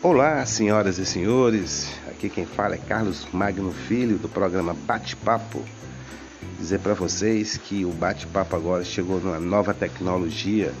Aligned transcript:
Olá, 0.00 0.46
senhoras 0.46 0.96
e 0.98 1.04
senhores. 1.04 1.92
Aqui 2.06 2.28
quem 2.28 2.46
fala 2.46 2.76
é 2.76 2.78
Carlos 2.78 3.26
Magno 3.32 3.72
Filho 3.72 4.16
do 4.16 4.28
programa 4.28 4.72
Bate-Papo. 4.72 5.60
Dizer 6.56 6.78
para 6.78 6.94
vocês 6.94 7.56
que 7.56 7.84
o 7.84 7.90
Bate-Papo 7.90 8.54
agora 8.54 8.84
chegou 8.84 9.18
numa 9.18 9.40
nova 9.40 9.74
tecnologia. 9.74 10.72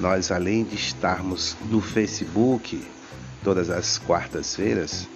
Nós, 0.00 0.32
além 0.32 0.64
de 0.64 0.74
estarmos 0.74 1.56
no 1.70 1.80
Facebook 1.80 2.84
todas 3.44 3.70
as 3.70 3.96
quartas-feiras, 3.96 5.08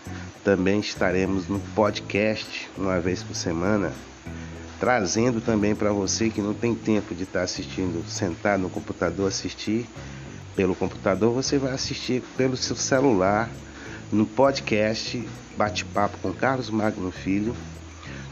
também 0.44 0.78
estaremos 0.78 1.48
no 1.48 1.58
podcast 1.74 2.70
uma 2.78 3.00
vez 3.00 3.24
por 3.24 3.34
semana, 3.34 3.92
trazendo 4.78 5.40
também 5.40 5.74
para 5.74 5.92
você 5.92 6.30
que 6.30 6.40
não 6.40 6.54
tem 6.54 6.76
tempo 6.76 7.12
de 7.12 7.24
estar 7.24 7.42
assistindo, 7.42 8.08
sentar 8.08 8.56
no 8.56 8.70
computador 8.70 9.26
assistir 9.26 9.88
pelo 10.54 10.74
computador, 10.74 11.32
você 11.32 11.58
vai 11.58 11.72
assistir 11.72 12.22
pelo 12.36 12.56
seu 12.56 12.76
celular 12.76 13.48
no 14.10 14.26
podcast 14.26 15.26
Bate-Papo 15.56 16.18
com 16.20 16.32
Carlos 16.32 16.70
Magno 16.70 17.10
Filho. 17.10 17.54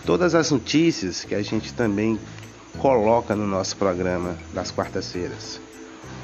Todas 0.04 0.34
as 0.34 0.50
notícias 0.50 1.24
que 1.24 1.34
a 1.34 1.42
gente 1.42 1.72
também 1.72 2.18
coloca 2.78 3.34
no 3.34 3.46
nosso 3.46 3.76
programa 3.76 4.36
das 4.52 4.70
quartas-feiras. 4.70 5.60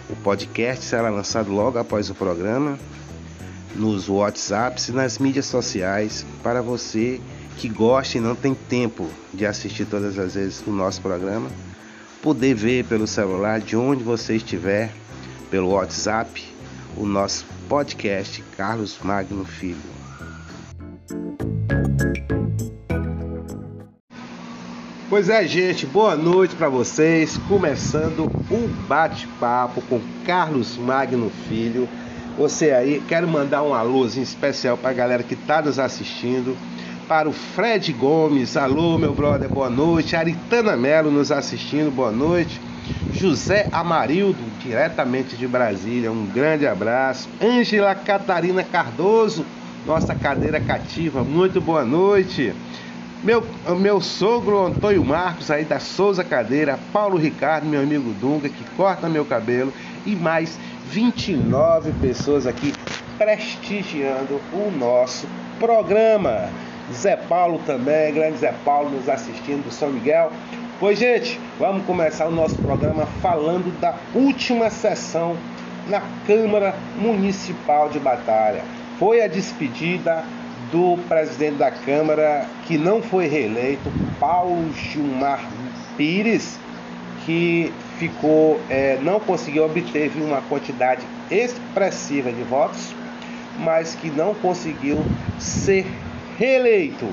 O 0.09 0.17
podcast 0.17 0.85
será 0.85 1.11
lançado 1.11 1.51
logo 1.51 1.79
após 1.79 2.11
o 2.11 2.15
programa 2.15 2.79
nos 3.75 4.09
WhatsApps 4.09 4.89
e 4.89 4.93
nas 4.93 5.19
mídias 5.19 5.47
sociais 5.47 6.25
para 6.43 6.63
você 6.63 7.21
que 7.57 7.69
gosta 7.69 8.19
e 8.19 8.21
não 8.21 8.35
tem 8.35 8.55
tempo 8.55 9.09
de 9.33 9.47
assistir 9.47 9.87
todas 9.87 10.19
as 10.19 10.35
vezes 10.35 10.63
o 10.67 10.71
nosso 10.71 11.01
programa, 11.01 11.51
poder 12.23 12.55
ver 12.55 12.85
pelo 12.85 13.07
celular 13.07 13.61
de 13.61 13.77
onde 13.77 14.03
você 14.03 14.37
estiver 14.37 14.93
pelo 15.51 15.71
WhatsApp 15.71 16.43
o 16.97 17.05
nosso 17.05 17.45
podcast 17.69 18.43
Carlos 18.57 18.99
Magno 19.03 19.45
Filho. 19.45 19.77
Pois 25.09 25.29
é, 25.29 25.47
gente, 25.47 25.87
boa 25.87 26.17
noite 26.17 26.57
para 26.57 26.69
vocês. 26.69 27.39
Começando 27.49 28.25
o 28.25 28.69
bate-papo 28.89 29.81
com 29.83 30.01
Carlos 30.25 30.77
Magno 30.77 31.31
Filho. 31.49 31.89
Você 32.37 32.73
aí, 32.73 33.03
quero 33.07 33.29
mandar 33.29 33.63
um 33.63 33.73
alôzinho 33.73 34.25
especial 34.25 34.77
para 34.77 34.91
a 34.91 34.95
galera 34.95 35.23
que 35.23 35.35
está 35.35 35.63
nos 35.63 35.79
assistindo. 35.79 36.57
Para 37.07 37.29
o 37.29 37.33
Fred 37.33 37.93
Gomes, 37.93 38.57
alô 38.57 38.99
meu 38.99 39.15
brother, 39.15 39.49
boa 39.49 39.71
noite. 39.71 40.17
Aritana 40.17 40.77
Melo 40.77 41.11
nos 41.11 41.31
assistindo, 41.31 41.91
boa 41.91 42.11
noite. 42.11 42.61
José 43.13 43.69
Amarildo, 43.73 44.39
diretamente 44.61 45.37
de 45.37 45.47
Brasília, 45.47 46.13
um 46.13 46.27
grande 46.27 46.67
abraço. 46.67 47.29
Ângela 47.43 47.95
Catarina 47.95 48.63
Cardoso, 48.63 49.45
nossa 49.87 50.15
cadeira 50.15 50.61
cativa, 50.61 51.25
muito 51.25 51.61
boa 51.61 51.85
noite. 51.85 52.53
Meu, 53.23 53.43
meu 53.79 54.01
sogro 54.01 54.67
Antônio 54.67 55.05
Marcos, 55.05 55.51
aí 55.51 55.65
da 55.65 55.81
Souza 55.81 56.23
Cadeira, 56.23 56.79
Paulo 56.93 57.17
Ricardo, 57.17 57.67
meu 57.67 57.81
amigo 57.81 58.13
Dunga, 58.21 58.49
que 58.49 58.65
corta 58.77 59.09
meu 59.09 59.25
cabelo, 59.25 59.73
e 60.05 60.15
mais 60.15 60.59
29 60.91 61.93
pessoas 62.01 62.47
aqui 62.47 62.73
prestigiando 63.17 64.41
o 64.53 64.71
nosso 64.71 65.27
programa. 65.59 66.51
Zé 66.93 67.17
Paulo 67.17 67.61
também, 67.67 68.15
grande 68.15 68.39
Zé 68.39 68.55
Paulo 68.65 68.91
nos 68.91 69.09
assistindo 69.09 69.65
do 69.65 69.73
São 69.73 69.91
Miguel. 69.91 70.31
Pois, 70.79 70.99
gente, 70.99 71.41
vamos 71.59 71.87
começar 71.87 72.27
o 72.27 72.31
nosso 72.31 72.55
programa 72.57 73.07
falando 73.23 73.81
da 73.81 73.95
última 74.15 74.69
sessão 74.69 75.35
na 75.89 76.03
Câmara 76.27 76.75
Municipal 76.99 77.89
de 77.89 77.99
Batalha. 77.99 78.63
Foi 78.99 79.23
a 79.23 79.27
despedida 79.27 80.23
do 80.71 80.99
presidente 81.09 81.57
da 81.57 81.71
Câmara, 81.71 82.47
que 82.67 82.77
não 82.77 83.01
foi 83.01 83.27
reeleito, 83.27 83.91
Paulo 84.21 84.71
Gilmar 84.75 85.41
Pires, 85.97 86.59
que 87.25 87.73
ficou, 87.99 88.61
é, 88.69 88.99
não 89.01 89.19
conseguiu 89.19 89.65
obter 89.65 90.13
uma 90.17 90.43
quantidade 90.43 91.07
expressiva 91.31 92.31
de 92.31 92.43
votos, 92.43 92.95
mas 93.59 93.95
que 93.95 94.11
não 94.11 94.35
conseguiu 94.35 95.03
ser 95.39 95.87
reeleito. 96.39 97.09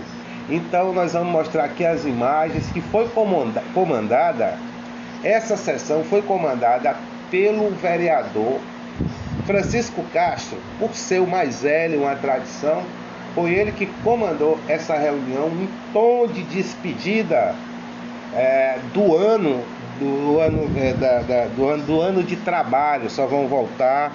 Então 0.50 0.94
nós 0.94 1.14
vamos 1.14 1.32
mostrar 1.32 1.66
aqui 1.66 1.86
as 1.86 2.06
imagens 2.06 2.70
que 2.72 2.82
foi 2.82 3.08
comandada. 3.74 4.58
Essa 5.24 5.56
sessão 5.56 6.04
foi 6.04 6.22
comandada 6.22 6.96
pelo 7.32 7.70
vereador 7.72 8.60
Francisco 9.46 10.04
Castro, 10.14 10.58
por 10.80 10.94
ser 10.94 11.20
o 11.20 11.28
mais 11.28 11.62
velho, 11.62 12.02
uma 12.02 12.16
tradição, 12.16 12.84
foi 13.34 13.52
ele 13.52 13.72
que 13.72 13.88
comandou 14.04 14.60
essa 14.68 14.96
reunião 14.96 15.48
em 15.48 15.68
tom 15.92 16.28
de 16.28 16.44
despedida 16.44 17.56
é, 18.34 18.78
do 18.94 19.16
ano 19.16 19.64
do 20.00 20.40
ano, 20.40 20.70
é, 20.78 20.94
da, 20.94 21.20
da, 21.20 21.46
do 21.46 21.68
ano 21.68 21.84
do 21.84 22.02
ano 22.02 22.24
de 22.24 22.36
trabalho. 22.36 23.10
Só 23.10 23.26
vão 23.26 23.48
voltar 23.48 24.12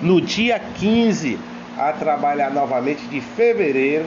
no 0.00 0.20
dia 0.20 0.58
15 0.58 1.38
a 1.78 1.92
trabalhar 1.92 2.50
novamente 2.50 3.04
de 3.06 3.20
fevereiro 3.20 4.06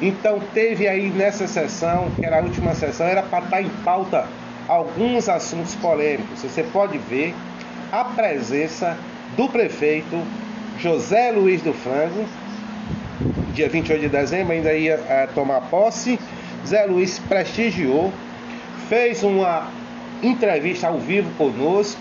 então 0.00 0.40
teve 0.52 0.88
aí 0.88 1.08
nessa 1.10 1.46
sessão, 1.46 2.10
que 2.16 2.24
era 2.24 2.38
a 2.38 2.42
última 2.42 2.74
sessão, 2.74 3.06
era 3.06 3.22
para 3.22 3.44
estar 3.44 3.56
tá 3.56 3.62
em 3.62 3.68
pauta 3.84 4.26
alguns 4.66 5.28
assuntos 5.28 5.74
polêmicos. 5.76 6.42
Você 6.42 6.62
pode 6.62 6.98
ver 6.98 7.34
a 7.92 8.04
presença 8.04 8.96
do 9.36 9.48
prefeito 9.48 10.20
José 10.78 11.30
Luiz 11.30 11.62
do 11.62 11.72
Frango, 11.72 12.24
dia 13.52 13.68
28 13.68 14.00
de 14.00 14.08
dezembro, 14.08 14.52
ainda 14.52 14.72
ia 14.74 15.00
é, 15.08 15.28
tomar 15.34 15.60
posse. 15.62 16.18
Zé 16.66 16.86
Luiz 16.86 17.18
prestigiou, 17.18 18.12
fez 18.88 19.22
uma 19.22 19.68
entrevista 20.22 20.88
ao 20.88 20.98
vivo 20.98 21.30
conosco, 21.36 22.00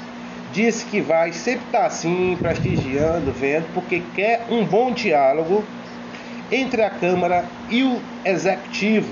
disse 0.54 0.86
que 0.86 1.02
vai 1.02 1.34
sempre 1.34 1.66
estar 1.66 1.80
tá 1.80 1.86
assim, 1.86 2.38
prestigiando, 2.40 3.32
vendo, 3.32 3.66
porque 3.74 4.02
quer 4.16 4.46
um 4.50 4.66
bom 4.66 4.92
diálogo 4.92 5.64
entre 6.52 6.82
a 6.82 6.90
Câmara 6.90 7.46
e 7.74 7.84
o 7.84 8.00
Executivo. 8.24 9.12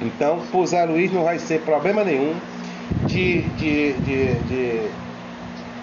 Então, 0.00 0.40
por 0.50 0.66
Zé 0.66 0.84
Luiz 0.86 1.12
não 1.12 1.22
vai 1.22 1.38
ser 1.38 1.60
problema 1.60 2.02
nenhum 2.02 2.34
de, 3.06 3.42
de, 3.42 3.92
de, 3.92 4.34
de 4.48 4.90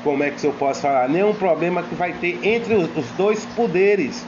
como 0.04 0.24
é 0.24 0.32
que 0.32 0.44
eu 0.44 0.52
posso 0.54 0.82
falar, 0.82 1.08
nenhum 1.08 1.34
problema 1.34 1.84
que 1.84 1.94
vai 1.94 2.12
ter 2.14 2.40
entre 2.44 2.74
os, 2.74 2.90
os 2.98 3.06
dois 3.12 3.46
poderes, 3.56 4.26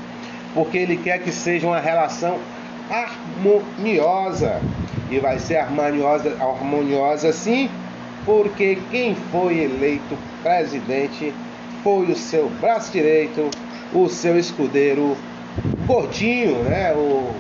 porque 0.54 0.78
ele 0.78 0.98
quer 0.98 1.20
que 1.20 1.32
seja 1.32 1.66
uma 1.66 1.80
relação 1.80 2.38
harmoniosa 2.90 4.62
e 5.10 5.18
vai 5.18 5.40
ser 5.40 5.58
harmoniosa, 5.58 6.38
harmoniosa 6.40 7.34
sim, 7.34 7.70
porque 8.24 8.78
quem 8.92 9.16
foi 9.32 9.64
eleito 9.64 10.16
presidente 10.44 11.34
foi 11.84 12.06
o 12.06 12.16
seu 12.16 12.50
braço 12.62 12.92
direito, 12.92 13.50
o 13.94 14.08
seu 14.08 14.38
escudeiro 14.38 15.18
Gordinho, 15.86 16.64
né? 16.64 16.94
O, 16.94 17.32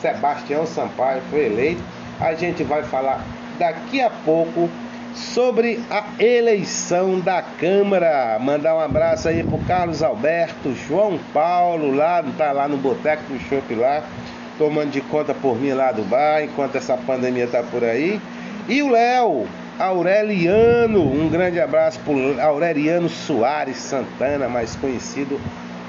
Sebastião 0.00 0.66
Sampaio 0.66 1.22
foi 1.30 1.46
eleito. 1.46 1.82
A 2.20 2.34
gente 2.34 2.62
vai 2.62 2.82
falar 2.82 3.24
daqui 3.58 4.00
a 4.00 4.10
pouco 4.10 4.68
sobre 5.14 5.80
a 5.90 6.04
eleição 6.22 7.18
da 7.20 7.42
Câmara. 7.42 8.38
Mandar 8.40 8.76
um 8.76 8.80
abraço 8.80 9.28
aí 9.28 9.42
pro 9.42 9.58
Carlos 9.58 10.02
Alberto, 10.02 10.74
João 10.74 11.18
Paulo, 11.32 11.94
lá, 11.94 12.24
tá 12.36 12.52
lá 12.52 12.68
no 12.68 12.76
Boteco 12.76 13.22
do 13.24 13.40
Chopp 13.40 13.74
lá, 13.74 14.04
tomando 14.56 14.90
de 14.90 15.00
conta 15.00 15.34
por 15.34 15.58
mim 15.58 15.72
lá 15.72 15.90
do 15.90 16.02
bar, 16.02 16.42
enquanto 16.42 16.76
essa 16.76 16.96
pandemia 16.96 17.48
tá 17.48 17.62
por 17.62 17.82
aí. 17.82 18.20
E 18.68 18.82
o 18.82 18.90
Léo, 18.90 19.46
Aureliano, 19.78 21.02
um 21.02 21.28
grande 21.28 21.60
abraço 21.60 21.98
pro 22.00 22.40
Aureliano 22.40 23.08
Soares 23.08 23.78
Santana, 23.78 24.48
mais 24.48 24.76
conhecido 24.76 25.40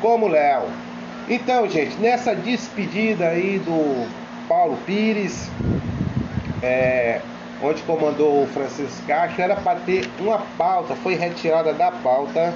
como 0.01 0.27
Léo. 0.27 0.63
Então, 1.29 1.69
gente, 1.69 1.95
nessa 1.97 2.35
despedida 2.35 3.27
aí 3.27 3.59
do 3.59 4.07
Paulo 4.47 4.75
Pires, 4.83 5.47
é, 6.63 7.21
onde 7.61 7.83
comandou 7.83 8.43
o 8.43 8.47
Francisco 8.47 9.05
Castro, 9.05 9.43
era 9.43 9.55
para 9.55 9.79
ter 9.81 10.09
uma 10.19 10.39
pauta, 10.57 10.95
foi 10.95 11.13
retirada 11.13 11.71
da 11.71 11.91
pauta 11.91 12.51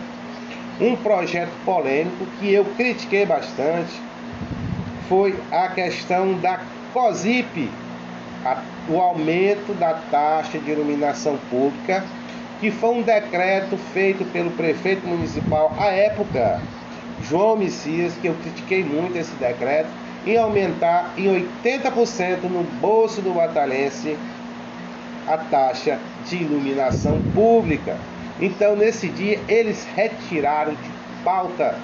um 0.82 0.96
projeto 0.96 1.52
polêmico 1.64 2.26
que 2.40 2.52
eu 2.52 2.66
critiquei 2.66 3.28
bastante, 3.28 4.02
foi 5.08 5.40
a 5.52 5.68
questão 5.68 6.34
da 6.40 6.60
COSIP, 6.94 7.70
a, 8.44 8.60
o 8.90 9.00
aumento 9.00 9.72
da 9.76 9.94
taxa 10.10 10.58
de 10.58 10.72
iluminação 10.72 11.38
pública, 11.50 12.04
que 12.60 12.72
foi 12.72 12.90
um 12.90 13.02
decreto 13.04 13.78
feito 13.94 14.26
pelo 14.32 14.50
prefeito 14.52 15.06
municipal 15.06 15.72
à 15.78 15.88
época, 15.90 16.60
João 17.30 17.56
Messias, 17.56 18.14
que 18.22 18.28
eu 18.28 18.36
critiquei 18.36 18.84
muito 18.84 19.18
esse 19.18 19.34
decreto, 19.36 19.90
em 20.26 20.38
aumentar 20.38 21.14
em 21.18 21.26
80% 21.64 22.44
no 22.44 22.64
bolso 22.80 23.22
do 23.22 23.34
batalhense 23.34 24.18
a 25.28 25.38
taxa 25.38 26.00
de 26.28 26.38
iluminação 26.38 27.22
pública. 27.34 27.98
Então, 28.40 28.76
nesse 28.76 29.08
dia, 29.10 29.40
eles 29.48 29.86
retiraram 29.96 30.74
de 30.74 30.90
pauta 31.24 31.76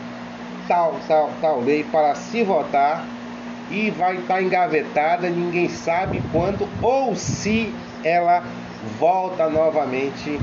tal, 0.68 0.96
tal, 1.08 1.32
tal 1.42 1.62
lei 1.62 1.84
para 1.84 2.16
se 2.16 2.44
votar 2.44 3.06
e 3.72 3.90
vai 3.92 4.16
estar 4.16 4.36
tá 4.36 4.42
engavetada, 4.42 5.30
ninguém 5.30 5.70
sabe 5.70 6.22
quando 6.32 6.68
ou 6.82 7.16
se 7.16 7.74
ela 8.04 8.44
volta 9.00 9.50
novamente 9.50 10.40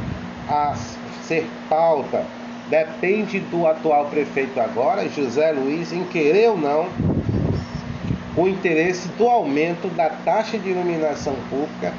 a 0.48 0.74
ser 1.22 1.48
pauta. 1.68 2.24
Depende 2.68 3.38
do 3.40 3.66
atual 3.66 4.06
prefeito 4.06 4.60
agora, 4.60 5.08
José 5.08 5.52
Luiz, 5.52 5.92
em 5.92 6.04
querer 6.04 6.50
ou 6.50 6.58
não 6.58 6.88
o 8.36 8.46
interesse 8.46 9.08
do 9.16 9.28
aumento 9.28 9.88
da 9.94 10.10
taxa 10.10 10.58
de 10.58 10.68
iluminação 10.68 11.34
pública, 11.48 11.94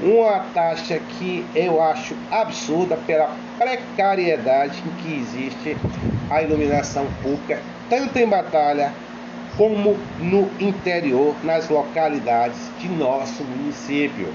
uma 0.00 0.40
taxa 0.54 0.98
que 0.98 1.44
eu 1.54 1.82
acho 1.82 2.14
absurda 2.30 2.96
pela 2.96 3.34
precariedade 3.58 4.82
em 4.86 4.90
que 5.02 5.20
existe 5.20 5.76
a 6.30 6.42
iluminação 6.42 7.06
pública, 7.22 7.60
tanto 7.88 8.18
em 8.18 8.26
Batalha 8.26 8.92
como 9.56 9.98
no 10.18 10.48
interior, 10.60 11.34
nas 11.42 11.68
localidades 11.68 12.70
de 12.78 12.88
nosso 12.88 13.42
município. 13.42 14.32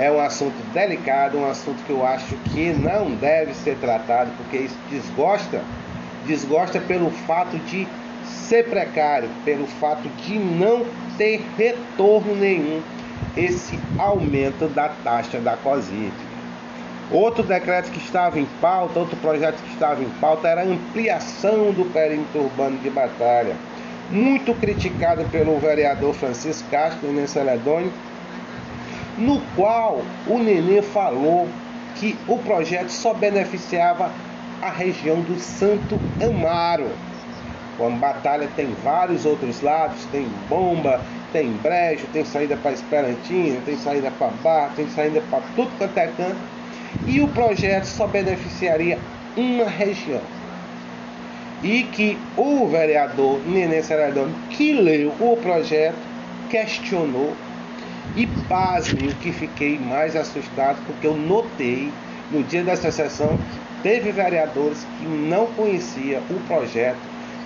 É 0.00 0.10
um 0.10 0.18
assunto 0.18 0.56
delicado, 0.72 1.36
um 1.36 1.44
assunto 1.44 1.84
que 1.84 1.90
eu 1.90 2.06
acho 2.06 2.34
que 2.54 2.72
não 2.72 3.10
deve 3.10 3.52
ser 3.52 3.76
tratado, 3.76 4.30
porque 4.38 4.56
isso 4.56 4.78
desgosta, 4.88 5.60
desgosta 6.26 6.80
pelo 6.80 7.10
fato 7.10 7.58
de 7.66 7.86
ser 8.24 8.64
precário, 8.70 9.28
pelo 9.44 9.66
fato 9.66 10.08
de 10.08 10.38
não 10.38 10.86
ter 11.18 11.44
retorno 11.58 12.34
nenhum 12.34 12.80
esse 13.36 13.78
aumento 13.98 14.68
da 14.68 14.88
taxa 14.88 15.38
da 15.38 15.54
COSIP. 15.58 16.14
Outro 17.10 17.42
decreto 17.42 17.90
que 17.90 17.98
estava 17.98 18.40
em 18.40 18.46
pauta, 18.58 19.00
outro 19.00 19.18
projeto 19.18 19.62
que 19.62 19.74
estava 19.74 20.02
em 20.02 20.08
pauta 20.18 20.48
era 20.48 20.62
a 20.62 20.64
ampliação 20.64 21.72
do 21.72 21.84
perímetro 21.92 22.44
urbano 22.44 22.78
de 22.78 22.88
Batalha, 22.88 23.54
muito 24.10 24.54
criticado 24.54 25.24
pelo 25.24 25.58
vereador 25.58 26.14
Francisco 26.14 26.66
Castro, 26.70 27.06
Nenê 27.12 27.26
Celedônio, 27.26 27.92
no 29.20 29.40
qual 29.54 30.02
o 30.26 30.38
Nenê 30.38 30.82
falou 30.82 31.46
que 31.96 32.16
o 32.26 32.38
projeto 32.38 32.88
só 32.88 33.12
beneficiava 33.12 34.10
a 34.62 34.70
região 34.70 35.20
do 35.20 35.38
Santo 35.38 36.00
Amaro. 36.20 36.88
Como 37.76 37.96
Batalha 37.98 38.48
tem 38.56 38.74
vários 38.82 39.24
outros 39.24 39.60
lados, 39.62 40.04
tem 40.12 40.26
Bomba, 40.48 41.00
tem 41.32 41.50
Brejo, 41.62 42.06
tem 42.12 42.24
saída 42.24 42.56
para 42.56 42.72
Esperantina, 42.72 43.60
tem 43.64 43.76
saída 43.76 44.10
para 44.18 44.28
Bar, 44.42 44.72
tem 44.76 44.88
saída 44.90 45.22
para 45.30 45.40
tudo 45.54 45.70
quanto 45.78 45.96
é 45.96 46.06
canto. 46.08 46.36
E 47.06 47.20
o 47.20 47.28
projeto 47.28 47.84
só 47.84 48.06
beneficiaria 48.06 48.98
uma 49.36 49.68
região. 49.68 50.20
E 51.62 51.84
que 51.84 52.18
o 52.36 52.66
vereador 52.68 53.40
Nenê 53.46 53.82
Ceradão, 53.82 54.30
que 54.50 54.72
leu 54.72 55.12
o 55.20 55.36
projeto, 55.36 55.98
questionou. 56.48 57.34
E 58.16 58.26
pasme, 58.48 59.08
o 59.08 59.14
que 59.16 59.32
fiquei 59.32 59.78
mais 59.78 60.16
assustado, 60.16 60.82
porque 60.86 61.06
eu 61.06 61.16
notei 61.16 61.92
no 62.30 62.42
dia 62.42 62.64
dessa 62.64 62.90
sessão 62.90 63.38
teve 63.82 64.12
vereadores 64.12 64.86
que 64.98 65.06
não 65.06 65.46
conhecia 65.46 66.22
o 66.28 66.40
projeto, 66.46 66.98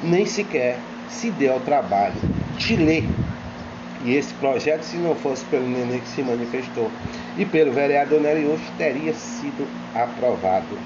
nem 0.03 0.27
sequer 0.27 0.79
se 1.09 1.31
deu 1.31 1.55
ao 1.55 1.61
trabalho 1.61 2.15
de 2.59 2.77
ler 2.77 3.09
e 4.05 4.17
esse 4.17 4.35
projeto, 4.35 4.83
se 4.83 4.99
não 4.99 5.17
fosse 5.17 5.43
pelo 5.47 5.67
Nenê 5.67 5.99
que 5.99 6.09
se 6.09 6.23
manifestou 6.23 6.91
e 7.39 7.47
pelo 7.47 7.73
vereador 7.73 8.21
Nerius, 8.21 8.61
teria 8.77 9.15
sido 9.15 9.67
aprovado 9.95 10.79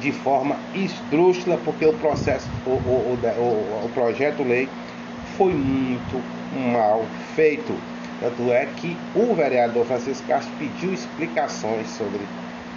de 0.00 0.12
forma 0.12 0.56
esdrúxula, 0.72 1.58
porque 1.64 1.84
o 1.84 1.92
processo, 1.94 2.46
o, 2.64 2.70
o, 2.70 3.18
o, 3.36 3.86
o 3.86 3.90
projeto 3.92 4.44
lei 4.44 4.68
foi 5.36 5.52
muito 5.54 6.22
mal 6.72 7.04
feito. 7.34 7.74
Tanto 8.20 8.52
é 8.52 8.66
que 8.76 8.96
o 9.14 9.34
vereador 9.34 9.84
Francisco 9.86 10.26
Castro 10.26 10.52
pediu 10.58 10.92
explicações 10.92 11.88
sobre 11.88 12.20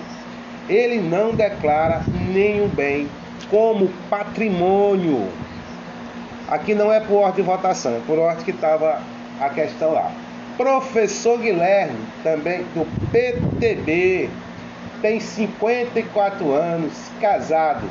Ele 0.68 1.00
não 1.02 1.34
declara 1.34 2.02
nenhum 2.34 2.68
bem 2.68 3.10
como 3.50 3.90
patrimônio. 4.10 5.28
Aqui 6.48 6.74
não 6.74 6.92
é 6.92 7.00
por 7.00 7.18
ordem 7.18 7.44
de 7.44 7.50
votação, 7.50 7.96
é 7.96 8.02
por 8.06 8.18
ordem 8.18 8.44
que 8.44 8.52
estava 8.52 9.02
a 9.40 9.50
questão 9.50 9.94
lá. 9.94 10.12
Professor 10.60 11.39
Guilherme, 11.39 11.98
também 12.22 12.63
do 12.75 12.86
PTB, 13.13 14.30
tem 15.01 15.18
54 15.18 16.51
anos, 16.51 16.92
casado, 17.22 17.89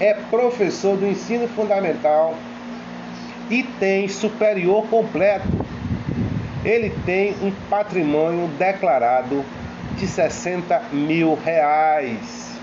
é 0.00 0.14
professor 0.28 0.96
do 0.96 1.06
ensino 1.06 1.46
fundamental 1.46 2.34
e 3.48 3.62
tem 3.78 4.08
superior 4.08 4.84
completo. 4.88 5.46
Ele 6.64 6.90
tem 7.06 7.36
um 7.40 7.52
patrimônio 7.70 8.48
declarado 8.58 9.44
de 9.96 10.08
60 10.08 10.86
mil 10.90 11.36
reais. 11.36 12.58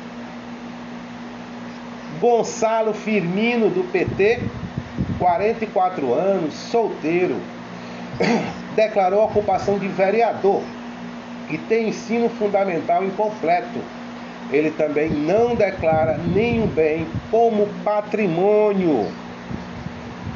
Gonçalo 2.20 2.94
Firmino, 2.94 3.70
do 3.70 3.90
PT, 3.90 4.42
44 5.18 6.14
anos, 6.14 6.54
solteiro, 6.54 7.38
declarou 8.76 9.26
ocupação 9.26 9.78
de 9.78 9.88
vereador 9.88 10.62
e 11.50 11.58
tem 11.58 11.90
ensino 11.90 12.30
fundamental 12.30 13.04
incompleto 13.04 13.80
ele 14.52 14.72
também 14.72 15.10
não 15.10 15.56
declara 15.56 16.18
nenhum 16.18 16.68
bem 16.68 17.08
como 17.32 17.68
patrimônio. 17.84 19.08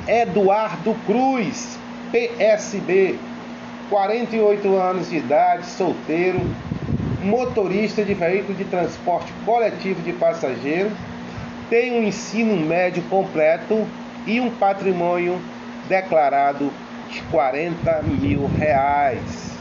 Eduardo 0.07 0.95
Cruz, 1.05 1.77
PSB, 2.11 3.19
48 3.89 4.75
anos 4.75 5.09
de 5.09 5.17
idade, 5.17 5.65
solteiro, 5.65 6.41
motorista 7.21 8.03
de 8.03 8.13
veículo 8.13 8.57
de 8.57 8.65
transporte 8.65 9.31
coletivo 9.45 10.01
de 10.01 10.13
passageiro, 10.13 10.91
tem 11.69 11.99
um 11.99 12.03
ensino 12.03 12.55
médio 12.55 13.03
completo 13.03 13.85
e 14.25 14.39
um 14.39 14.49
patrimônio 14.49 15.39
declarado 15.89 16.71
de 16.71 16.86
40 17.31 18.03
mil 18.03 18.47
reais. 18.57 19.51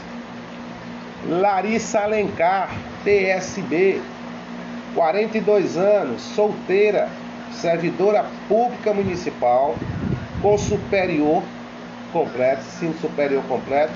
Larissa 1.27 2.01
Alencar, 2.01 2.69
PSB, 3.03 3.99
42 4.93 5.77
anos, 5.77 6.21
solteira, 6.21 7.09
servidora 7.51 8.23
pública 8.47 8.93
municipal, 8.93 9.75
com 10.41 10.57
superior 10.57 11.43
completo, 12.13 12.63
sim 12.63 12.93
superior 13.01 13.43
completo, 13.43 13.91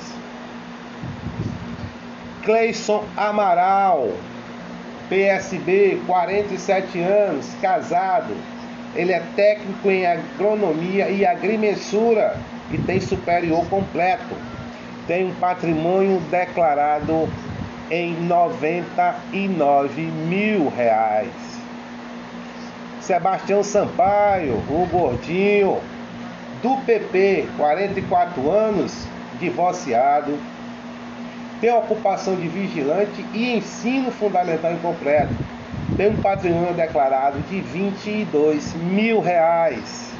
Cleison 2.44 3.04
Amaral, 3.16 4.10
PSB, 5.12 6.00
47 6.06 6.98
anos, 7.00 7.46
casado. 7.60 8.34
Ele 8.94 9.12
é 9.12 9.22
técnico 9.36 9.90
em 9.90 10.06
agronomia 10.06 11.10
e 11.10 11.26
agrimensura 11.26 12.34
e 12.70 12.78
tem 12.78 12.98
superior 12.98 13.62
completo. 13.66 14.34
Tem 15.06 15.26
um 15.26 15.34
patrimônio 15.34 16.18
declarado 16.30 17.28
em 17.90 18.14
99 18.22 20.00
mil 20.00 20.70
reais. 20.70 21.28
Sebastião 23.02 23.62
Sampaio, 23.62 24.54
o 24.70 24.88
gordinho, 24.90 25.78
do 26.62 26.78
PP, 26.86 27.50
44 27.58 28.50
anos, 28.50 29.06
divorciado, 29.38 30.38
tem 31.62 31.72
ocupação 31.72 32.34
de 32.34 32.48
vigilante 32.48 33.24
e 33.32 33.56
ensino 33.56 34.10
fundamental 34.10 34.72
incompleto. 34.72 35.32
Tem 35.96 36.10
um 36.10 36.16
patrimônio 36.16 36.74
declarado 36.74 37.38
de 37.48 37.60
22 37.60 38.74
mil 38.74 39.20
reais. 39.20 40.12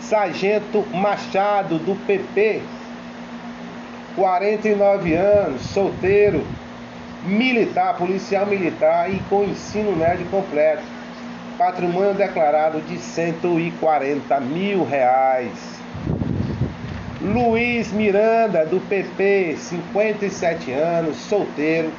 Sargento 0.00 0.86
Machado, 0.94 1.80
do 1.80 1.96
PP, 2.06 2.62
49 4.14 5.12
anos, 5.12 5.62
solteiro, 5.62 6.46
militar, 7.24 7.96
policial 7.96 8.46
militar 8.46 9.12
e 9.12 9.18
com 9.28 9.42
ensino 9.42 9.96
médio 9.96 10.24
completo. 10.26 10.84
Patrimônio 11.58 12.14
declarado 12.14 12.80
de 12.82 12.96
140 12.96 14.40
mil 14.40 14.84
reais. 14.84 15.79
Luiz 17.20 17.92
Miranda, 17.92 18.64
do 18.64 18.80
PP, 18.80 19.54
57 19.58 20.72
anos, 20.72 21.18
solteiro, 21.18 21.92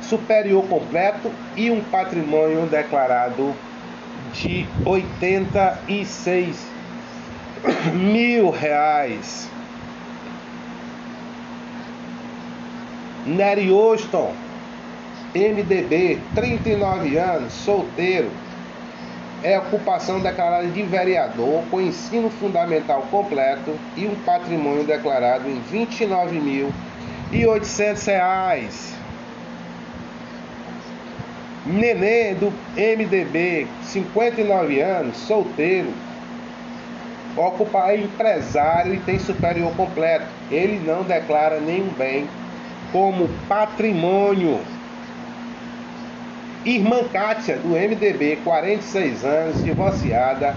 superior 0.00 0.64
completo 0.68 1.28
e 1.56 1.72
um 1.72 1.82
patrimônio 1.82 2.66
declarado 2.66 3.52
de 4.32 4.64
86 4.84 6.66
mil 7.92 8.50
reais. 8.50 9.50
Nery 13.26 13.70
Austin, 13.70 14.32
MDB, 15.34 16.20
39 16.34 17.18
anos, 17.18 17.52
solteiro, 17.52 18.30
é 19.42 19.58
ocupação 19.58 20.20
declarada 20.20 20.66
de 20.66 20.82
vereador 20.82 21.62
com 21.70 21.80
ensino 21.80 22.28
fundamental 22.30 23.02
completo 23.10 23.74
e 23.96 24.06
um 24.06 24.14
patrimônio 24.16 24.84
declarado 24.84 25.48
em 25.48 25.54
R$ 25.70 25.86
29.800. 27.32 29.00
Nenê 31.66 32.34
do 32.34 32.52
MDB, 32.76 33.66
59 33.82 34.80
anos, 34.80 35.16
solteiro, 35.18 35.92
ocupa 37.36 37.90
é 37.90 37.96
empresário 38.00 38.94
e 38.94 39.00
tem 39.00 39.18
superior 39.18 39.74
completo. 39.76 40.26
Ele 40.50 40.80
não 40.84 41.02
declara 41.02 41.60
nenhum 41.60 41.90
bem 41.90 42.28
como 42.92 43.28
patrimônio. 43.48 44.60
Irmã 46.64 47.04
Kátia, 47.10 47.56
do 47.56 47.70
MDB, 47.70 48.36
46 48.44 49.24
anos, 49.24 49.64
divorciada, 49.64 50.54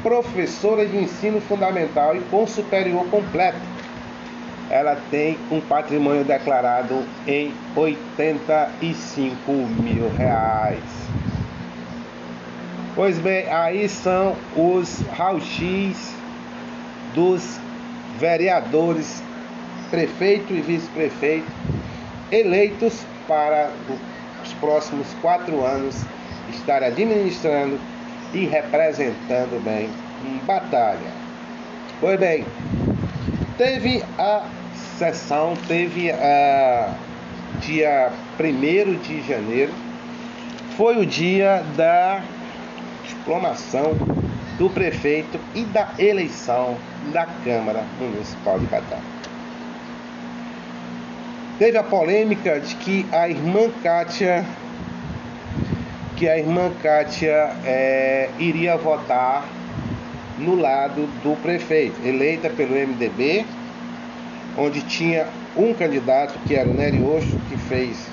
professora 0.00 0.86
de 0.86 0.96
ensino 0.96 1.40
fundamental 1.40 2.16
e 2.16 2.20
com 2.30 2.46
superior 2.46 3.04
completo. 3.10 3.58
Ela 4.70 4.96
tem 5.10 5.36
um 5.50 5.60
patrimônio 5.60 6.22
declarado 6.22 7.04
em 7.26 7.52
85 7.74 9.52
mil 9.82 10.08
reais. 10.16 10.78
Pois 12.94 13.18
bem, 13.18 13.48
aí 13.48 13.88
são 13.88 14.36
os 14.54 15.00
raio-x 15.16 16.14
dos 17.12 17.58
vereadores, 18.20 19.20
prefeito 19.90 20.52
e 20.52 20.60
vice-prefeito, 20.60 21.50
eleitos 22.30 23.04
para 23.26 23.70
próximos 24.60 25.06
quatro 25.20 25.64
anos 25.64 25.96
estar 26.50 26.82
administrando 26.82 27.78
e 28.32 28.46
representando 28.46 29.62
bem 29.64 29.90
batalha. 30.46 31.10
Pois 32.00 32.18
bem, 32.18 32.44
teve 33.56 34.02
a 34.18 34.42
sessão, 34.98 35.54
teve 35.68 36.10
a 36.10 36.94
dia 37.60 38.10
1 38.38 38.98
de 38.98 39.22
janeiro, 39.26 39.72
foi 40.76 40.96
o 40.98 41.06
dia 41.06 41.62
da 41.76 42.22
diplomação 43.06 43.94
do 44.58 44.70
prefeito 44.70 45.38
e 45.54 45.62
da 45.64 45.88
eleição 45.98 46.76
da 47.12 47.26
Câmara 47.44 47.82
Municipal 47.98 48.58
de 48.58 48.66
Batalha. 48.66 49.19
Teve 51.60 51.76
a 51.76 51.82
polêmica 51.82 52.58
de 52.58 52.74
que 52.76 53.06
a 53.12 53.28
irmã 53.28 53.70
Kátia 53.82 54.46
que 56.16 56.26
a 56.26 56.38
irmã 56.38 56.72
Kátia 56.82 57.50
é, 57.66 58.30
iria 58.38 58.78
votar 58.78 59.46
no 60.38 60.54
lado 60.54 61.06
do 61.22 61.36
prefeito, 61.42 62.00
eleita 62.02 62.48
pelo 62.48 62.72
MDB, 62.72 63.44
onde 64.56 64.80
tinha 64.80 65.26
um 65.54 65.74
candidato 65.74 66.38
que 66.46 66.54
era 66.54 66.66
o 66.66 66.72
Nery 66.72 67.02
Oxo, 67.04 67.38
que 67.50 67.58
fez 67.58 68.08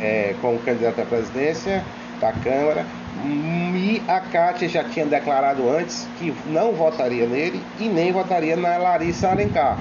é, 0.00 0.34
como 0.40 0.58
candidato 0.60 1.02
à 1.02 1.04
presidência 1.04 1.84
da 2.18 2.32
Câmara, 2.32 2.86
e 3.26 4.02
a 4.08 4.20
Kátia 4.20 4.66
já 4.70 4.84
tinha 4.84 5.04
declarado 5.04 5.68
antes 5.68 6.08
que 6.18 6.34
não 6.46 6.72
votaria 6.72 7.26
nele 7.26 7.60
e 7.78 7.90
nem 7.90 8.10
votaria 8.10 8.56
na 8.56 8.78
Larissa 8.78 9.28
Alencar 9.28 9.76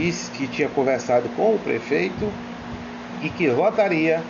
disse 0.00 0.30
que 0.30 0.46
tinha 0.48 0.68
conversado 0.68 1.28
com 1.36 1.54
o 1.54 1.58
prefeito 1.58 2.32
e 3.22 3.28
que 3.28 3.48
votaria 3.50 4.22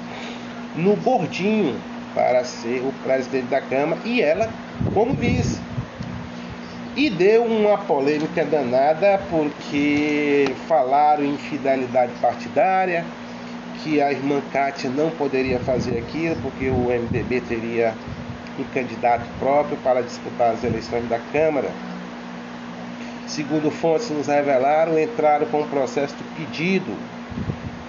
no 0.74 0.96
Gordinho 0.96 1.80
para 2.12 2.42
ser 2.42 2.80
o 2.80 2.92
presidente 3.04 3.46
da 3.46 3.60
Câmara 3.60 4.00
e 4.04 4.20
ela 4.20 4.50
como 4.92 5.14
vice. 5.14 5.60
E 6.96 7.08
deu 7.08 7.44
uma 7.44 7.78
polêmica 7.78 8.44
danada 8.44 9.20
porque 9.30 10.52
falaram 10.66 11.24
em 11.24 11.38
fidelidade 11.38 12.12
partidária, 12.20 13.04
que 13.78 14.02
a 14.02 14.10
irmã 14.10 14.42
Kátia 14.52 14.90
não 14.90 15.08
poderia 15.10 15.60
fazer 15.60 15.98
aquilo 15.98 16.34
porque 16.42 16.68
o 16.68 16.88
MDB 16.88 17.40
teria 17.42 17.94
um 18.58 18.64
candidato 18.74 19.24
próprio 19.38 19.78
para 19.78 20.02
disputar 20.02 20.52
as 20.52 20.64
eleições 20.64 21.08
da 21.08 21.20
Câmara 21.32 21.70
segundo 23.30 23.70
fontes 23.70 24.10
nos 24.10 24.26
revelaram, 24.26 24.98
entraram 24.98 25.46
com 25.46 25.62
o 25.62 25.68
processo 25.68 26.14
de 26.16 26.24
pedido 26.34 26.96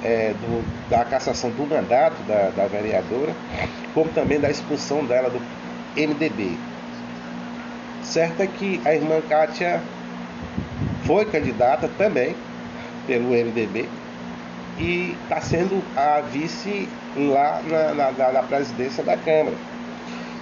é, 0.04 0.34
do, 0.34 0.90
da 0.90 1.04
cassação 1.04 1.50
do 1.50 1.66
mandato 1.68 2.22
da, 2.28 2.50
da 2.56 2.68
vereadora, 2.68 3.34
como 3.94 4.10
também 4.12 4.40
da 4.40 4.50
expulsão 4.50 5.04
dela 5.06 5.30
do 5.30 5.40
MDB. 5.96 6.58
Certo 8.04 8.42
é 8.42 8.48
que 8.48 8.82
a 8.86 8.94
irmã 8.94 9.22
Kátia 9.28 9.82
foi 11.06 11.26
candidata 11.26 11.90
também 11.98 12.36
pelo 13.08 13.30
MDB 13.30 13.88
e 14.78 15.16
está 15.24 15.42
sendo 15.42 15.84
a 15.96 16.22
vice 16.22 16.88
lá 17.16 17.62
na, 17.68 18.12
na, 18.12 18.32
na 18.32 18.44
presidência 18.44 19.04
da 19.04 19.18
Câmara. 19.18 19.56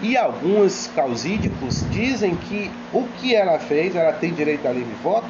E 0.01 0.15
alguns 0.15 0.87
causídicos 0.95 1.85
dizem 1.91 2.35
que 2.35 2.71
o 2.93 3.03
que 3.19 3.35
ela 3.35 3.59
fez, 3.59 3.95
ela 3.95 4.13
tem 4.13 4.33
direito 4.33 4.67
a 4.67 4.71
livre 4.71 4.95
voto, 5.03 5.27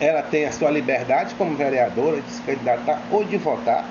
ela 0.00 0.22
tem 0.22 0.44
a 0.44 0.52
sua 0.52 0.70
liberdade 0.70 1.34
como 1.36 1.54
vereadora 1.56 2.20
de 2.20 2.30
se 2.30 2.42
candidatar 2.42 3.00
ou 3.10 3.24
de 3.24 3.36
votar 3.36 3.84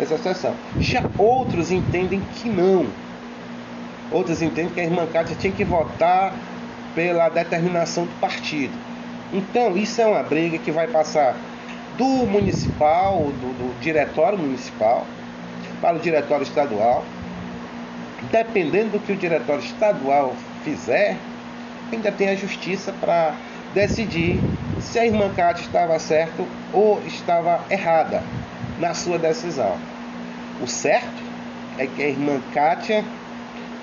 essa 0.00 0.16
sessão. 0.18 0.54
Já 0.78 1.02
outros 1.18 1.70
entendem 1.70 2.20
que 2.36 2.48
não. 2.48 2.86
Outros 4.10 4.42
entendem 4.42 4.72
que 4.72 4.80
a 4.80 4.84
irmã 4.84 5.06
Cátia 5.06 5.36
tinha 5.38 5.52
que 5.52 5.64
votar 5.64 6.34
pela 6.94 7.28
determinação 7.28 8.04
do 8.04 8.20
partido. 8.20 8.72
Então, 9.32 9.76
isso 9.76 10.00
é 10.00 10.06
uma 10.06 10.22
briga 10.22 10.58
que 10.58 10.72
vai 10.72 10.88
passar 10.88 11.36
do 11.96 12.26
municipal, 12.26 13.18
do, 13.18 13.52
do 13.58 13.80
diretório 13.80 14.38
municipal, 14.38 15.06
para 15.80 15.96
o 15.96 16.00
diretório 16.00 16.42
estadual. 16.42 17.04
Dependendo 18.30 18.92
do 18.92 19.00
que 19.00 19.12
o 19.12 19.16
diretório 19.16 19.62
estadual 19.62 20.34
fizer, 20.62 21.16
ainda 21.92 22.12
tem 22.12 22.28
a 22.28 22.34
justiça 22.34 22.92
para 23.00 23.34
decidir 23.72 24.38
se 24.80 24.98
a 24.98 25.06
irmã 25.06 25.32
Cátia 25.34 25.62
estava 25.62 25.98
certa 25.98 26.44
ou 26.72 27.00
estava 27.06 27.60
errada 27.70 28.22
na 28.78 28.94
sua 28.94 29.18
decisão. 29.18 29.76
O 30.60 30.66
certo 30.66 31.22
é 31.78 31.86
que 31.86 32.02
a 32.02 32.08
irmã 32.08 32.40
Kátia 32.52 33.04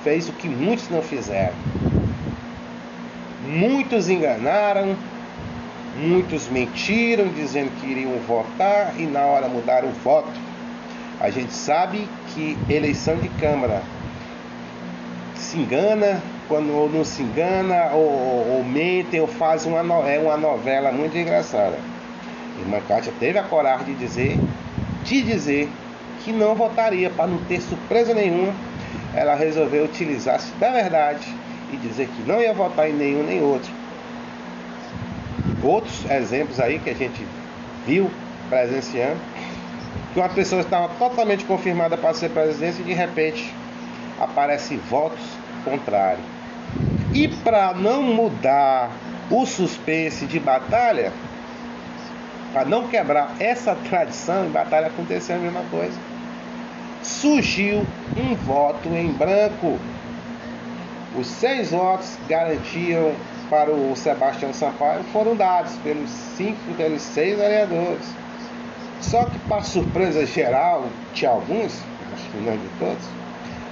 fez 0.03 0.29
o 0.29 0.33
que 0.33 0.47
muitos 0.47 0.89
não 0.89 1.01
fizeram. 1.01 1.55
Muitos 3.45 4.09
enganaram, 4.09 4.95
muitos 5.97 6.47
mentiram 6.47 7.29
dizendo 7.29 7.71
que 7.79 7.87
iriam 7.87 8.19
votar 8.19 8.93
e 8.97 9.03
na 9.03 9.21
hora 9.21 9.47
mudaram 9.47 9.89
o 9.89 9.93
voto. 9.93 10.29
A 11.19 11.31
gente 11.31 11.53
sabe 11.53 12.07
que 12.33 12.55
eleição 12.69 13.15
de 13.17 13.29
Câmara 13.29 13.81
se 15.47 15.57
engana, 15.57 16.21
quando 16.49 16.91
não 16.93 17.05
se 17.05 17.21
engana, 17.21 17.91
ou, 17.93 18.01
ou, 18.01 18.47
ou 18.57 18.63
mentem, 18.65 19.21
ou 19.21 19.27
fazem 19.27 19.71
uma, 19.71 19.81
no, 19.81 20.05
é 20.05 20.19
uma 20.19 20.35
novela 20.35 20.91
muito 20.91 21.17
engraçada. 21.17 21.79
Irmã 22.59 22.81
Kátia 22.85 23.13
teve 23.17 23.39
a 23.39 23.43
coragem 23.43 23.85
de 23.85 23.95
dizer, 23.95 24.37
de 25.05 25.21
dizer 25.21 25.69
que 26.23 26.33
não 26.33 26.53
votaria 26.53 27.09
para 27.09 27.27
não 27.27 27.37
ter 27.45 27.61
surpresa 27.61 28.13
nenhuma. 28.13 28.53
Ela 29.15 29.35
resolveu 29.35 29.85
utilizar-se 29.85 30.51
da 30.55 30.69
verdade 30.69 31.25
e 31.71 31.77
dizer 31.77 32.09
que 32.09 32.21
não 32.23 32.41
ia 32.41 32.53
votar 32.53 32.89
em 32.89 32.93
nenhum 32.93 33.23
nem 33.23 33.41
outro. 33.41 33.71
Outros 35.63 36.03
exemplos 36.11 36.59
aí 36.59 36.77
que 36.77 36.89
a 36.89 36.93
gente 36.93 37.25
viu 37.85 38.11
presenciando, 38.49 39.17
que 40.13 40.19
uma 40.19 40.29
pessoa 40.29 40.61
estava 40.61 40.89
totalmente 40.99 41.45
confirmada 41.45 41.95
para 41.95 42.13
ser 42.13 42.31
presidente 42.31 42.81
e 42.81 42.83
de 42.83 42.93
repente 42.93 43.53
aparece 44.19 44.75
votos 44.89 45.36
contrários. 45.69 46.23
E 47.13 47.27
para 47.27 47.73
não 47.73 48.03
mudar 48.03 48.91
o 49.29 49.45
suspense 49.45 50.25
de 50.25 50.39
batalha, 50.39 51.11
para 52.53 52.65
não 52.65 52.87
quebrar 52.87 53.35
essa 53.39 53.75
tradição, 53.75 54.45
em 54.45 54.49
batalha 54.49 54.87
aconteceu 54.87 55.35
a 55.35 55.39
mesma 55.39 55.63
coisa. 55.69 55.97
Surgiu 57.01 57.85
um 58.17 58.35
voto 58.35 58.89
em 58.89 59.11
branco. 59.11 59.77
Os 61.17 61.27
seis 61.27 61.71
votos 61.71 62.17
garantiam 62.27 63.13
para 63.49 63.71
o 63.71 63.95
Sebastião 63.95 64.53
Sampaio 64.53 65.03
foram 65.13 65.35
dados 65.35 65.73
pelos 65.77 66.09
cinco, 66.09 66.59
pelos 66.75 67.01
seis 67.01 67.37
vereadores. 67.37 68.05
Só 69.01 69.25
que, 69.25 69.37
para 69.39 69.61
surpresa 69.61 70.25
geral 70.25 70.87
de 71.13 71.25
alguns, 71.25 71.81
acho 72.13 72.29
que 72.31 72.37
não 72.37 72.57
de 72.57 72.69
todos, 72.79 73.16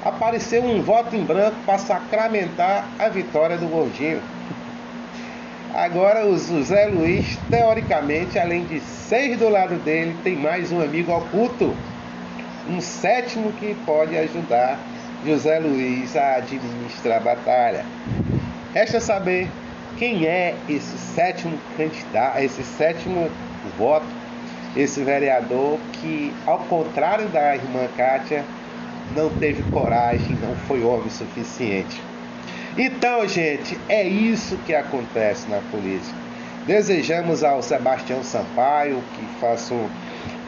apareceu 0.05 0.63
um 0.63 0.83
voto 0.83 1.15
em 1.15 1.24
branco 1.24 1.55
para 1.65 1.79
sacramentar 1.79 2.88
a 3.00 3.09
vitória 3.09 3.57
do 3.57 3.67
Gordinho. 3.67 4.21
Agora 5.74 6.25
o 6.27 6.38
José 6.38 6.85
Luiz, 6.85 7.38
teoricamente, 7.50 8.38
além 8.38 8.65
de 8.65 8.79
seis 8.79 9.38
do 9.39 9.50
lado 9.50 9.75
dele, 9.83 10.15
tem 10.24 10.35
mais 10.35 10.71
um 10.71 10.79
amigo 10.79 11.12
oculto, 11.12 11.75
um 12.69 12.79
sétimo 12.79 13.51
que 13.53 13.75
pode 13.83 14.15
ajudar 14.15 14.77
José 15.25 15.59
Luiz 15.59 16.15
a 16.15 16.35
administrar 16.35 17.17
a 17.17 17.19
batalha. 17.19 17.83
Resta 18.74 19.00
saber 19.00 19.50
quem 19.97 20.25
é 20.27 20.55
esse 20.69 20.97
sétimo 20.97 21.57
candidato, 21.75 22.39
esse 22.39 22.63
sétimo 22.63 23.29
voto, 23.77 24.05
esse 24.77 25.03
vereador 25.03 25.79
que, 25.93 26.31
ao 26.45 26.59
contrário 26.59 27.27
da 27.29 27.55
irmã 27.55 27.88
Kátia, 27.97 28.45
não 29.13 29.29
teve 29.29 29.63
coragem, 29.71 30.37
não 30.41 30.55
foi 30.68 30.83
homem 30.83 31.09
suficiente. 31.09 32.01
Então, 32.77 33.27
gente, 33.27 33.77
é 33.87 34.05
isso 34.05 34.57
que 34.65 34.74
acontece 34.74 35.50
na 35.50 35.59
política. 35.72 36.15
Desejamos 36.65 37.44
ao 37.44 37.61
Sebastião 37.61 38.24
Sampaio 38.24 39.01
que 39.15 39.25
faça 39.39 39.74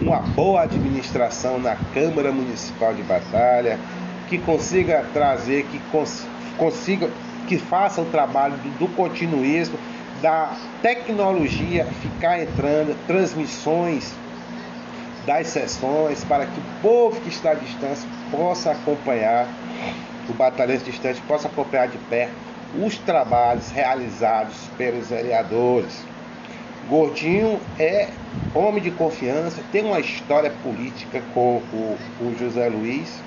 uma 0.01 0.19
boa 0.19 0.63
administração 0.63 1.59
na 1.59 1.75
Câmara 1.93 2.31
Municipal 2.31 2.93
de 2.93 3.03
Batalha, 3.03 3.79
que 4.27 4.37
consiga 4.39 5.05
trazer, 5.13 5.65
que 5.65 5.79
consiga, 6.57 7.09
que 7.47 7.57
faça 7.57 8.01
o 8.01 8.05
trabalho 8.05 8.55
do, 8.79 8.87
continuismo, 8.89 9.77
da 10.21 10.55
tecnologia 10.81 11.85
ficar 12.01 12.41
entrando, 12.41 12.97
transmissões 13.05 14.13
das 15.27 15.47
sessões, 15.47 16.23
para 16.23 16.45
que 16.45 16.57
o 16.57 16.63
povo 16.81 17.19
que 17.19 17.27
está 17.27 17.51
à 17.51 17.53
distância 17.53 18.09
possa 18.31 18.71
acompanhar, 18.71 19.45
o 20.29 20.33
batalhão 20.33 20.77
distante 20.77 21.21
possa 21.27 21.49
acompanhar 21.49 21.89
de 21.89 21.97
perto 21.97 22.33
os 22.81 22.97
trabalhos 22.97 23.69
realizados 23.69 24.55
pelos 24.77 25.09
vereadores. 25.09 26.01
Gordinho 26.89 27.59
é 27.77 28.07
homem 28.55 28.81
de 28.81 28.91
confiança, 28.91 29.61
tem 29.71 29.83
uma 29.83 29.99
história 29.99 30.51
política 30.63 31.21
com 31.33 31.61
o, 31.73 31.97
o 32.21 32.35
José 32.39 32.69
Luiz. 32.69 33.21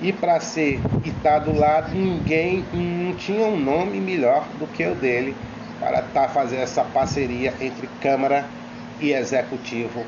E 0.00 0.12
para 0.12 0.38
ser 0.38 0.80
e 1.04 1.08
estar 1.08 1.40
do 1.40 1.58
lado, 1.58 1.92
ninguém 1.92 2.64
não 2.72 3.14
tinha 3.14 3.44
um 3.44 3.58
nome 3.58 4.00
melhor 4.00 4.46
do 4.56 4.68
que 4.68 4.86
o 4.86 4.94
dele 4.94 5.34
para 5.80 5.98
estar 5.98 6.22
tá 6.22 6.28
fazendo 6.28 6.62
essa 6.62 6.84
parceria 6.84 7.52
entre 7.60 7.88
Câmara 8.00 8.44
e 9.00 9.12
Executivo 9.12 10.04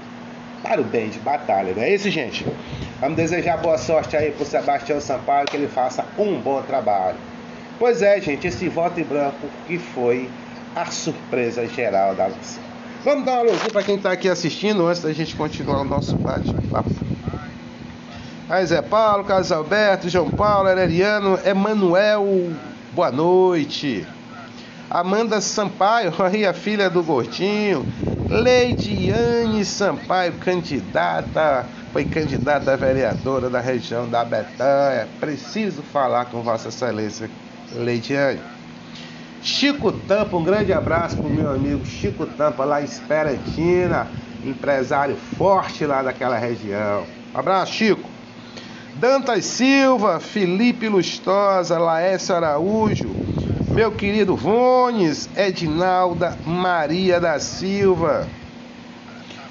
para 0.62 0.80
o 0.80 0.84
bem 0.84 1.08
de 1.08 1.18
batalha, 1.18 1.72
não 1.74 1.82
é 1.82 1.94
isso, 1.94 2.10
gente? 2.10 2.46
Vamos 3.00 3.16
desejar 3.16 3.56
boa 3.56 3.78
sorte 3.78 4.16
aí 4.16 4.30
para 4.30 4.42
o 4.42 4.46
Sebastião 4.46 5.00
Sampaio, 5.00 5.46
que 5.46 5.56
ele 5.56 5.68
faça 5.68 6.04
um 6.18 6.38
bom 6.38 6.62
trabalho. 6.62 7.16
Pois 7.78 8.02
é, 8.02 8.20
gente, 8.20 8.46
esse 8.46 8.68
voto 8.68 9.00
em 9.00 9.04
branco 9.04 9.48
que 9.66 9.78
foi 9.78 10.28
a 10.76 10.86
surpresa 10.86 11.66
geral 11.66 12.14
da 12.14 12.28
nossa. 12.28 12.60
Vamos 13.02 13.24
dar 13.24 13.32
uma 13.32 13.52
luzinha 13.52 13.70
para 13.72 13.82
quem 13.82 13.96
está 13.96 14.12
aqui 14.12 14.28
assistindo 14.28 14.86
antes 14.86 15.00
da 15.00 15.12
gente 15.12 15.34
continuar 15.34 15.80
o 15.80 15.84
nosso 15.84 16.14
bate-papo. 16.16 16.90
Aí 18.50 18.66
Zé 18.66 18.82
Paulo, 18.82 19.24
Carlos 19.24 19.50
Alberto, 19.50 20.10
João 20.10 20.28
Paulo, 20.28 20.68
Hereriano, 20.68 21.38
Emanuel, 21.44 22.50
boa 22.92 23.10
noite. 23.10 24.06
Amanda 24.90 25.40
Sampaio, 25.40 26.12
aí 26.18 26.44
a 26.44 26.52
filha 26.52 26.90
do 26.90 27.00
Gordinho, 27.00 27.86
Leidiane 28.28 29.64
Sampaio, 29.64 30.32
candidata, 30.32 31.64
foi 31.92 32.04
candidata 32.04 32.72
a 32.72 32.76
vereadora 32.76 33.48
da 33.48 33.60
região 33.60 34.08
da 34.08 34.24
Betanha. 34.24 35.06
Preciso 35.20 35.80
falar 35.82 36.24
com 36.24 36.42
Vossa 36.42 36.70
Excelência, 36.70 37.30
Leidiane. 37.72 38.40
Chico 39.40 39.92
Tampa, 39.92 40.36
um 40.36 40.44
grande 40.44 40.72
abraço 40.72 41.16
para 41.16 41.28
o 41.28 41.32
meu 41.32 41.50
amigo 41.50 41.86
Chico 41.86 42.26
Tampa, 42.26 42.64
lá 42.64 42.82
em 42.82 42.84
Esperantina, 42.84 44.08
empresário 44.44 45.16
forte 45.38 45.86
lá 45.86 46.02
daquela 46.02 46.36
região. 46.36 47.06
Abraço, 47.32 47.74
Chico. 47.74 48.10
Dantas 48.96 49.44
Silva, 49.44 50.18
Felipe 50.18 50.88
Lustosa, 50.88 51.78
Laércio 51.78 52.34
Araújo, 52.34 53.14
meu 53.80 53.90
querido 53.90 54.36
Vones, 54.36 55.26
Edinalda 55.34 56.36
Maria 56.44 57.18
da 57.18 57.40
Silva. 57.40 58.28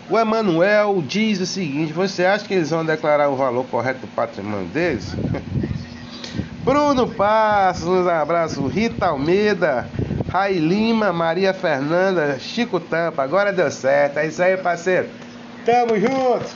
O 0.07 0.19
Emanuel 0.19 1.03
diz 1.03 1.41
o 1.41 1.47
seguinte: 1.47 1.91
você 1.91 2.25
acha 2.25 2.45
que 2.45 2.53
eles 2.53 2.69
vão 2.69 2.85
declarar 2.85 3.29
o 3.29 3.35
valor 3.35 3.65
correto 3.65 4.01
do 4.01 4.07
patrimônio 4.09 4.67
deles? 4.67 5.15
Bruno 6.63 7.07
Passos, 7.07 8.05
um 8.05 8.07
abraço. 8.07 8.67
Rita 8.67 9.07
Almeida, 9.07 9.89
Rai 10.31 10.53
Lima, 10.53 11.11
Maria 11.11 11.51
Fernanda, 11.51 12.37
Chico 12.37 12.79
Tampa. 12.79 13.23
Agora 13.23 13.51
deu 13.51 13.71
certo. 13.71 14.19
É 14.19 14.27
isso 14.27 14.43
aí, 14.43 14.55
parceiro. 14.57 15.09
Tamo 15.65 15.99
junto. 15.99 16.55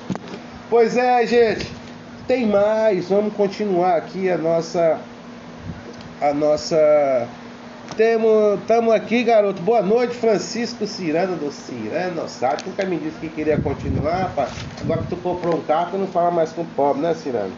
Pois 0.69 0.95
é, 0.95 1.25
gente. 1.25 1.67
Tem 2.27 2.45
mais. 2.45 3.09
Vamos 3.09 3.33
continuar 3.33 3.97
aqui 3.97 4.29
a 4.29 4.37
nossa 4.37 4.99
a 6.21 6.31
nossa 6.35 7.27
Estamos 7.95 8.91
aqui, 8.91 9.23
garoto. 9.23 9.61
Boa 9.61 9.83
noite, 9.83 10.15
Francisco 10.15 10.87
Cirano 10.87 11.35
do 11.35 11.51
Cirano 11.51 12.27
Sabe? 12.27 12.63
Nunca 12.65 12.83
me 12.87 12.97
disse 12.97 13.19
que 13.19 13.29
queria 13.29 13.59
continuar, 13.59 14.15
rapaz. 14.15 14.49
Agora 14.81 15.03
que 15.03 15.09
tu 15.09 15.17
comprou 15.17 15.57
um 15.57 15.61
carro, 15.61 15.91
tu 15.91 15.97
não 15.99 16.07
fala 16.07 16.31
mais 16.31 16.51
com 16.51 16.63
o 16.63 16.65
pobre, 16.75 17.03
né, 17.03 17.13
Cirano? 17.13 17.51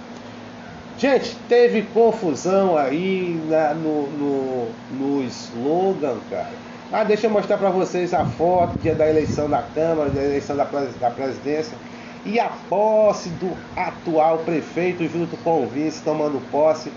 Gente, 0.98 1.38
teve 1.48 1.84
confusão 1.84 2.78
aí 2.78 3.42
na, 3.48 3.74
no, 3.76 4.10
no, 4.10 4.68
no 4.92 5.24
slogan, 5.24 6.18
cara. 6.30 6.52
Ah, 6.92 7.06
deixa 7.06 7.28
eu 7.28 7.32
mostrar 7.32 7.58
para 7.58 7.70
vocês 7.70 8.14
a 8.14 8.26
foto 8.26 8.78
dia 8.80 8.94
da 8.94 9.10
eleição 9.10 9.50
da 9.50 9.64
Câmara, 9.74 10.10
da 10.10 10.22
eleição 10.22 10.58
da, 10.58 10.66
da 10.66 11.12
presidência 11.12 11.78
e 12.26 12.42
a 12.42 12.50
posse 12.68 13.30
do 13.30 13.56
atual 13.74 14.40
prefeito 14.40 15.08
junto 15.08 15.38
com 15.38 15.64
o 15.64 15.68
vice 15.68 16.02
tomando 16.02 16.42
posse 16.52 16.92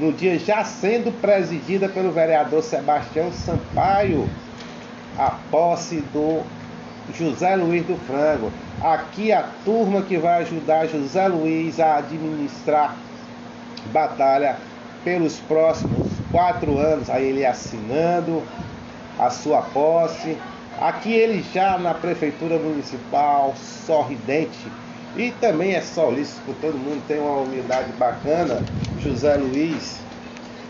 no 0.00 0.12
dia 0.12 0.38
já 0.38 0.64
sendo 0.64 1.12
presidida 1.20 1.88
pelo 1.88 2.10
vereador 2.10 2.62
Sebastião 2.62 3.30
Sampaio, 3.32 4.26
a 5.18 5.32
posse 5.50 5.96
do 6.12 6.42
José 7.14 7.54
Luiz 7.54 7.84
do 7.84 7.96
Frango. 8.06 8.50
Aqui 8.80 9.30
a 9.30 9.44
turma 9.62 10.00
que 10.00 10.16
vai 10.16 10.42
ajudar 10.42 10.86
José 10.86 11.28
Luiz 11.28 11.78
a 11.78 11.96
administrar 11.96 12.96
batalha 13.92 14.56
pelos 15.04 15.38
próximos 15.40 16.06
quatro 16.32 16.78
anos. 16.78 17.10
Aí 17.10 17.26
ele 17.26 17.44
assinando 17.44 18.42
a 19.18 19.28
sua 19.28 19.60
posse. 19.60 20.38
Aqui 20.80 21.12
ele 21.12 21.44
já 21.52 21.76
na 21.76 21.92
prefeitura 21.92 22.58
municipal, 22.58 23.54
sorridente 23.86 24.58
e 25.16 25.32
também 25.32 25.74
é 25.74 25.80
solícito, 25.80 26.54
todo 26.60 26.78
mundo 26.78 27.02
tem 27.06 27.18
uma 27.18 27.38
humildade 27.38 27.92
bacana, 27.98 28.62
José 29.00 29.36
Luiz. 29.36 29.98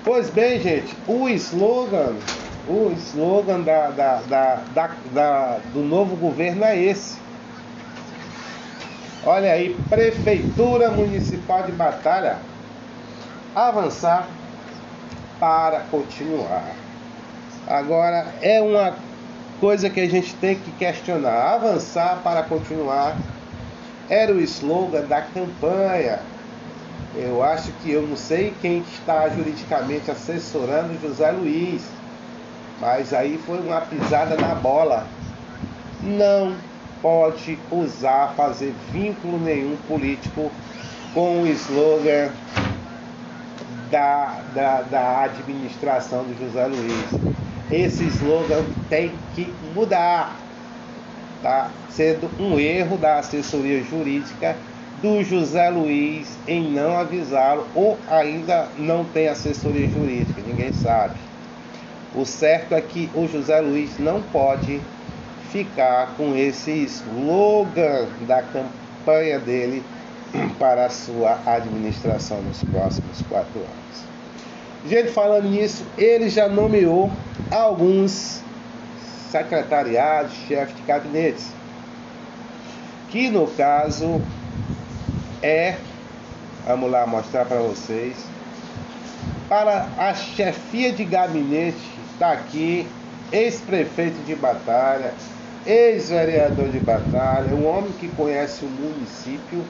Pois 0.03 0.31
bem, 0.31 0.59
gente, 0.61 0.96
o 1.07 1.29
slogan, 1.29 2.14
o 2.66 2.90
slogan 2.96 3.61
da, 3.61 3.90
da, 3.90 4.22
da, 4.26 4.90
da, 5.12 5.59
do 5.72 5.81
novo 5.81 6.16
governo 6.16 6.64
é 6.64 6.79
esse. 6.83 7.18
Olha 9.24 9.53
aí, 9.53 9.76
Prefeitura 9.90 10.90
Municipal 10.90 11.64
de 11.64 11.72
Batalha, 11.72 12.38
avançar 13.55 14.26
para 15.38 15.81
continuar. 15.90 16.64
Agora 17.66 18.26
é 18.40 18.62
uma 18.62 18.94
coisa 19.61 19.90
que 19.90 20.00
a 20.00 20.09
gente 20.09 20.35
tem 20.37 20.57
que 20.57 20.70
questionar, 20.72 21.55
avançar 21.55 22.20
para 22.24 22.42
continuar 22.42 23.16
era 24.11 24.35
o 24.35 24.40
slogan 24.40 25.03
da 25.03 25.23
campanha. 25.23 26.18
Eu 27.14 27.42
acho 27.42 27.70
que 27.83 27.92
eu 27.92 28.03
não 28.03 28.16
sei 28.16 28.53
quem 28.61 28.81
está 28.81 29.29
juridicamente 29.29 30.11
assessorando 30.11 31.01
José 31.01 31.31
Luiz, 31.31 31.83
mas 32.81 33.14
aí 33.14 33.38
foi 33.46 33.59
uma 33.59 33.81
pisada 33.81 34.37
na 34.37 34.55
bola. 34.55 35.07
Não 36.03 36.55
pode 37.01 37.59
usar, 37.70 38.35
fazer 38.37 38.75
vínculo 38.92 39.38
nenhum 39.38 39.77
político 39.88 40.51
com 41.14 41.42
o 41.42 41.46
slogan 41.46 42.31
da, 43.90 44.40
da, 44.55 44.83
da 44.83 45.23
administração 45.23 46.25
do 46.25 46.38
José 46.38 46.66
Luiz. 46.66 47.35
Esse 47.70 48.05
slogan 48.05 48.64
tem 48.88 49.12
que 49.35 49.53
mudar. 49.75 50.37
Tá 51.42 51.70
sendo 51.88 52.31
um 52.38 52.59
erro 52.59 52.98
da 52.98 53.18
assessoria 53.18 53.83
jurídica 53.83 54.57
do 55.00 55.22
José 55.24 55.70
Luiz 55.70 56.37
em 56.46 56.70
não 56.70 56.96
avisá-lo 56.96 57.66
ou 57.74 57.98
ainda 58.09 58.68
não 58.76 59.05
tem 59.05 59.29
assessoria 59.29 59.88
jurídica, 59.88 60.42
ninguém 60.46 60.72
sabe. 60.72 61.14
O 62.14 62.26
certo 62.26 62.74
é 62.74 62.81
que 62.81 63.09
o 63.14 63.26
José 63.26 63.61
Luiz 63.61 63.98
não 63.98 64.20
pode 64.20 64.81
ficar 65.50 66.14
com 66.16 66.37
esse 66.37 66.70
slogan 66.85 68.09
da 68.26 68.42
campanha 68.42 69.38
dele 69.38 69.83
para 70.59 70.87
a 70.87 70.90
sua 70.90 71.38
administração 71.46 72.42
nos 72.42 72.62
próximos 72.64 73.22
quatro 73.29 73.59
anos. 73.59 74.11
Gente, 74.87 75.11
falando 75.11 75.48
nisso, 75.48 75.85
ele 75.96 76.29
já 76.29 76.48
nomeou 76.48 77.11
alguns 77.50 78.42
secretariados, 79.31 80.33
chefes 80.49 80.77
de 80.77 80.83
gabinetes, 80.83 81.53
que 83.09 83.29
no 83.31 83.47
caso 83.47 84.21
é, 85.43 85.77
vamos 86.66 86.90
lá 86.90 87.07
mostrar 87.07 87.45
para 87.45 87.59
vocês, 87.59 88.16
para 89.49 89.87
a 89.99 90.14
chefia 90.14 90.93
de 90.93 91.05
gabinete 91.05 91.79
está 92.12 92.33
aqui, 92.33 92.87
ex-prefeito 93.33 94.23
de 94.27 94.35
Batalha, 94.35 95.14
ex-vereador 95.66 96.69
de 96.69 96.79
Batalha, 96.81 97.55
um 97.55 97.66
homem 97.66 97.93
que 97.93 98.09
conhece 98.09 98.64
o 98.64 98.69
município, 98.69 99.64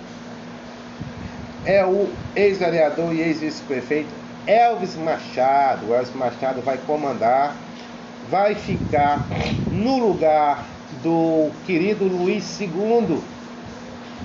é 1.64 1.84
o 1.84 2.08
ex-vereador 2.34 3.14
e 3.14 3.20
ex-vice-prefeito 3.20 4.08
Elvis 4.46 4.96
Machado. 4.96 5.86
O 5.88 5.94
Elvis 5.94 6.14
Machado 6.14 6.62
vai 6.62 6.78
comandar 6.78 7.54
vai 8.30 8.54
ficar 8.54 9.26
no 9.72 9.98
lugar 9.98 10.64
do 11.02 11.50
querido 11.66 12.04
Luiz 12.04 12.60
II. 12.60 13.20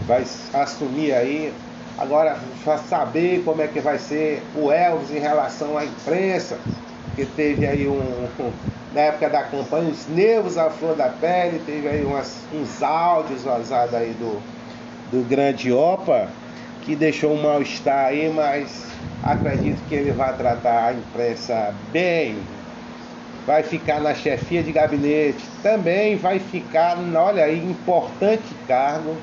Vai 0.07 0.23
assumir 0.53 1.13
aí. 1.13 1.51
Agora, 1.97 2.37
para 2.63 2.77
saber 2.77 3.41
como 3.43 3.61
é 3.61 3.67
que 3.67 3.79
vai 3.79 3.97
ser 3.97 4.43
o 4.55 4.71
Elvis 4.71 5.11
em 5.11 5.19
relação 5.19 5.77
à 5.77 5.85
imprensa, 5.85 6.59
que 7.15 7.25
teve 7.25 7.65
aí 7.65 7.87
um, 7.87 8.27
na 8.93 9.01
época 9.01 9.29
da 9.29 9.43
campanha, 9.43 9.89
os 9.89 10.07
nervos 10.07 10.57
à 10.57 10.69
flor 10.69 10.95
da 10.95 11.09
pele, 11.09 11.59
teve 11.65 11.87
aí 11.87 12.05
umas, 12.05 12.37
uns 12.53 12.83
áudios 12.83 13.43
vazados 13.43 13.95
aí 13.95 14.11
do, 14.19 14.41
do 15.11 15.27
grande 15.27 15.71
Opa, 15.71 16.27
que 16.81 16.95
deixou 16.95 17.33
um 17.33 17.41
mal-estar 17.41 18.07
aí, 18.07 18.29
mas 18.29 18.85
acredito 19.23 19.81
que 19.87 19.95
ele 19.95 20.11
vai 20.11 20.35
tratar 20.35 20.89
a 20.89 20.93
imprensa 20.93 21.73
bem, 21.91 22.37
vai 23.45 23.61
ficar 23.61 24.01
na 24.01 24.13
chefia 24.13 24.63
de 24.63 24.71
gabinete, 24.71 25.43
também 25.61 26.17
vai 26.17 26.39
ficar, 26.39 26.97
olha 27.15 27.43
aí, 27.43 27.63
importante 27.63 28.43
cargo 28.67 29.15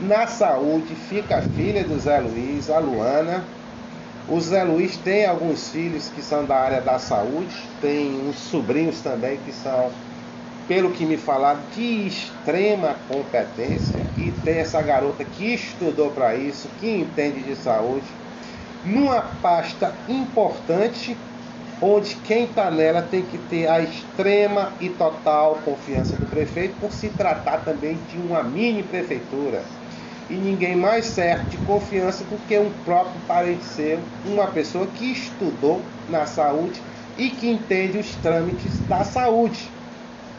na 0.00 0.26
saúde. 0.26 0.94
Fica 0.94 1.38
a 1.38 1.42
filha 1.42 1.84
do 1.84 1.98
Zé 1.98 2.18
Luiz, 2.20 2.70
a 2.70 2.78
Luana. 2.78 3.44
O 4.28 4.40
Zé 4.40 4.62
Luiz 4.64 4.96
tem 4.96 5.26
alguns 5.26 5.70
filhos 5.70 6.08
que 6.08 6.22
são 6.22 6.44
da 6.44 6.56
área 6.56 6.80
da 6.80 6.98
saúde, 6.98 7.54
tem 7.80 8.28
uns 8.28 8.36
sobrinhos 8.36 9.00
também 9.00 9.38
que 9.44 9.52
são, 9.52 9.90
pelo 10.68 10.92
que 10.92 11.04
me 11.04 11.16
falaram, 11.16 11.60
de 11.74 12.06
extrema 12.06 12.96
competência. 13.08 14.00
E 14.16 14.30
tem 14.44 14.58
essa 14.58 14.80
garota 14.80 15.24
que 15.24 15.54
estudou 15.54 16.10
para 16.10 16.34
isso, 16.34 16.68
que 16.78 16.88
entende 16.88 17.40
de 17.40 17.56
saúde, 17.56 18.06
numa 18.84 19.22
pasta 19.42 19.92
importante 20.08 21.16
onde 21.82 22.14
quem 22.16 22.44
está 22.44 22.70
nela 22.70 23.02
tem 23.02 23.22
que 23.22 23.38
ter 23.38 23.66
a 23.66 23.80
extrema 23.80 24.72
e 24.80 24.90
total 24.90 25.58
confiança 25.64 26.16
do 26.16 26.26
prefeito, 26.26 26.74
por 26.78 26.92
se 26.92 27.08
tratar 27.10 27.58
também 27.58 27.98
de 28.10 28.18
uma 28.18 28.42
mini 28.42 28.82
prefeitura. 28.82 29.62
E 30.28 30.34
ninguém 30.34 30.76
mais 30.76 31.06
certo 31.06 31.48
de 31.48 31.56
confiança 31.58 32.22
do 32.24 32.38
que 32.46 32.56
um 32.58 32.70
próprio 32.84 33.20
parente 33.26 33.64
seu, 33.64 33.98
uma 34.24 34.46
pessoa 34.46 34.86
que 34.86 35.10
estudou 35.10 35.80
na 36.08 36.26
saúde 36.26 36.80
e 37.18 37.30
que 37.30 37.50
entende 37.50 37.98
os 37.98 38.14
trâmites 38.16 38.78
da 38.88 39.02
saúde. 39.02 39.68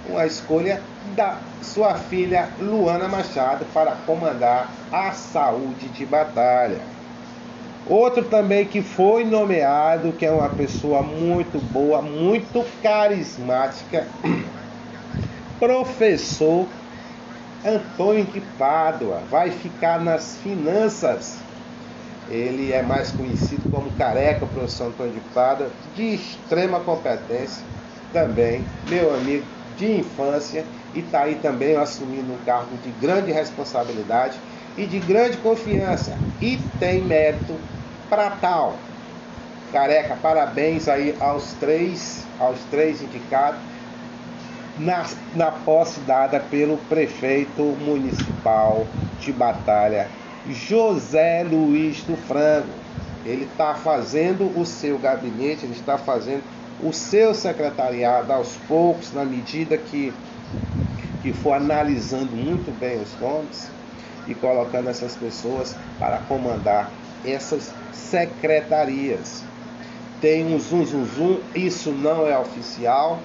Uma 0.07 0.25
escolha 0.25 0.81
da 1.15 1.37
sua 1.61 1.95
filha 1.95 2.49
Luana 2.59 3.07
Machado 3.07 3.65
para 3.73 3.91
comandar 4.05 4.69
a 4.91 5.11
saúde 5.11 5.89
de 5.89 6.05
batalha. 6.05 6.79
Outro 7.91 8.23
também 8.23 8.63
que 8.63 8.81
foi 8.81 9.25
nomeado, 9.25 10.13
que 10.13 10.25
é 10.25 10.31
uma 10.31 10.47
pessoa 10.47 11.03
muito 11.03 11.59
boa, 11.73 12.01
muito 12.01 12.65
carismática, 12.81 14.07
professor 15.59 16.69
Antônio 17.65 18.23
de 18.23 18.39
Pádua, 18.57 19.21
vai 19.29 19.51
ficar 19.51 19.99
nas 19.99 20.37
finanças. 20.37 21.37
Ele 22.29 22.71
é 22.71 22.81
mais 22.81 23.11
conhecido 23.11 23.69
como 23.69 23.91
Careca, 23.97 24.45
professor 24.45 24.87
Antônio 24.87 25.11
de 25.11 25.19
Pádua, 25.33 25.69
de 25.93 26.13
extrema 26.15 26.79
competência, 26.79 27.61
também 28.13 28.63
meu 28.87 29.13
amigo 29.13 29.43
de 29.75 29.99
infância, 29.99 30.63
e 30.95 30.99
está 30.99 31.23
aí 31.23 31.35
também 31.35 31.75
assumindo 31.75 32.31
um 32.31 32.37
cargo 32.45 32.73
de 32.85 32.91
grande 33.05 33.33
responsabilidade 33.33 34.37
e 34.77 34.85
de 34.85 34.99
grande 34.99 35.35
confiança 35.35 36.17
e 36.41 36.57
tem 36.79 37.01
mérito 37.01 37.53
para 38.11 38.29
tal. 38.31 38.75
Careca, 39.71 40.17
parabéns 40.21 40.89
aí 40.89 41.15
aos 41.17 41.53
três, 41.53 42.25
aos 42.37 42.59
três 42.69 43.01
indicados 43.01 43.61
na, 44.77 45.05
na 45.33 45.49
posse 45.49 46.01
dada 46.01 46.41
pelo 46.41 46.75
prefeito 46.89 47.63
municipal 47.79 48.85
de 49.21 49.31
Batalha, 49.31 50.09
José 50.49 51.43
Luiz 51.43 52.03
do 52.03 52.17
Frango. 52.17 52.67
Ele 53.25 53.45
está 53.45 53.75
fazendo 53.75 54.51
o 54.59 54.65
seu 54.65 54.99
gabinete, 54.99 55.65
ele 55.65 55.73
está 55.73 55.97
fazendo 55.97 56.43
o 56.83 56.91
seu 56.91 57.33
secretariado 57.33 58.33
aos 58.33 58.57
poucos, 58.67 59.13
na 59.13 59.23
medida 59.23 59.77
que, 59.77 60.11
que 61.21 61.31
for 61.31 61.53
analisando 61.53 62.35
muito 62.35 62.77
bem 62.77 63.01
os 63.01 63.17
nomes 63.21 63.69
e 64.27 64.35
colocando 64.35 64.89
essas 64.89 65.15
pessoas 65.15 65.75
para 65.97 66.17
comandar 66.27 66.91
essas 67.25 67.73
secretarias. 67.91 69.43
Tem 70.19 70.45
um 70.53 70.59
zum 70.59 70.85
zum 70.85 71.05
zum, 71.05 71.39
isso 71.55 71.91
não 71.91 72.27
é 72.27 72.37
oficial, 72.37 73.19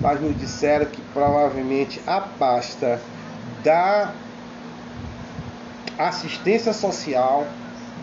mas 0.00 0.20
me 0.20 0.32
disseram 0.32 0.86
que 0.86 1.00
provavelmente 1.12 2.00
a 2.06 2.20
pasta 2.20 3.00
da 3.62 4.12
assistência 5.98 6.72
social 6.72 7.46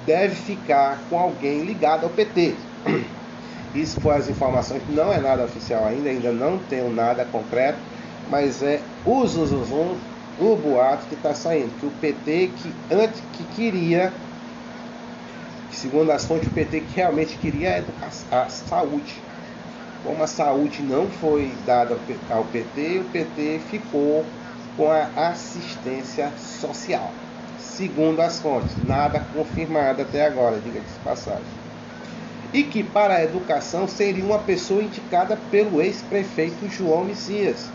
deve 0.05 0.35
ficar 0.35 0.99
com 1.09 1.17
alguém 1.17 1.63
ligado 1.63 2.03
ao 2.03 2.09
PT. 2.09 2.55
Isso 3.73 3.99
foi 3.99 4.15
as 4.15 4.29
informações, 4.29 4.81
não 4.87 5.11
é 5.11 5.19
nada 5.19 5.43
oficial 5.43 5.85
ainda, 5.85 6.09
ainda 6.09 6.31
não 6.31 6.57
tenho 6.57 6.89
nada 6.89 7.25
concreto, 7.25 7.77
mas 8.29 8.63
é 8.63 8.79
o 9.05 9.25
zum 9.27 9.45
zum 9.45 9.65
zum 9.65 9.97
o 10.39 10.55
boato 10.55 11.05
que 11.07 11.15
está 11.15 11.33
saindo, 11.33 11.77
que 11.79 11.85
o 11.85 11.91
PT 11.91 12.51
que 12.55 12.73
antes 12.93 13.21
que 13.33 13.43
queria, 13.55 14.13
que 15.75 15.81
segundo 15.81 16.09
as 16.11 16.25
fontes, 16.25 16.47
o 16.47 16.51
PT 16.51 16.79
que 16.79 16.95
realmente 16.95 17.37
queria 17.37 17.83
a, 18.31 18.43
a 18.43 18.49
saúde. 18.49 19.21
Como 20.03 20.23
a 20.23 20.27
saúde 20.27 20.81
não 20.81 21.07
foi 21.07 21.51
dada 21.65 21.97
ao 22.29 22.43
PT, 22.45 22.99
o 22.99 23.03
PT 23.11 23.59
ficou 23.69 24.25
com 24.77 24.89
a 24.89 25.09
assistência 25.29 26.31
social. 26.37 27.11
Segundo 27.59 28.21
as 28.21 28.39
fontes, 28.39 28.71
nada 28.87 29.25
confirmado 29.33 30.01
até 30.01 30.25
agora, 30.25 30.59
diga-se 30.63 30.93
de 30.93 30.99
passagem. 31.03 31.43
E 32.53 32.63
que 32.63 32.83
para 32.83 33.15
a 33.15 33.23
educação 33.23 33.87
seria 33.87 34.23
uma 34.23 34.39
pessoa 34.39 34.81
indicada 34.81 35.37
pelo 35.51 35.81
ex-prefeito 35.81 36.69
João 36.69 37.03
Messias 37.03 37.67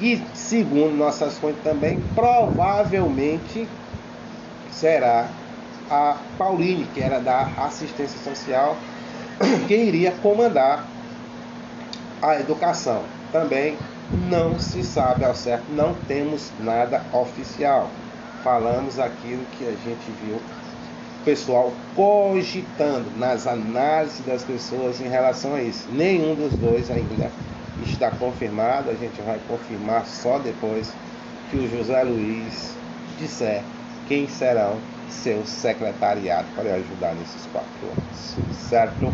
e, 0.00 0.20
segundo 0.34 0.94
nossas 0.96 1.38
fontes 1.38 1.62
também, 1.62 2.02
provavelmente 2.14 3.66
será 4.70 5.28
a 5.90 6.16
Pauline, 6.38 6.86
que 6.94 7.00
era 7.00 7.18
da 7.18 7.42
assistência 7.58 8.18
social, 8.22 8.76
quem 9.66 9.88
iria 9.88 10.12
comandar 10.22 10.86
a 12.22 12.38
educação. 12.38 13.02
Também 13.32 13.76
não 14.28 14.58
se 14.58 14.82
sabe 14.82 15.24
ao 15.24 15.34
certo, 15.34 15.64
não 15.70 15.94
temos 16.06 16.50
nada 16.60 17.02
oficial. 17.12 17.90
Falamos 18.42 18.98
aquilo 18.98 19.44
que 19.58 19.64
a 19.66 19.72
gente 19.72 20.10
viu 20.24 20.36
o 20.36 21.24
pessoal 21.24 21.72
cogitando 21.94 23.10
nas 23.18 23.46
análises 23.46 24.24
das 24.24 24.42
pessoas 24.42 25.00
em 25.00 25.08
relação 25.08 25.54
a 25.54 25.62
isso. 25.62 25.86
Nenhum 25.92 26.34
dos 26.34 26.52
dois 26.54 26.90
ainda 26.90 27.30
está 27.84 28.10
confirmado, 28.10 28.90
a 28.90 28.94
gente 28.94 29.20
vai 29.22 29.38
confirmar 29.46 30.06
só 30.06 30.38
depois 30.38 30.92
que 31.50 31.56
o 31.56 31.68
José 31.68 32.02
Luiz 32.02 32.74
disser 33.18 33.62
quem 34.08 34.26
serão 34.28 34.78
seus 35.10 35.48
secretariados 35.48 36.50
para 36.54 36.74
ajudar 36.74 37.14
nesses 37.14 37.46
quatro 37.46 37.70
anos, 37.86 38.36
certo? 38.68 39.12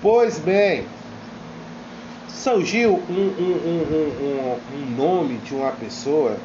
Pois 0.00 0.38
bem, 0.38 0.86
surgiu 2.28 2.94
um, 3.08 3.12
um, 3.12 4.58
um, 4.72 4.76
um 4.76 4.96
nome 4.96 5.36
de 5.38 5.54
uma 5.54 5.72
pessoa 5.72 6.36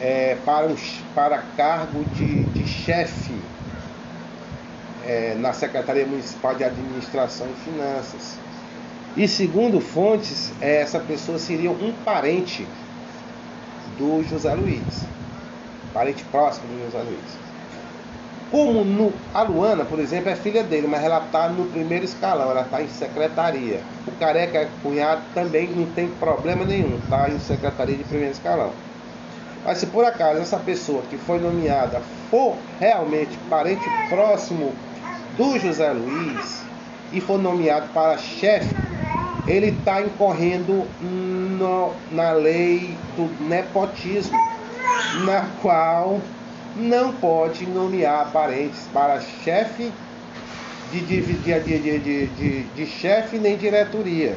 é, 0.00 0.36
para, 0.44 0.66
um, 0.66 0.76
para 1.14 1.38
cargo 1.56 2.04
de, 2.14 2.44
de 2.44 2.66
chefe 2.66 3.34
é, 5.06 5.34
na 5.38 5.52
Secretaria 5.52 6.06
Municipal 6.06 6.54
de 6.54 6.64
Administração 6.64 7.46
e 7.48 7.70
Finanças. 7.70 8.36
E 9.16 9.26
segundo 9.26 9.80
fontes, 9.80 10.52
essa 10.60 11.00
pessoa 11.00 11.38
seria 11.38 11.70
um 11.70 11.92
parente 12.04 12.66
do 13.98 14.22
José 14.22 14.54
Luiz, 14.54 15.04
parente 15.92 16.24
próximo 16.24 16.66
do 16.66 16.84
José 16.86 17.02
Luiz. 17.02 17.50
Como 18.50 18.84
no, 18.84 19.12
a 19.32 19.42
Luana, 19.42 19.84
por 19.84 20.00
exemplo, 20.00 20.28
é 20.28 20.34
filha 20.34 20.64
dele, 20.64 20.88
mas 20.88 21.04
ela 21.04 21.24
está 21.24 21.48
no 21.48 21.66
primeiro 21.66 22.04
escalão, 22.04 22.50
ela 22.50 22.62
está 22.62 22.82
em 22.82 22.88
secretaria. 22.88 23.80
O 24.06 24.12
Careca, 24.12 24.68
cunhado, 24.82 25.22
também 25.34 25.68
não 25.68 25.86
tem 25.86 26.08
problema 26.08 26.64
nenhum, 26.64 26.98
está 26.98 27.28
em 27.30 27.38
secretaria 27.38 27.96
de 27.96 28.04
primeiro 28.04 28.32
escalão. 28.32 28.72
Mas 29.64 29.78
se 29.78 29.86
por 29.86 30.04
acaso 30.04 30.40
essa 30.40 30.58
pessoa 30.58 31.02
que 31.08 31.16
foi 31.16 31.38
nomeada 31.38 32.00
for 32.30 32.56
realmente 32.80 33.36
parente 33.48 33.84
próximo 34.08 34.72
do 35.36 35.58
José 35.58 35.92
Luiz 35.92 36.62
e 37.12 37.20
for 37.20 37.38
nomeado 37.38 37.86
para 37.92 38.16
chefe 38.18 38.74
ele 39.46 39.68
está 39.68 40.00
incorrendo 40.00 40.86
no, 41.00 41.92
na 42.12 42.32
lei 42.32 42.96
do 43.16 43.28
nepotismo, 43.44 44.38
na 45.24 45.46
qual 45.60 46.20
não 46.76 47.12
pode 47.12 47.66
nomear 47.66 48.30
parentes 48.32 48.88
para 48.92 49.20
chefe 49.20 49.92
de, 50.92 51.00
de, 51.00 51.22
de, 52.28 52.62
de, 52.64 52.86
chefe 52.86 53.38
nem 53.38 53.56
diretoria. 53.56 54.36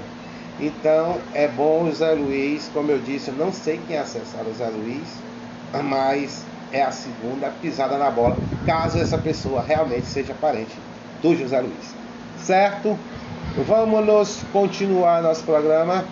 Então 0.60 1.18
é 1.34 1.48
bom 1.48 1.88
o 1.88 1.92
Zé 1.92 2.12
Luiz, 2.12 2.70
como 2.74 2.92
eu 2.92 3.00
disse, 3.00 3.30
eu 3.30 3.36
não 3.36 3.52
sei 3.52 3.80
quem 3.88 3.98
acessar 3.98 4.46
o 4.46 4.54
Zé 4.54 4.68
Luiz, 4.68 5.08
mas 5.84 6.44
é 6.72 6.84
a 6.84 6.92
segunda 6.92 7.52
pisada 7.62 7.98
na 7.98 8.10
bola, 8.10 8.38
caso 8.66 9.00
essa 9.00 9.18
pessoa 9.18 9.62
realmente 9.62 10.06
seja 10.06 10.34
parente 10.34 10.76
do 11.22 11.36
José 11.36 11.60
Luiz. 11.60 11.96
Certo? 12.40 12.98
Vamos 13.68 14.44
continuar 14.52 15.22
nosso 15.22 15.44
programa. 15.44 16.04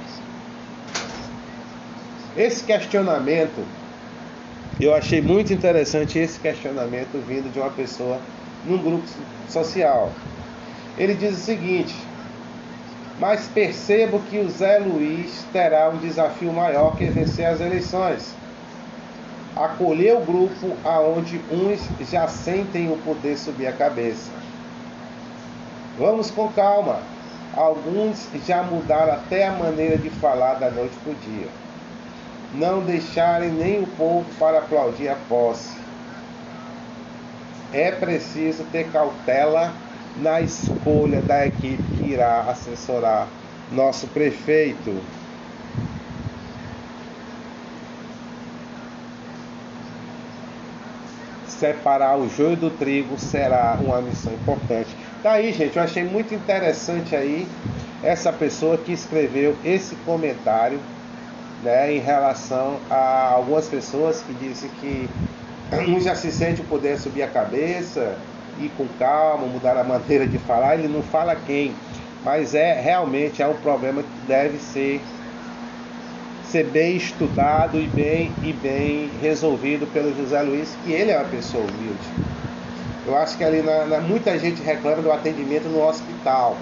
Esse 2.37 2.63
questionamento, 2.63 3.65
eu 4.81 4.95
achei 4.95 5.21
muito 5.21 5.53
interessante 5.53 6.17
esse 6.17 6.39
questionamento 6.39 7.23
vindo 7.27 7.53
de 7.53 7.59
uma 7.59 7.69
pessoa 7.69 8.19
num 8.65 8.79
grupo 8.79 9.07
social. 9.47 10.11
Ele 10.97 11.13
diz 11.13 11.33
o 11.37 11.41
seguinte: 11.41 11.95
Mas 13.19 13.47
percebo 13.47 14.19
que 14.29 14.39
o 14.39 14.49
Zé 14.49 14.79
Luiz 14.79 15.45
terá 15.53 15.89
um 15.89 15.97
desafio 15.97 16.51
maior 16.51 16.95
que 16.95 17.05
vencer 17.05 17.45
as 17.45 17.61
eleições. 17.61 18.33
Acolher 19.55 20.15
o 20.15 20.21
grupo 20.21 20.75
aonde 20.83 21.39
uns 21.51 21.87
já 22.09 22.27
sentem 22.27 22.91
o 22.91 22.97
poder 22.97 23.37
subir 23.37 23.67
a 23.67 23.73
cabeça. 23.73 24.31
Vamos 25.99 26.31
com 26.31 26.51
calma. 26.53 26.99
Alguns 27.53 28.29
já 28.47 28.63
mudaram 28.63 29.13
até 29.13 29.45
a 29.45 29.51
maneira 29.51 29.97
de 29.97 30.09
falar 30.09 30.55
da 30.55 30.71
noite 30.71 30.95
para 31.03 31.11
o 31.11 31.15
dia. 31.15 31.60
Não 32.53 32.81
deixarem 32.81 33.49
nem 33.49 33.81
o 33.81 33.87
povo 33.87 34.25
para 34.37 34.59
aplaudir 34.59 35.07
a 35.07 35.15
posse. 35.15 35.77
É 37.71 37.91
preciso 37.91 38.65
ter 38.65 38.91
cautela 38.91 39.73
na 40.17 40.41
escolha 40.41 41.21
da 41.21 41.45
equipe 41.45 41.81
que 41.97 42.03
irá 42.03 42.41
assessorar 42.41 43.27
nosso 43.71 44.07
prefeito. 44.07 45.01
Separar 51.47 52.17
o 52.17 52.27
joio 52.27 52.57
do 52.57 52.71
trigo 52.71 53.17
será 53.17 53.77
uma 53.81 54.01
missão 54.01 54.33
importante 54.33 54.95
Daí, 55.23 55.53
gente, 55.53 55.77
eu 55.77 55.83
achei 55.83 56.03
muito 56.03 56.33
interessante 56.33 57.15
aí 57.15 57.47
essa 58.01 58.33
pessoa 58.33 58.75
que 58.75 58.91
escreveu 58.91 59.55
esse 59.63 59.95
comentário, 59.97 60.79
né, 61.63 61.93
em 61.93 61.99
relação 61.99 62.79
a 62.89 63.31
algumas 63.33 63.67
pessoas 63.67 64.21
que 64.21 64.33
dizem 64.33 64.69
que 64.79 65.09
um 65.87 65.99
já 65.99 66.15
se 66.15 66.31
sente 66.31 66.61
o 66.61 66.65
poder 66.65 66.97
subir 66.97 67.23
a 67.23 67.27
cabeça, 67.27 68.17
ir 68.59 68.69
com 68.77 68.87
calma, 68.99 69.47
mudar 69.47 69.77
a 69.77 69.83
maneira 69.83 70.27
de 70.27 70.37
falar, 70.39 70.75
ele 70.75 70.87
não 70.87 71.01
fala 71.01 71.35
quem, 71.35 71.73
mas 72.23 72.53
é 72.53 72.79
realmente 72.79 73.41
é 73.41 73.47
um 73.47 73.55
problema 73.55 74.03
que 74.03 74.27
deve 74.27 74.57
ser 74.57 75.01
ser 76.51 76.65
bem 76.65 76.97
estudado 76.97 77.79
e 77.79 77.87
bem 77.87 78.29
e 78.43 78.51
bem 78.51 79.09
resolvido 79.21 79.87
pelo 79.93 80.13
José 80.13 80.41
Luiz, 80.41 80.75
que 80.83 80.91
ele 80.91 81.11
é 81.11 81.17
uma 81.17 81.29
pessoa 81.29 81.63
humilde. 81.63 82.09
Eu 83.05 83.17
acho 83.17 83.37
que 83.37 83.43
ali 83.43 83.61
na, 83.61 83.85
na, 83.85 84.01
muita 84.01 84.37
gente 84.37 84.61
reclama 84.61 85.01
do 85.01 85.11
atendimento 85.11 85.69
no 85.69 85.81
hospital. 85.81 86.57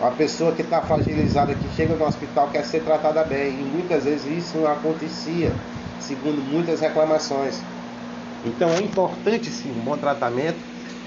Uma 0.00 0.10
pessoa 0.10 0.52
que 0.52 0.62
está 0.62 0.80
fragilizada, 0.80 1.54
que 1.54 1.68
chega 1.76 1.94
no 1.94 2.04
hospital, 2.04 2.48
quer 2.50 2.64
ser 2.64 2.82
tratada 2.82 3.22
bem. 3.24 3.50
E 3.50 3.70
muitas 3.72 4.04
vezes 4.04 4.26
isso 4.26 4.58
não 4.58 4.70
acontecia, 4.70 5.52
segundo 6.00 6.42
muitas 6.42 6.80
reclamações. 6.80 7.60
Então 8.44 8.68
é 8.70 8.80
importante 8.82 9.50
sim 9.50 9.70
um 9.70 9.84
bom 9.84 9.96
tratamento. 9.96 10.58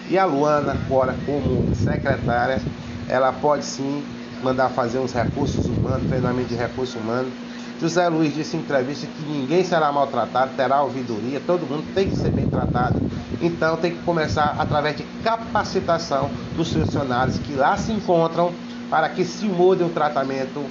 E 0.10 0.18
a 0.18 0.26
Luana, 0.26 0.72
agora 0.72 1.16
como 1.26 1.76
secretária, 1.76 2.62
ela 3.10 3.34
pode 3.34 3.66
sim 3.66 4.04
mandar 4.42 4.70
fazer 4.70 5.00
uns 5.00 5.12
recursos 5.12 5.66
humanos, 5.66 6.08
treinamento 6.08 6.50
de 6.50 6.56
recursos 6.56 6.96
humanos 6.96 7.34
José 7.80 8.08
Luiz 8.10 8.34
disse 8.34 8.58
em 8.58 8.60
entrevista 8.60 9.06
que 9.06 9.32
ninguém 9.32 9.64
será 9.64 9.92
maltratado, 9.92 10.52
terá 10.56 10.82
ouvidoria, 10.82 11.40
todo 11.46 11.68
mundo 11.68 11.86
tem 11.94 12.10
que 12.10 12.16
ser 12.16 12.32
bem 12.32 12.48
tratado. 12.48 13.00
Então 13.40 13.78
tem 13.78 13.92
que 13.92 14.02
começar 14.02 14.56
através 14.58 14.98
de 14.98 15.04
capacitação 15.24 16.30
dos 16.56 16.74
funcionários 16.74 17.38
que 17.38 17.54
lá 17.54 17.78
se 17.78 17.92
encontram 17.92 18.52
para 18.90 19.10
que 19.10 19.24
se 19.26 19.46
mude 19.46 19.84
o 19.84 19.90
tratamento 19.90 20.64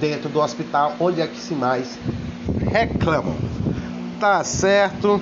dentro 0.00 0.28
do 0.28 0.40
hospital, 0.40 0.94
onde 0.98 1.20
é 1.20 1.26
que 1.26 1.38
se 1.38 1.54
mais 1.54 1.98
reclamam. 2.70 3.36
Tá 4.18 4.42
certo? 4.44 5.20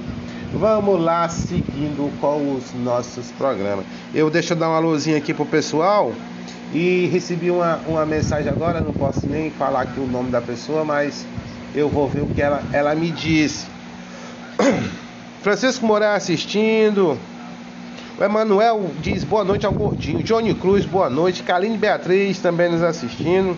Vamos 0.53 1.01
lá 1.01 1.29
seguindo 1.29 2.11
com 2.21 2.55
os 2.55 2.73
nossos 2.75 3.31
programas. 3.33 3.85
Eu 4.15 4.31
deixo 4.31 4.55
dar 4.55 4.69
uma 4.69 4.79
luzinha 4.79 5.19
aqui 5.19 5.35
pro 5.35 5.45
pessoal. 5.45 6.13
E 6.73 7.09
recebi 7.11 7.51
uma, 7.51 7.81
uma 7.87 8.05
mensagem 8.05 8.51
agora, 8.51 8.81
não 8.81 8.93
posso 8.93 9.27
nem 9.27 9.51
falar 9.51 9.83
aqui 9.83 9.99
o 10.01 10.07
nome 10.07 10.31
da 10.31 10.41
pessoa, 10.41 10.85
mas 10.85 11.27
eu 11.75 11.89
vou 11.89 12.07
ver 12.09 12.21
o 12.23 12.27
que 12.27 12.43
ela, 12.43 12.63
ela 12.73 12.95
me 12.95 13.11
disse. 13.11 13.67
Francisco 15.43 15.87
Moraes 15.87 16.25
assistindo. 16.25 17.19
O 18.21 18.25
Emanuel 18.25 18.91
diz 19.01 19.23
boa 19.23 19.45
noite 19.45 19.65
ao 19.65 19.73
Gordinho. 19.73 20.25
Johnny 20.25 20.53
Cruz, 20.53 20.85
boa 20.85 21.09
noite. 21.09 21.45
Kaline 21.45 21.79
Beatriz 21.79 22.41
também 22.41 22.69
nos 22.69 22.83
assistindo. 22.83 23.57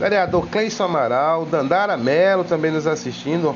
Vereador 0.00 0.48
Cleison 0.48 0.86
Amaral. 0.86 1.46
Dandara 1.46 1.96
Melo 1.96 2.42
também 2.42 2.72
nos 2.72 2.88
assistindo. 2.88 3.54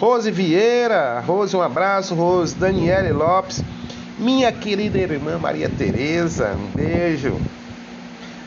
Rose 0.00 0.32
Vieira. 0.32 1.20
Rose, 1.20 1.56
um 1.56 1.62
abraço. 1.62 2.12
Rose. 2.12 2.56
Daniele 2.56 3.12
Lopes. 3.12 3.62
Minha 4.18 4.50
querida 4.50 4.98
irmã 4.98 5.38
Maria 5.38 5.68
Tereza. 5.68 6.56
Um 6.58 6.76
beijo. 6.76 7.38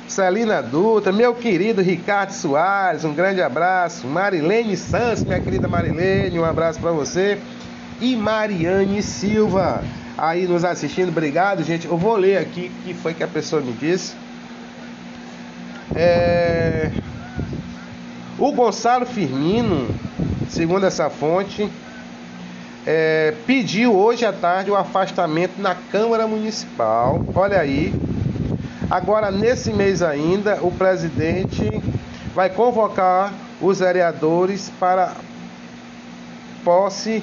Celina 0.05 0.61
Dutra, 0.61 1.13
meu 1.13 1.33
querido 1.35 1.81
Ricardo 1.81 2.31
Soares, 2.31 3.03
um 3.03 3.13
grande 3.13 3.41
abraço. 3.41 4.07
Marilene 4.07 4.75
Santos, 4.75 5.23
minha 5.23 5.39
querida 5.39 5.67
Marilene, 5.67 6.39
um 6.39 6.45
abraço 6.45 6.79
para 6.79 6.91
você. 6.91 7.37
E 8.01 8.15
Mariane 8.15 9.03
Silva, 9.03 9.83
aí 10.17 10.47
nos 10.47 10.65
assistindo, 10.65 11.09
obrigado, 11.09 11.63
gente. 11.63 11.85
Eu 11.87 11.97
vou 11.97 12.15
ler 12.15 12.37
aqui 12.37 12.71
o 12.79 12.83
que 12.83 12.93
foi 12.93 13.13
que 13.13 13.23
a 13.23 13.27
pessoa 13.27 13.61
me 13.61 13.73
disse. 13.73 14.15
É... 15.95 16.91
O 18.37 18.51
Gonçalo 18.51 19.05
Firmino, 19.05 19.87
segundo 20.49 20.85
essa 20.85 21.09
fonte, 21.09 21.69
é... 22.85 23.33
pediu 23.45 23.95
hoje 23.95 24.25
à 24.25 24.33
tarde 24.33 24.71
o 24.71 24.75
afastamento 24.75 25.61
na 25.61 25.75
Câmara 25.75 26.27
Municipal. 26.27 27.23
Olha 27.35 27.59
aí, 27.59 27.93
Agora, 28.89 29.29
nesse 29.29 29.73
mês 29.73 30.01
ainda, 30.01 30.59
o 30.61 30.71
presidente 30.71 31.69
vai 32.33 32.49
convocar 32.49 33.33
os 33.61 33.79
vereadores 33.79 34.71
para 34.79 35.11
posse 36.63 37.21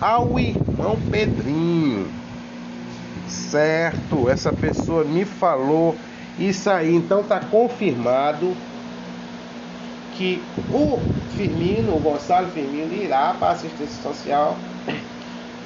ao 0.00 0.38
irmão 0.38 0.96
Pedrinho. 1.10 2.10
Certo, 3.28 4.28
essa 4.28 4.52
pessoa 4.52 5.04
me 5.04 5.24
falou 5.24 5.96
isso 6.38 6.70
aí, 6.70 6.94
então 6.94 7.20
está 7.20 7.40
confirmado 7.40 8.56
que 10.16 10.42
o 10.72 10.98
Firmino, 11.36 11.96
o 11.96 12.00
Gonçalo 12.00 12.48
Firmino, 12.50 12.92
irá 12.94 13.34
para 13.38 13.48
a 13.48 13.52
assistência 13.52 14.02
social 14.02 14.56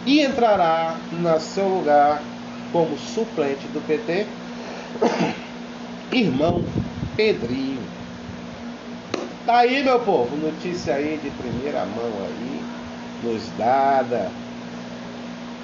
e 0.04 0.20
entrará 0.20 0.96
no 1.12 1.40
seu 1.40 1.66
lugar 1.68 2.22
como 2.70 2.98
suplente 2.98 3.66
do 3.68 3.80
PT 3.86 4.26
Irmão 6.12 6.62
Pedrinho. 7.16 7.82
Tá 9.46 9.58
aí, 9.58 9.82
meu 9.82 10.00
povo, 10.00 10.36
notícia 10.36 10.94
aí 10.94 11.20
de 11.22 11.30
primeira 11.30 11.84
mão 11.84 12.10
aí, 12.26 12.53
nos 13.24 13.42
dada. 13.58 14.30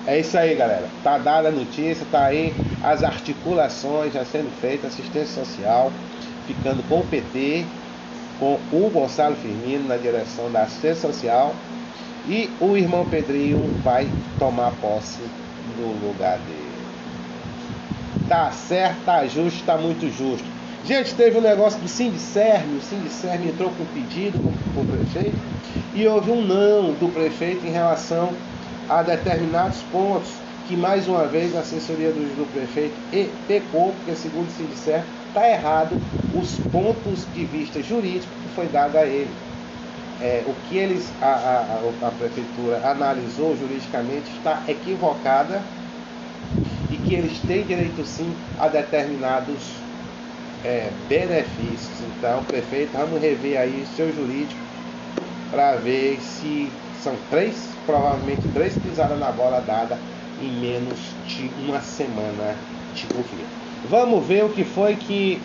É 0.07 0.18
isso 0.18 0.37
aí, 0.37 0.55
galera. 0.55 0.88
Tá 1.05 1.18
dada 1.18 1.49
a 1.49 1.53
notícia, 1.53 2.07
tá 2.11 2.25
aí 2.25 2.53
as 2.83 3.05
articulações 3.05 4.14
já 4.14 4.25
sendo 4.25 4.51
feitas, 4.61 4.92
assistência 4.92 5.44
social, 5.44 5.92
ficando 6.46 6.83
com 6.85 7.01
o 7.01 7.05
PT, 7.05 7.64
com 8.38 8.59
o 8.73 8.88
Gonçalo 8.90 9.37
Firmino 9.37 9.87
na 9.87 9.96
direção 9.99 10.51
da 10.51 10.62
assistência 10.62 11.12
social 11.12 11.55
e 12.27 12.51
o 12.61 12.77
irmão 12.77 13.05
Pedrinho 13.07 13.59
vai 13.85 14.11
tomar 14.38 14.73
posse 14.73 15.23
no 15.79 15.92
lugar 16.09 16.38
dele. 16.38 16.70
Tá 18.29 18.51
certo, 18.51 19.05
tá 19.05 19.27
justo, 19.27 19.64
tá 19.64 19.77
muito 19.77 20.09
justo. 20.11 20.60
Gente, 20.85 21.14
teve 21.14 21.37
um 21.37 21.43
negócio 21.43 21.79
do 21.79 21.87
Sindicerme, 21.87 22.79
o 22.79 22.81
Sindicerme 22.81 23.49
entrou 23.49 23.71
com 23.71 23.83
um 23.83 23.87
pedido 23.87 24.38
para 24.73 24.83
o 24.83 24.87
prefeito 24.87 25.37
e 25.95 26.07
houve 26.07 26.31
um 26.31 26.40
não 26.40 26.93
do 26.95 27.12
prefeito 27.12 27.66
em 27.66 27.71
relação 27.71 28.33
a 28.88 29.03
determinados 29.03 29.83
pontos 29.93 30.31
que 30.66 30.77
mais 30.77 31.07
uma 31.07 31.27
vez 31.27 31.55
a 31.55 31.61
assessoria 31.61 32.11
do, 32.11 32.21
do 32.35 32.51
prefeito 32.53 32.95
pecou, 33.47 33.93
porque 33.93 34.14
segundo 34.16 34.49
o 34.49 34.51
Sindicerme 34.53 35.05
está 35.29 35.49
errado 35.51 36.01
os 36.35 36.59
pontos 36.73 37.27
de 37.35 37.45
vista 37.45 37.83
jurídico 37.83 38.33
que 38.43 38.55
foi 38.55 38.66
dado 38.66 38.97
a 38.97 39.05
ele. 39.05 39.31
É, 40.23 40.45
o 40.47 40.55
que 40.69 40.79
eles, 40.79 41.11
a, 41.21 41.27
a, 41.27 42.09
a 42.09 42.11
prefeitura 42.11 42.81
analisou 42.85 43.57
juridicamente 43.57 44.31
está 44.37 44.62
equivocada 44.66 45.62
e 46.90 46.97
que 46.97 47.14
eles 47.14 47.38
têm 47.40 47.64
direito 47.64 48.05
sim 48.05 48.33
a 48.59 48.69
determinados 48.69 49.80
é, 50.64 50.90
benefícios. 51.09 52.01
Então, 52.16 52.44
prefeito, 52.44 52.92
vamos 52.92 53.20
rever 53.20 53.59
aí 53.59 53.83
o 53.83 53.96
seu 53.96 54.12
jurídico 54.12 54.61
para 55.51 55.77
ver 55.77 56.20
se 56.20 56.70
são 57.03 57.16
três, 57.31 57.68
provavelmente 57.87 58.42
três 58.53 58.77
pisadas 58.77 59.18
na 59.18 59.33
bola 59.33 59.61
dada 59.61 59.99
em 60.40 60.51
menos 60.61 60.99
de 61.27 61.51
uma 61.66 61.81
semana 61.81 62.55
de 62.94 63.07
governo. 63.07 63.46
Vamos 63.88 64.27
ver 64.27 64.44
o 64.44 64.51
que 64.51 64.64
foi 64.64 64.96
que 64.96 65.40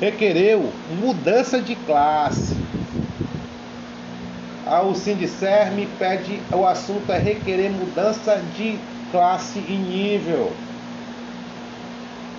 requereu 0.00 0.72
mudança 1.00 1.60
de 1.60 1.74
classe. 1.74 2.54
O 4.84 4.94
Sindicerme 4.94 5.88
pede, 5.98 6.40
o 6.52 6.66
assunto 6.66 7.10
é 7.12 7.18
requerer 7.18 7.70
mudança 7.70 8.42
de 8.56 8.78
classe 9.12 9.60
e 9.60 9.72
nível. 9.72 10.52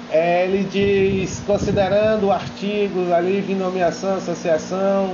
É, 0.09 0.45
ele 0.45 0.63
diz, 0.63 1.41
considerando 1.45 2.31
artigos 2.31 3.11
ali 3.11 3.41
de 3.41 3.53
nomeação, 3.53 4.15
associação, 4.15 5.13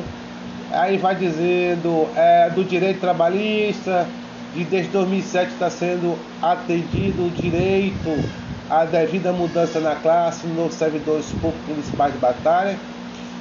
aí 0.72 0.98
vai 0.98 1.16
dizendo 1.16 2.08
é, 2.16 2.50
do 2.52 2.64
direito 2.64 3.00
trabalhista, 3.00 4.06
de 4.54 4.64
desde 4.64 4.92
2007 4.92 5.54
está 5.54 5.70
sendo 5.70 6.18
atendido 6.42 7.26
o 7.26 7.30
direito 7.32 8.24
à 8.70 8.86
devida 8.86 9.34
mudança 9.34 9.80
na 9.80 9.96
classe 9.96 10.46
nos 10.46 10.76
servidores 10.76 11.26
públicos 11.32 11.68
municipais 11.68 12.14
de 12.14 12.20
batalha. 12.20 12.78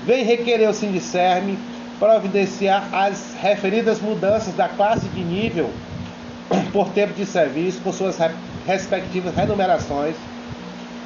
Vem 0.07 0.25
requerer 0.25 0.69
o 0.69 0.75
Sindicerme 0.75 1.59
providenciar 1.99 2.89
as 2.93 3.35
referidas 3.41 4.01
mudanças 4.01 4.55
da 4.55 4.69
classe 4.69 5.07
de 5.09 5.23
nível 5.23 5.71
por 6.73 6.89
tempo 6.89 7.13
de 7.13 7.25
serviço, 7.25 7.81
com 7.83 7.93
suas 7.93 8.19
respectivas 8.67 9.35
remunerações, 9.37 10.17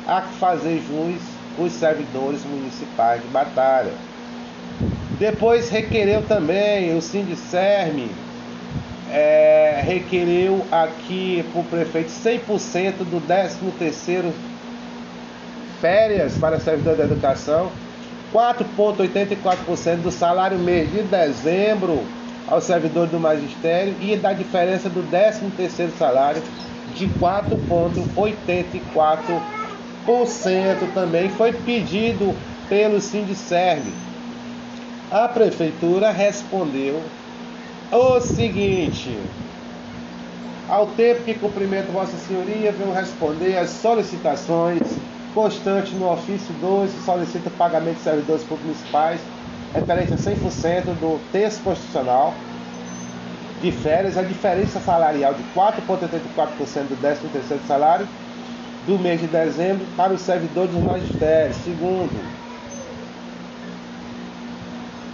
a 0.06 0.22
fazer 0.22 0.82
jus 0.86 1.20
os 1.58 1.72
servidores 1.72 2.44
municipais 2.44 3.22
de 3.22 3.28
batalha. 3.28 3.92
Depois 5.18 5.70
requereu 5.70 6.22
também 6.22 6.96
o 6.96 7.00
Sindicerme, 7.00 8.10
é, 9.10 9.82
requereu 9.84 10.64
aqui 10.70 11.44
para 11.52 11.60
o 11.60 11.64
prefeito 11.64 12.10
100% 12.10 12.98
do 12.98 13.20
13º 13.26 14.30
férias 15.80 16.36
para 16.38 16.60
servidor 16.60 16.96
da 16.96 17.04
educação, 17.04 17.72
4,84% 18.32 20.02
do 20.02 20.10
salário 20.10 20.58
mês 20.58 20.90
de 20.90 21.02
dezembro 21.02 22.02
ao 22.46 22.60
servidor 22.60 23.06
do 23.06 23.18
magistério 23.18 23.94
e 24.00 24.16
da 24.16 24.32
diferença 24.32 24.88
do 24.88 25.02
13º 25.10 25.90
salário 25.98 26.42
de 26.94 27.08
4,84% 27.08 29.40
também 30.94 31.28
foi 31.30 31.52
pedido 31.52 32.34
pelo 32.68 33.00
Sindicerme. 33.00 33.92
A 35.10 35.28
prefeitura 35.28 36.10
respondeu 36.10 37.02
o 37.90 38.20
seguinte: 38.20 39.18
Ao 40.68 40.86
tempo 40.86 41.24
que 41.24 41.34
cumprimento 41.34 41.92
Vossa 41.92 42.16
Senhoria, 42.16 42.72
venho 42.72 42.92
responder 42.92 43.56
às 43.56 43.70
solicitações 43.70 44.82
constantes 45.34 45.92
no 45.92 46.10
ofício 46.10 46.54
2, 46.60 46.90
solicita 47.04 47.50
pagamento 47.50 47.96
de 47.96 48.02
servidores 48.02 48.42
públicos 48.42 48.76
municipais 48.76 49.20
referente 49.74 50.14
a 50.14 50.16
100% 50.16 50.84
do 50.98 51.20
texto 51.30 51.62
constitucional 51.62 52.32
de 53.60 53.70
férias, 53.72 54.16
a 54.16 54.22
diferença 54.22 54.80
salarial 54.80 55.34
de 55.34 55.42
4,84% 55.54 56.88
do 56.88 56.96
13º 56.96 57.66
salário 57.66 58.08
do 58.86 58.98
mês 58.98 59.20
de 59.20 59.26
dezembro 59.26 59.84
para 59.96 60.12
os 60.12 60.20
servidores 60.20 60.70
dos 60.70 60.82
magistérios. 60.82 61.56
Segundo, 61.64 62.12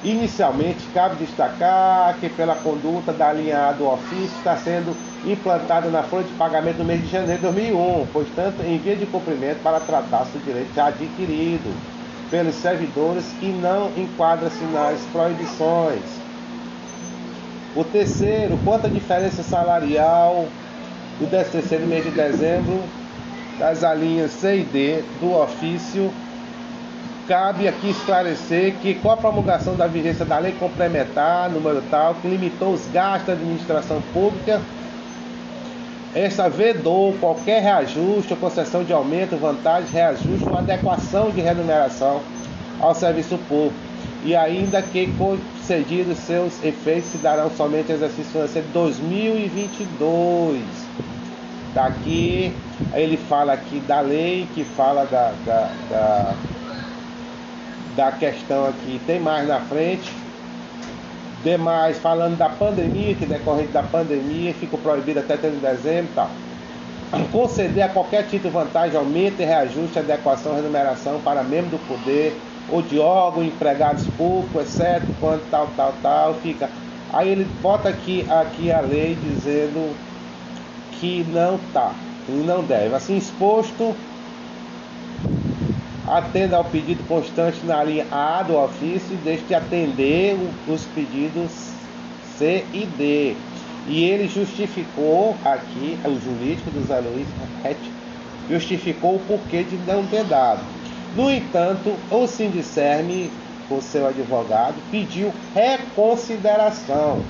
inicialmente 0.05 0.87
cabe 0.93 1.17
destacar 1.17 2.15
que 2.21 2.29
pela 2.29 2.55
conduta 2.57 3.13
da 3.13 3.33
linha 3.33 3.73
do 3.73 3.89
ofício 3.89 4.37
está 4.37 4.57
sendo 4.57 4.95
implantada 5.25 5.89
na 5.89 6.03
folha 6.03 6.25
de 6.25 6.33
pagamento 6.35 6.79
do 6.79 6.85
mês 6.85 7.01
de 7.01 7.09
janeiro 7.09 7.37
de 7.37 7.43
2001, 7.43 8.07
portanto, 8.13 8.61
em 8.63 8.77
via 8.79 8.97
de 8.97 9.07
cumprimento 9.07 9.63
para 9.63 9.81
tratar-se 9.81 10.33
do 10.33 10.45
direito 10.45 10.75
já 10.75 10.87
adquirido 10.87 11.75
pelos 12.31 12.55
servidores 12.57 13.25
e 13.41 13.47
não 13.47 13.91
enquadra-se 13.97 14.65
nas 14.65 15.01
proibições. 15.13 16.03
O 17.75 17.85
terceiro, 17.85 18.59
quanto 18.65 18.87
à 18.87 18.91
diferença 18.91 19.43
salarial 19.43 20.47
do 21.19 21.27
13 21.27 21.77
mês 21.87 22.05
de 22.05 22.11
dezembro 22.11 22.83
das 23.63 23.85
alíneas 23.85 24.33
C 24.33 24.57
e 24.57 24.65
D 24.65 25.05
do 25.21 25.37
ofício, 25.37 26.13
cabe 27.29 27.69
aqui 27.69 27.91
esclarecer 27.91 28.75
que 28.83 28.95
com 28.97 29.13
a 29.13 29.17
promulgação 29.17 29.77
da 29.77 29.87
vigência 29.87 30.25
da 30.25 30.37
lei 30.39 30.51
complementar 30.59 31.49
número 31.49 31.81
tal, 31.89 32.17
que 32.17 32.27
limitou 32.27 32.73
os 32.73 32.89
gastos 32.89 33.29
da 33.29 33.35
administração 33.35 34.03
pública 34.13 34.61
esta 36.13 36.49
vedou 36.49 37.15
qualquer 37.15 37.63
reajuste 37.63 38.33
ou 38.35 38.39
concessão 38.39 38.83
de 38.83 38.93
aumento, 38.93 39.37
vantagem, 39.37 39.93
reajuste 39.93 40.45
ou 40.51 40.59
adequação 40.59 41.31
de 41.31 41.41
remuneração 41.41 42.21
ao 42.81 42.95
serviço 42.97 43.39
público 43.49 43.77
e 44.25 44.35
ainda 44.35 44.83
que 44.83 45.07
concedidos 45.17 46.19
seus 46.19 46.63
efeitos 46.65 47.11
se 47.11 47.19
darão 47.19 47.49
somente 47.57 47.93
exercício 47.93 48.33
financeiro 48.33 48.67
2022. 48.73 50.63
Daqui 52.93 53.01
ele 53.01 53.17
fala 53.17 53.55
aqui 53.55 53.81
da 53.81 54.01
lei 54.01 54.47
que 54.55 54.65
fala 54.65 55.07
da, 55.07 55.33
da, 55.47 55.71
da, 55.89 56.35
da 57.97 58.13
questão 58.13 58.67
aqui, 58.67 59.01
tem 59.07 59.19
mais 59.19 59.49
na 59.49 59.61
frente. 59.61 60.13
Demais, 61.43 61.99
falando 61.99 62.37
da 62.37 62.49
pandemia, 62.49 63.15
que 63.15 63.27
decorrente 63.27 63.73
da 63.73 63.83
pandemia, 63.83 64.55
ficou 64.55 64.79
proibido 64.79 65.21
até 65.21 65.37
30 65.37 65.57
de 65.57 65.61
dezembro 65.61 66.11
e 66.13 66.15
tal. 66.15 66.31
Conceder 67.33 67.83
a 67.83 67.89
qualquer 67.89 68.27
título 68.29 68.53
vantagem, 68.53 68.97
aumento 68.97 69.41
e 69.41 69.45
reajuste, 69.45 69.99
adequação, 69.99 70.55
remuneração 70.55 71.21
para 71.21 71.43
membro 71.43 71.77
do 71.77 71.89
poder 71.89 72.39
ou 72.71 72.81
de 72.81 72.99
órgão, 72.99 73.43
empregados 73.43 74.07
públicos, 74.17 74.79
etc. 74.79 75.03
Quanto 75.19 75.43
tal, 75.51 75.69
tal, 75.77 75.93
tal, 76.01 76.35
fica. 76.35 76.71
Aí 77.13 77.29
ele 77.31 77.45
bota 77.61 77.89
aqui, 77.89 78.25
aqui 78.31 78.71
a 78.71 78.81
lei 78.81 79.19
dizendo 79.21 79.95
que 81.01 81.27
não 81.29 81.59
tá, 81.73 81.93
não 82.29 82.63
deve. 82.63 82.95
Assim 82.95 83.17
exposto, 83.17 83.95
atenda 86.07 86.57
ao 86.57 86.65
pedido 86.65 87.07
constante 87.07 87.65
na 87.65 87.83
linha 87.83 88.07
A 88.11 88.43
do 88.43 88.57
ofício 88.57 89.13
e 89.13 89.17
deixe 89.17 89.45
de 89.45 89.55
atender 89.55 90.37
os 90.69 90.85
pedidos 90.87 91.51
C 92.39 92.65
e 92.73 92.87
D. 92.87 93.37
E 93.89 94.05
ele 94.05 94.29
justificou 94.29 95.37
aqui, 95.45 95.99
o 96.05 96.21
jurídico 96.21 96.71
do 96.71 96.87
Zé 96.87 97.01
Luiz 97.01 97.27
justificou 98.49 99.17
o 99.17 99.21
porquê 99.21 99.65
de 99.65 99.77
não 99.79 100.05
ter 100.07 100.25
dado. 100.25 100.61
No 101.17 101.31
entanto, 101.31 101.95
o 102.11 102.27
Sindicerme, 102.27 103.31
o 103.71 103.81
seu 103.81 104.07
advogado, 104.07 104.77
pediu 104.91 105.33
reconsideração. 105.55 107.23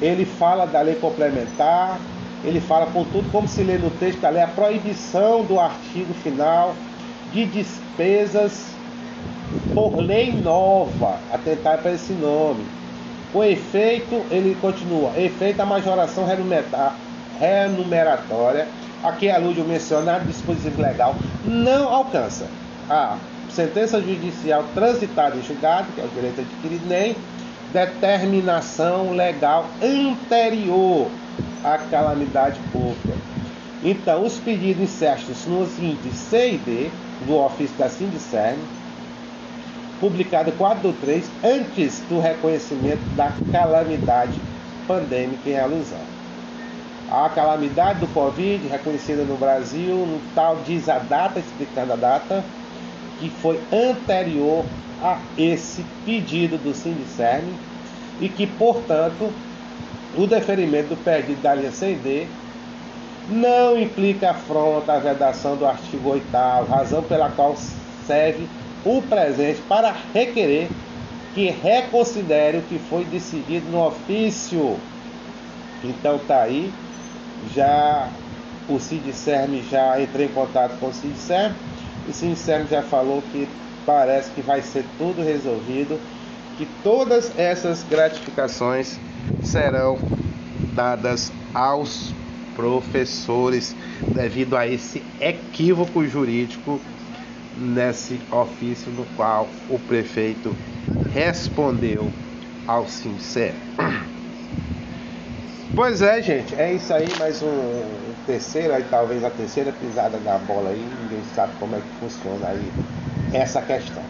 Ele 0.00 0.24
fala 0.24 0.66
da 0.66 0.80
lei 0.80 0.94
complementar, 0.96 2.00
ele 2.44 2.60
fala, 2.60 2.86
contudo, 2.86 3.30
como 3.30 3.46
se 3.46 3.62
lê 3.62 3.78
no 3.78 3.90
texto 3.90 4.20
da 4.20 4.30
lei, 4.30 4.42
a 4.42 4.48
proibição 4.48 5.44
do 5.44 5.60
artigo 5.60 6.12
final 6.14 6.74
de 7.32 7.46
despesas 7.46 8.72
por 9.74 9.96
lei 9.96 10.32
nova, 10.32 11.18
atentar 11.32 11.78
para 11.78 11.92
esse 11.92 12.12
nome. 12.12 12.64
O 13.32 13.42
efeito, 13.42 14.22
ele 14.30 14.56
continua, 14.60 15.12
efeito 15.16 15.60
a 15.60 15.66
majoração 15.66 16.26
renumeratória 17.38 18.68
aqui 19.02 19.28
alude 19.28 19.60
o 19.60 19.64
mencionado 19.64 20.24
dispositivo 20.26 20.80
legal, 20.80 21.16
não 21.44 21.88
alcança 21.88 22.46
a 22.88 23.16
sentença 23.50 24.00
judicial 24.00 24.64
transitada 24.74 25.36
em 25.36 25.42
julgado, 25.42 25.88
que 25.94 26.00
é 26.00 26.04
o 26.04 26.08
direito 26.08 26.40
adquirido, 26.40 26.86
nem 26.86 27.16
determinação 27.72 29.12
legal 29.12 29.66
anterior 29.82 31.08
à 31.64 31.78
calamidade 31.78 32.60
pública. 32.70 33.16
Então, 33.82 34.24
os 34.24 34.38
pedidos 34.38 34.82
incertos 34.82 35.46
nos 35.46 35.78
índices 35.78 36.18
C 36.18 36.52
e 36.52 36.58
D 36.58 36.90
do 37.26 37.36
ofício 37.38 37.76
da 37.76 37.88
Sindicern, 37.88 38.58
publicado 39.98 40.52
4 40.52 40.82
do 40.82 41.00
3, 41.00 41.24
antes 41.42 42.00
do 42.08 42.20
reconhecimento 42.20 43.02
da 43.16 43.32
calamidade 43.50 44.38
pandêmica 44.86 45.48
em 45.48 45.58
alusão. 45.58 46.12
A 47.10 47.28
calamidade 47.28 48.00
do 48.00 48.06
Covid, 48.08 48.66
reconhecida 48.68 49.22
no 49.24 49.36
Brasil, 49.36 49.94
no 49.94 50.20
tal 50.34 50.58
diz 50.66 50.88
a 50.88 50.98
data, 50.98 51.40
explicando 51.40 51.92
a 51.92 51.96
data, 51.96 52.44
que 53.18 53.28
foi 53.28 53.60
anterior 53.72 54.64
a 55.02 55.20
esse 55.36 55.84
pedido 56.04 56.56
do 56.56 56.74
Sindicerne 56.74 57.54
e 58.20 58.28
que, 58.28 58.46
portanto, 58.46 59.32
o 60.16 60.26
deferimento 60.26 60.90
do 60.90 60.96
pedido 60.96 61.42
da 61.42 61.54
linha 61.54 61.72
CD 61.72 62.26
não 63.28 63.78
implica 63.78 64.30
afronta 64.30 64.92
à 64.92 64.98
vedação 64.98 65.56
do 65.56 65.66
artigo 65.66 66.10
8 66.10 66.26
razão 66.68 67.02
pela 67.02 67.30
qual 67.30 67.56
serve 68.06 68.48
o 68.84 69.00
presente 69.02 69.60
para 69.68 69.94
requerer 70.12 70.68
que 71.34 71.48
reconsidere 71.50 72.58
o 72.58 72.62
que 72.62 72.78
foi 72.78 73.04
decidido 73.04 73.70
no 73.70 73.86
ofício. 73.86 74.76
Então 75.82 76.18
tá 76.18 76.42
aí 76.42 76.72
já 77.54 78.08
o 78.68 78.78
Cid 78.78 79.12
Serme 79.12 79.64
já 79.70 80.00
entrei 80.00 80.26
em 80.26 80.32
contato 80.32 80.78
com 80.78 80.86
o 80.86 80.92
Cid 80.92 81.16
Serme 81.16 81.56
o 82.08 82.12
Cid 82.12 82.36
Serme 82.36 82.66
já 82.68 82.82
falou 82.82 83.22
que 83.30 83.48
parece 83.84 84.30
que 84.30 84.40
vai 84.40 84.62
ser 84.62 84.84
tudo 84.98 85.22
resolvido, 85.22 85.98
que 86.56 86.66
todas 86.82 87.36
essas 87.38 87.82
gratificações 87.82 88.98
serão 89.42 89.98
dadas 90.74 91.32
aos 91.54 92.12
professores 92.54 93.74
devido 94.14 94.56
a 94.56 94.66
esse 94.66 95.02
equívoco 95.20 96.04
jurídico 96.06 96.80
nesse 97.56 98.20
ofício 98.30 98.90
no 98.92 99.04
qual 99.16 99.48
o 99.68 99.78
prefeito 99.78 100.54
respondeu 101.12 102.10
ao 102.66 102.86
sincero. 102.88 103.56
Pois 105.74 106.02
é, 106.02 106.20
gente, 106.20 106.54
é 106.54 106.74
isso 106.74 106.92
aí, 106.92 107.08
mais 107.18 107.42
um, 107.42 107.82
terceiro, 108.26 108.74
aí 108.74 108.84
talvez 108.90 109.24
a 109.24 109.30
terceira 109.30 109.72
pisada 109.72 110.18
da 110.18 110.38
bola 110.38 110.70
aí, 110.70 110.86
ninguém 111.02 111.22
sabe 111.34 111.52
como 111.58 111.74
é 111.74 111.80
que 111.80 111.88
funciona 111.98 112.48
aí 112.48 112.70
essa 113.32 113.60
questão. 113.62 114.02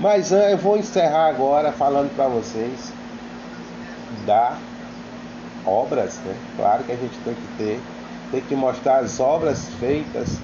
Mas 0.00 0.32
eu 0.32 0.56
vou 0.56 0.76
encerrar 0.76 1.26
agora 1.26 1.72
falando 1.72 2.14
para 2.14 2.28
vocês 2.28 2.92
da 4.26 4.56
obras, 5.66 6.18
né? 6.24 6.34
Claro 6.56 6.84
que 6.84 6.92
a 6.92 6.96
gente 6.96 7.16
tem 7.24 7.34
que 7.34 7.56
ter, 7.58 7.80
tem 8.30 8.40
que 8.40 8.54
mostrar 8.54 8.98
as 8.98 9.18
obras 9.20 9.68
feitas 9.80 10.38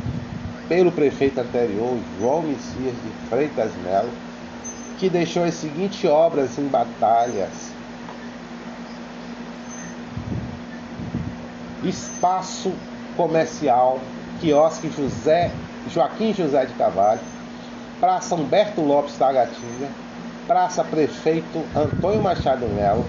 pelo 0.68 0.90
prefeito 0.90 1.40
anterior, 1.40 1.98
João 2.18 2.42
Messias 2.42 2.94
de 2.94 3.28
Freitas 3.28 3.70
Melo, 3.84 4.10
que 4.98 5.08
deixou 5.08 5.44
as 5.44 5.54
seguintes 5.54 6.04
obras 6.04 6.58
em 6.58 6.66
batalhas 6.66 7.72
Espaço 11.84 12.72
Comercial, 13.16 14.00
Quiosque 14.40 14.90
José, 14.90 15.50
Joaquim 15.92 16.32
José 16.32 16.64
de 16.64 16.72
Carvalho, 16.74 17.20
Praça 18.04 18.34
Humberto 18.34 18.82
Lopes 18.82 19.16
Tagatinga, 19.16 19.88
Praça 20.46 20.84
Prefeito 20.84 21.64
Antônio 21.74 22.20
Machado 22.20 22.66
Melo, 22.66 23.02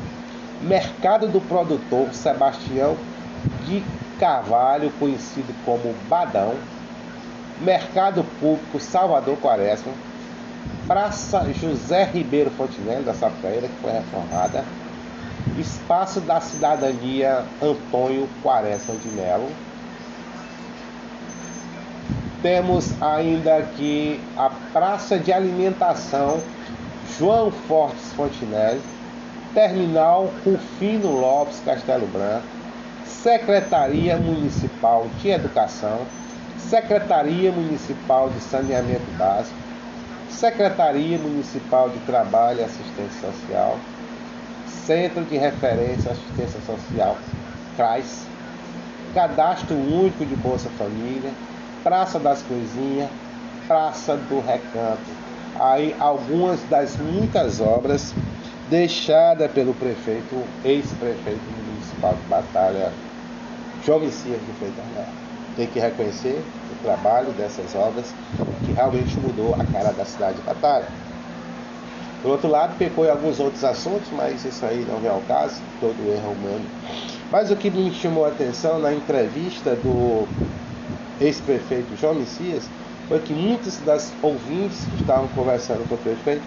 Mercado 0.62 1.28
do 1.28 1.41
Produtor 1.41 2.14
Sebastião 2.14 2.96
de 3.66 3.84
Carvalho, 4.18 4.89
conhecido 4.98 5.54
como 5.66 5.93
Badão, 6.08 6.54
Mercado 7.60 8.24
Público 8.39 8.80
Salvador 8.80 9.36
Quaresma, 9.39 9.91
Praça 10.88 11.46
José 11.52 12.06
Ribeiro 12.06 12.50
Fontenelle 12.52 13.04
da 13.04 13.14
Sapeira, 13.14 13.68
que 13.68 13.82
foi 13.82 13.91
reformada, 13.91 14.64
Espaço 15.60 16.22
da 16.22 16.39
Cidadania 16.39 17.43
Antônio 17.62 18.30
Quaresma 18.41 18.96
de 18.96 19.10
Melo. 19.10 19.50
Temos 22.42 23.02
ainda 23.02 23.58
aqui 23.58 24.20
a 24.38 24.50
Praça 24.72 25.18
de 25.18 25.32
Alimentação 25.34 26.42
João 27.18 27.50
Fortes 27.52 28.12
Fontinelli, 28.14 28.82
Terminal 29.54 30.32
Rufino 30.46 31.12
Lopes 31.12 31.62
Castelo 31.64 32.06
Branco, 32.08 32.46
Secretaria 33.06 34.18
Municipal 34.18 35.08
de 35.22 35.30
Educação, 35.30 36.02
Secretaria 36.58 37.52
Municipal 37.52 38.30
de 38.30 38.40
Saneamento 38.42 39.10
Básico, 39.18 39.56
Secretaria 40.30 41.18
Municipal 41.18 41.90
de 41.90 42.00
Trabalho 42.00 42.60
e 42.60 42.64
Assistência 42.64 43.32
Social, 43.32 43.80
Centro 44.68 45.24
de 45.24 45.38
Referência 45.38 46.12
Assistência 46.12 46.60
Social, 46.66 47.18
CRAS, 47.76 48.28
Cadastro 49.14 49.76
Único 49.76 50.26
de 50.26 50.36
Bolsa 50.36 50.70
Família, 50.78 51.32
Praça 51.86 52.18
das 52.18 52.42
Coisinhas, 52.42 53.12
Praça 53.68 54.18
do 54.18 54.40
Recanto. 54.40 55.04
Aí 55.60 55.96
algumas 56.00 56.60
das 56.64 56.98
muitas 56.98 57.62
obras 57.62 58.12
deixadas 58.72 59.52
pelo 59.52 59.72
prefeito, 59.76 60.44
ex-prefeito 60.64 61.44
municipal 61.64 62.16
de 62.16 62.24
Batalha, 62.24 62.92
João 63.86 64.00
Messias 64.00 64.40
de 64.44 64.52
Freitas 64.54 64.84
Tem 65.56 65.68
que 65.68 65.80
reconhecer 65.80 66.44
o 66.72 66.84
trabalho 66.84 67.32
dessas 67.34 67.76
obras 67.76 68.12
que 68.66 68.72
realmente 68.72 69.16
mudou 69.20 69.54
a 69.54 69.64
cara 69.66 69.94
da 69.94 70.06
cidade 70.06 70.38
de 70.38 70.42
Batalha. 70.42 70.88
Por 72.24 72.32
outro 72.32 72.50
lado, 72.50 72.76
pecou 72.80 73.06
em 73.06 73.12
alguns 73.12 73.40
outros 73.40 73.64
assuntos, 73.64 74.10
mas 74.12 74.44
isso 74.44 74.66
aí 74.66 74.84
não 74.90 75.08
é 75.08 75.14
o 75.16 75.22
caso, 75.28 75.62
todo 75.80 76.12
erro 76.12 76.32
humano 76.32 76.66
Mas 77.32 77.52
o 77.52 77.56
que 77.56 77.70
me 77.70 77.94
chamou 77.94 78.26
a 78.26 78.30
atenção 78.30 78.80
na 78.80 78.92
entrevista 78.92 79.76
do 79.76 80.28
ex-prefeito 81.20 81.95
João 81.95 82.16
Messias 82.16 82.70
foi 83.07 83.20
que 83.20 83.34
muitas 83.34 83.78
das 83.80 84.11
ouvintes 84.22 84.86
que 84.86 85.01
estavam 85.01 85.28
conversando 85.30 85.88
com 85.88 85.95
o 85.95 85.97
prefeito, 85.97 86.43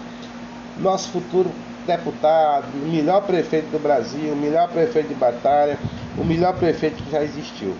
nosso 0.77 1.09
futuro 1.09 1.49
deputado, 1.87 2.65
o 2.73 2.87
melhor 2.87 3.21
prefeito 3.21 3.71
do 3.71 3.79
Brasil, 3.79 4.33
o 4.33 4.35
melhor 4.35 4.67
prefeito 4.69 5.07
de 5.07 5.15
batalha, 5.15 5.77
o 6.17 6.23
melhor 6.23 6.53
prefeito 6.53 7.01
que 7.01 7.11
já 7.11 7.23
existiu. 7.23 7.73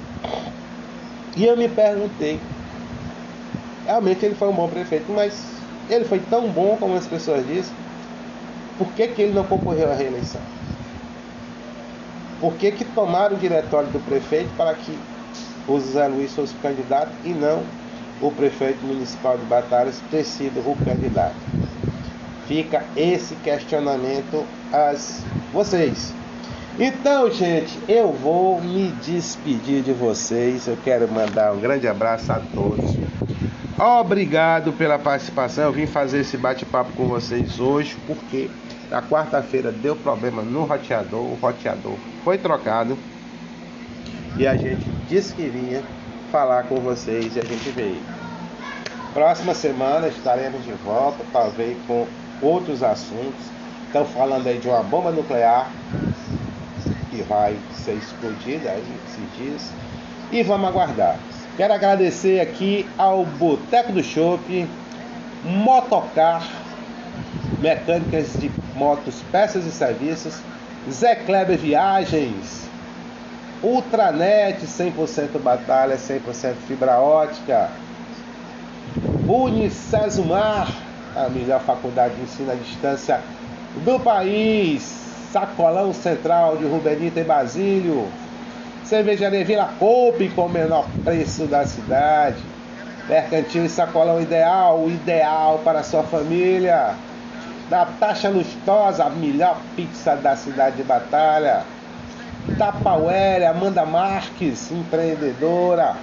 E 1.35 1.45
eu 1.45 1.55
me 1.55 1.67
perguntei, 1.67 2.39
realmente 3.85 4.25
ele 4.25 4.35
foi 4.35 4.47
um 4.49 4.53
bom 4.53 4.67
prefeito, 4.67 5.11
mas 5.11 5.59
ele 5.89 6.05
foi 6.05 6.19
tão 6.19 6.49
bom 6.49 6.77
como 6.79 6.95
as 6.95 7.05
pessoas 7.05 7.45
dizem, 7.45 7.73
por 8.77 8.87
que, 8.93 9.07
que 9.09 9.21
ele 9.21 9.33
não 9.33 9.43
concorreu 9.43 9.91
à 9.91 9.95
reeleição? 9.95 10.41
Por 12.39 12.53
que, 12.53 12.71
que 12.71 12.85
tomaram 12.85 13.35
o 13.35 13.39
diretório 13.39 13.89
do 13.89 13.99
prefeito 14.05 14.49
para 14.55 14.73
que 14.73 14.97
o 15.69 15.79
Zé 15.79 16.07
Luiz 16.07 16.33
fosse 16.33 16.53
candidato 16.55 17.11
e 17.23 17.29
não 17.29 17.63
o 18.21 18.31
prefeito 18.31 18.85
municipal 18.85 19.37
de 19.37 19.45
Batalhas 19.45 20.01
ter 20.09 20.23
sido 20.23 20.59
o 20.59 20.75
candidato? 20.83 21.35
Fica 22.47 22.83
esse 22.97 23.35
questionamento 23.35 24.45
a 24.73 24.95
vocês. 25.53 26.13
Então, 26.79 27.29
gente, 27.29 27.77
eu 27.87 28.11
vou 28.11 28.61
me 28.61 28.89
despedir 29.03 29.83
de 29.83 29.91
vocês. 29.91 30.67
Eu 30.67 30.77
quero 30.83 31.07
mandar 31.11 31.53
um 31.53 31.59
grande 31.59 31.87
abraço 31.87 32.31
a 32.31 32.39
todos. 32.39 32.95
Obrigado 33.77 34.73
pela 34.73 34.97
participação. 34.97 35.65
Eu 35.65 35.71
vim 35.71 35.85
fazer 35.85 36.21
esse 36.21 36.37
bate-papo 36.37 36.91
com 36.93 37.05
vocês 37.05 37.59
hoje 37.59 37.97
porque 38.07 38.49
na 38.89 39.01
quarta-feira 39.01 39.71
deu 39.71 39.95
problema 39.95 40.41
no 40.41 40.63
roteador. 40.63 41.21
O 41.21 41.37
roteador 41.39 41.95
foi 42.23 42.37
trocado 42.37 42.97
e 44.37 44.47
a 44.47 44.55
gente 44.55 44.85
disse 45.07 45.33
que 45.33 45.43
vinha 45.47 45.83
falar 46.31 46.63
com 46.63 46.75
vocês 46.75 47.35
e 47.35 47.39
a 47.39 47.43
gente 47.43 47.69
veio. 47.71 48.01
Próxima 49.13 49.53
semana 49.55 50.07
estaremos 50.07 50.63
de 50.63 50.71
volta, 50.73 51.23
talvez 51.33 51.77
com 51.87 52.05
outros 52.41 52.83
assuntos. 52.83 53.49
Estão 53.87 54.05
falando 54.05 54.47
aí 54.47 54.59
de 54.59 54.67
uma 54.67 54.83
bomba 54.83 55.11
nuclear 55.11 55.69
que 57.09 57.23
vai 57.23 57.57
ser 57.73 57.93
explodida 57.93 58.69
aí 58.69 58.83
esses 59.07 59.37
dias. 59.37 59.71
E 60.31 60.43
vamos 60.43 60.69
aguardar. 60.69 61.17
Quero 61.57 61.73
agradecer 61.73 62.39
aqui 62.39 62.87
ao 62.97 63.25
Boteco 63.25 63.91
do 63.91 64.03
Chopp, 64.03 64.67
Motocar, 65.43 66.47
Mecânicas 67.59 68.33
de 68.33 68.51
Motos, 68.75 69.23
Peças 69.31 69.65
e 69.65 69.71
Serviços, 69.71 70.39
Zé 70.89 71.15
Kleber 71.15 71.57
Viagens, 71.57 72.68
Ultranet 73.61 74.65
100% 74.65 75.39
batalha, 75.39 75.97
100% 75.97 76.53
fibra 76.67 76.99
ótica, 76.99 77.69
Unicesumar, 79.27 80.71
a 81.15 81.29
melhor 81.29 81.61
faculdade 81.61 82.15
de 82.15 82.23
ensino 82.23 82.51
à 82.51 82.55
distância 82.55 83.21
do 83.83 83.99
país, 83.99 84.81
Sacolão 85.31 85.93
Central 85.93 86.57
de 86.57 86.65
Rubenita 86.65 87.19
e 87.19 87.23
Basílio. 87.23 88.07
Cervejaria 88.83 89.45
Vila 89.45 89.69
Coupe 89.77 90.29
com 90.29 90.45
o 90.45 90.49
menor 90.49 90.87
preço 91.03 91.45
da 91.45 91.65
cidade. 91.65 92.41
Mercantil 93.07 93.65
e 93.65 93.69
Sacolão 93.69 94.19
Ideal, 94.19 94.79
o 94.79 94.89
ideal 94.89 95.61
para 95.63 95.83
sua 95.83 96.03
família. 96.03 96.95
Natasha 97.69 98.29
Lustosa, 98.29 99.03
a 99.03 99.09
melhor 99.11 99.59
pizza 99.75 100.15
da 100.15 100.35
cidade 100.35 100.77
de 100.77 100.83
Batalha. 100.83 101.63
Tapauere, 102.57 103.45
Amanda 103.45 103.85
Marques, 103.85 104.71
empreendedora. 104.71 105.95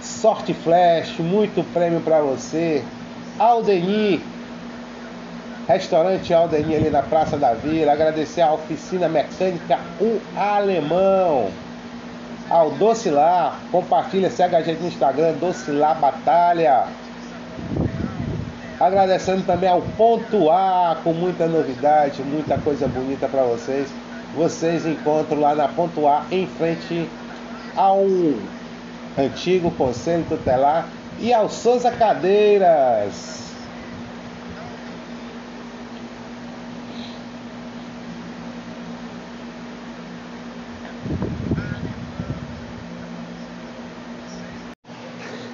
Sorte 0.00 0.54
Flash, 0.54 1.18
muito 1.18 1.64
prêmio 1.72 2.00
para 2.00 2.20
você. 2.20 2.82
Aldenir, 3.38 4.20
Restaurante 5.68 6.32
Aldeni 6.32 6.76
ali 6.76 6.90
na 6.90 7.02
Praça 7.02 7.36
da 7.36 7.52
Vila. 7.52 7.92
Agradecer 7.92 8.40
à 8.40 8.52
oficina 8.52 9.08
mecânica 9.08 9.78
O 10.00 10.20
Alemão. 10.36 11.50
Ao 12.48 12.70
Docilar. 12.70 13.58
Compartilha, 13.72 14.30
segue 14.30 14.54
a 14.54 14.62
gente 14.62 14.80
no 14.80 14.86
Instagram, 14.86 15.32
Docilar 15.40 15.98
Batalha. 15.98 16.84
Agradecendo 18.78 19.42
também 19.42 19.68
ao 19.68 19.82
Ponto 19.82 20.50
A, 20.50 20.98
com 21.02 21.12
muita 21.12 21.48
novidade, 21.48 22.22
muita 22.22 22.58
coisa 22.58 22.86
bonita 22.86 23.26
para 23.26 23.42
vocês. 23.42 23.88
Vocês 24.36 24.84
encontram 24.84 25.40
lá 25.40 25.54
na 25.54 25.66
Ponto 25.66 26.06
A, 26.06 26.26
em 26.30 26.46
frente 26.46 27.08
ao 27.74 28.04
antigo 29.16 29.70
Conselho 29.70 30.26
Tutelar 30.28 30.86
e 31.18 31.32
ao 31.32 31.48
Souza 31.48 31.90
Cadeiras. 31.90 33.36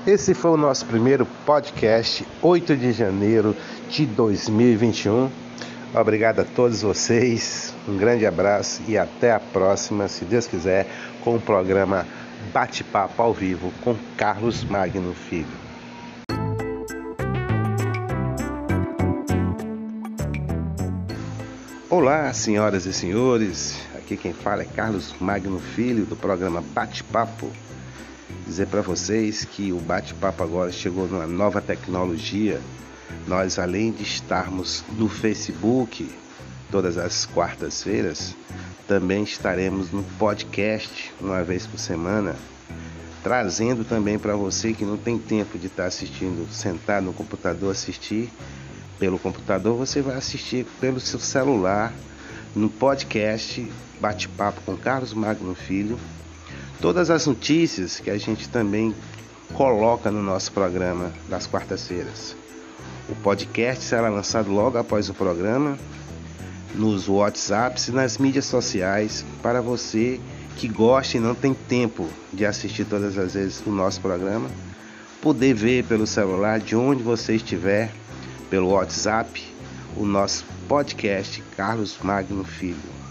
Esse 0.04 0.34
foi 0.34 0.50
o 0.50 0.56
nosso 0.56 0.84
primeiro 0.86 1.24
podcast, 1.46 2.26
8 2.42 2.76
de 2.76 2.90
janeiro 2.90 3.56
de 3.88 4.04
2021. 4.04 5.41
Obrigado 5.94 6.40
a 6.40 6.44
todos 6.44 6.80
vocês, 6.82 7.74
um 7.86 7.96
grande 7.98 8.24
abraço 8.24 8.80
e 8.88 8.96
até 8.96 9.32
a 9.32 9.38
próxima, 9.38 10.08
se 10.08 10.24
Deus 10.24 10.46
quiser, 10.46 10.86
com 11.22 11.36
o 11.36 11.40
programa 11.40 12.06
Bate-Papo 12.52 13.20
ao 13.20 13.34
Vivo 13.34 13.70
com 13.82 13.94
Carlos 14.16 14.64
Magno 14.64 15.14
Filho. 15.14 15.46
Olá, 21.90 22.32
senhoras 22.32 22.86
e 22.86 22.92
senhores, 22.92 23.78
aqui 23.94 24.16
quem 24.16 24.32
fala 24.32 24.62
é 24.62 24.64
Carlos 24.64 25.14
Magno 25.20 25.60
Filho 25.60 26.06
do 26.06 26.16
programa 26.16 26.62
Bate-Papo 26.74 27.50
dizer 28.46 28.66
para 28.66 28.82
vocês 28.82 29.44
que 29.44 29.72
o 29.72 29.78
bate-papo 29.78 30.42
agora 30.42 30.70
chegou 30.70 31.06
numa 31.06 31.26
nova 31.26 31.60
tecnologia. 31.60 32.60
Nós, 33.26 33.58
além 33.58 33.92
de 33.92 34.02
estarmos 34.02 34.84
no 34.96 35.08
Facebook 35.08 36.10
todas 36.70 36.96
as 36.96 37.26
quartas-feiras, 37.26 38.34
também 38.88 39.22
estaremos 39.22 39.90
no 39.90 40.02
podcast 40.18 41.12
uma 41.20 41.42
vez 41.42 41.66
por 41.66 41.78
semana, 41.78 42.34
trazendo 43.22 43.84
também 43.84 44.18
para 44.18 44.34
você 44.34 44.72
que 44.72 44.84
não 44.84 44.96
tem 44.96 45.18
tempo 45.18 45.58
de 45.58 45.66
estar 45.66 45.82
tá 45.82 45.88
assistindo, 45.88 46.52
sentar 46.52 47.00
no 47.00 47.12
computador 47.12 47.70
assistir 47.70 48.30
pelo 48.98 49.18
computador, 49.18 49.76
você 49.76 50.00
vai 50.00 50.16
assistir 50.16 50.64
pelo 50.80 51.00
seu 51.00 51.18
celular 51.18 51.92
no 52.54 52.68
podcast 52.68 53.70
Bate-Papo 54.00 54.60
com 54.62 54.76
Carlos 54.76 55.12
Magno 55.12 55.54
Filho 55.54 55.98
todas 56.82 57.10
as 57.10 57.26
notícias 57.28 58.00
que 58.00 58.10
a 58.10 58.18
gente 58.18 58.48
também 58.48 58.92
coloca 59.54 60.10
no 60.10 60.20
nosso 60.20 60.50
programa 60.50 61.12
das 61.28 61.46
quartas-feiras. 61.46 62.41
O 63.08 63.14
podcast 63.16 63.84
será 63.84 64.08
lançado 64.08 64.50
logo 64.50 64.78
após 64.78 65.08
o 65.08 65.14
programa, 65.14 65.76
nos 66.74 67.08
WhatsApps 67.08 67.88
e 67.88 67.92
nas 67.92 68.18
mídias 68.18 68.46
sociais, 68.46 69.24
para 69.42 69.60
você 69.60 70.20
que 70.56 70.68
gosta 70.68 71.16
e 71.16 71.20
não 71.20 71.34
tem 71.34 71.54
tempo 71.54 72.08
de 72.32 72.46
assistir 72.46 72.84
todas 72.84 73.18
as 73.18 73.34
vezes 73.34 73.62
o 73.66 73.70
nosso 73.70 74.00
programa, 74.00 74.48
poder 75.20 75.54
ver 75.54 75.84
pelo 75.84 76.06
celular 76.06 76.60
de 76.60 76.76
onde 76.76 77.02
você 77.02 77.36
estiver, 77.36 77.90
pelo 78.48 78.70
WhatsApp, 78.70 79.42
o 79.96 80.04
nosso 80.04 80.44
podcast 80.68 81.42
Carlos 81.56 81.98
Magno 82.02 82.44
Filho. 82.44 83.02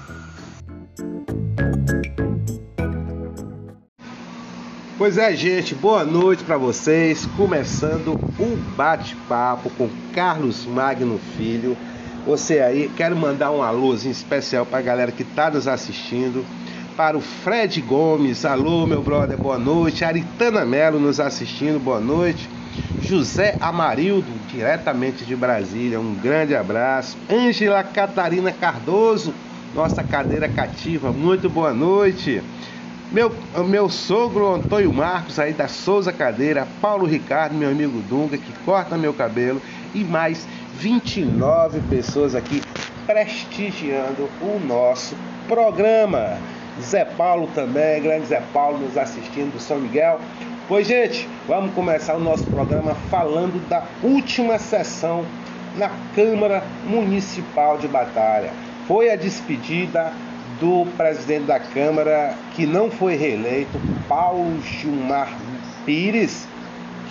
Pois 5.02 5.18
é, 5.18 5.36
gente, 5.36 5.74
boa 5.74 6.06
noite 6.06 6.44
para 6.44 6.58
vocês. 6.58 7.26
Começando 7.36 8.20
um 8.40 8.56
bate-papo 8.78 9.72
com 9.72 9.90
Carlos 10.14 10.64
Magno 10.64 11.20
Filho. 11.36 11.76
Você 12.24 12.60
aí, 12.60 12.88
quero 12.96 13.16
mandar 13.16 13.50
um 13.50 13.64
alôzinho 13.64 14.12
especial 14.12 14.64
para 14.64 14.78
a 14.78 14.84
galera 14.84 15.12
que 15.12 15.24
está 15.24 15.50
nos 15.50 15.68
assistindo. 15.68 16.46
Para 16.96 17.18
o 17.18 17.20
Fred 17.20 17.82
Gomes, 17.82 18.46
alô 18.46 18.86
meu 18.86 19.02
brother, 19.02 19.36
boa 19.40 19.58
noite. 19.58 20.06
Aritana 20.06 20.64
Melo 20.64 21.00
nos 21.00 21.20
assistindo, 21.20 21.84
boa 21.84 22.00
noite. 22.00 22.48
José 23.02 23.58
Amarildo, 23.60 24.32
diretamente 24.52 25.26
de 25.26 25.36
Brasília, 25.36 26.00
um 26.00 26.14
grande 26.14 26.56
abraço. 26.56 27.18
Ângela 27.28 27.84
Catarina 27.84 28.52
Cardoso, 28.52 29.34
nossa 29.74 30.04
cadeira 30.04 30.48
cativa, 30.48 31.12
muito 31.12 31.50
boa 31.50 31.74
noite. 31.74 32.40
Meu, 33.12 33.30
meu 33.68 33.90
sogro 33.90 34.54
Antônio 34.54 34.94
Marcos, 34.94 35.38
aí 35.38 35.52
da 35.52 35.68
Souza 35.68 36.14
Cadeira, 36.14 36.66
Paulo 36.82 37.06
Ricardo, 37.06 37.54
meu 37.54 37.70
amigo 37.70 38.00
Dunga, 38.04 38.38
que 38.38 38.54
corta 38.64 38.98
meu 38.98 39.14
cabelo, 39.14 39.62
e 39.94 40.02
mais 40.02 40.48
29 40.76 41.82
pessoas 41.90 42.36
aqui 42.36 42.62
prestigiando 43.06 44.30
o 44.42 44.58
nosso 44.66 45.14
programa. 45.46 46.38
Zé 46.82 47.04
Paulo 47.04 47.50
também, 47.54 48.02
grande 48.02 48.28
Zé 48.28 48.42
Paulo 48.54 48.78
nos 48.78 48.98
assistindo 48.98 49.52
do 49.52 49.60
São 49.60 49.78
Miguel. 49.78 50.18
Pois, 50.70 50.88
gente, 50.88 51.28
vamos 51.50 51.74
começar 51.74 52.16
o 52.16 52.20
nosso 52.20 52.46
programa 52.46 52.96
falando 53.10 53.62
da 53.68 53.84
última 54.02 54.58
sessão 54.58 55.26
na 55.76 55.92
Câmara 56.16 56.64
Municipal 56.86 57.78
de 57.78 57.90
Batalha. 57.90 58.52
Foi 58.88 59.12
a 59.12 59.18
despedida 59.18 60.14
do 60.62 60.86
presidente 60.96 61.46
da 61.46 61.60
Câmara, 61.60 62.36
que 62.56 62.68
não 62.68 62.92
foi 62.92 63.16
reeleito, 63.16 63.82
Paulo 64.08 64.62
Gilmar 64.62 65.36
Pires, 65.86 66.48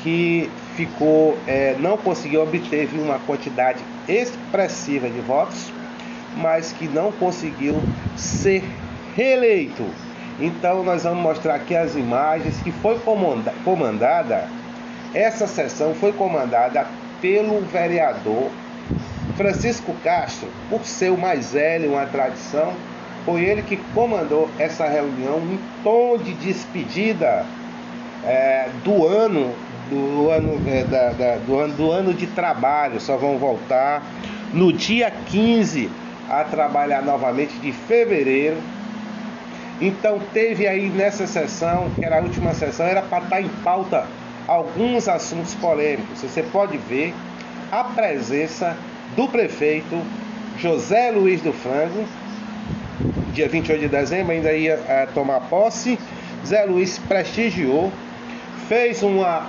que 0.04 0.48
ficou, 0.76 1.36
é, 1.48 1.74
não 1.80 1.96
conseguiu 1.96 2.42
obter 2.42 2.88
uma 2.94 3.18
quantidade 3.18 3.80
expressiva 4.08 5.10
de 5.10 5.20
votos, 5.20 5.72
mas 6.36 6.72
que 6.72 6.86
não 6.86 7.10
conseguiu 7.10 7.74
ser 8.16 8.62
reeleito. 9.16 9.84
Então 10.38 10.84
nós 10.84 11.02
vamos 11.02 11.20
mostrar 11.20 11.56
aqui 11.56 11.74
as 11.74 11.96
imagens 11.96 12.56
que 12.62 12.70
foi 12.70 12.98
comandada. 13.64 14.48
Essa 15.12 15.48
sessão 15.48 15.92
foi 15.92 16.12
comandada 16.12 16.86
pelo 17.20 17.60
vereador 17.62 18.48
Francisco 19.36 19.92
Castro, 20.04 20.48
por 20.68 20.84
ser 20.84 21.10
o 21.10 21.18
mais 21.18 21.52
velho, 21.52 21.92
uma 21.92 22.06
tradição, 22.06 22.74
foi 23.24 23.42
ele 23.42 23.62
que 23.62 23.76
comandou 23.94 24.48
essa 24.58 24.86
reunião 24.86 25.38
em 25.38 25.58
tom 25.82 26.16
de 26.18 26.32
despedida 26.34 27.44
é, 28.24 28.68
do 28.84 29.06
ano 29.06 29.54
do 29.90 30.30
ano, 30.30 30.60
é, 30.68 30.84
da, 30.84 31.10
da, 31.10 31.36
do 31.36 31.58
ano 31.58 31.74
do 31.74 31.90
ano 31.90 32.14
de 32.14 32.26
trabalho. 32.28 33.00
Só 33.00 33.16
vão 33.16 33.36
voltar 33.38 34.02
no 34.52 34.72
dia 34.72 35.10
15 35.10 35.90
a 36.28 36.44
trabalhar 36.44 37.02
novamente 37.02 37.54
de 37.58 37.72
fevereiro. 37.72 38.56
Então 39.80 40.20
teve 40.32 40.66
aí 40.66 40.88
nessa 40.88 41.26
sessão, 41.26 41.90
que 41.98 42.04
era 42.04 42.18
a 42.18 42.22
última 42.22 42.54
sessão, 42.54 42.86
era 42.86 43.02
para 43.02 43.24
estar 43.24 43.36
tá 43.36 43.42
em 43.42 43.48
pauta 43.64 44.06
alguns 44.46 45.08
assuntos 45.08 45.54
polêmicos. 45.54 46.20
Você 46.20 46.42
pode 46.42 46.76
ver 46.76 47.14
a 47.72 47.84
presença 47.84 48.76
do 49.16 49.26
prefeito 49.28 50.00
José 50.58 51.10
Luiz 51.10 51.40
do 51.40 51.52
Frango, 51.52 52.04
dia 53.32 53.48
28 53.48 53.80
de 53.80 53.88
dezembro, 53.88 54.32
ainda 54.32 54.52
ia 54.52 54.78
é, 54.88 55.06
tomar 55.14 55.40
posse. 55.40 55.98
Zé 56.46 56.64
Luiz 56.64 56.98
prestigiou, 56.98 57.92
fez 58.68 59.02
uma 59.02 59.48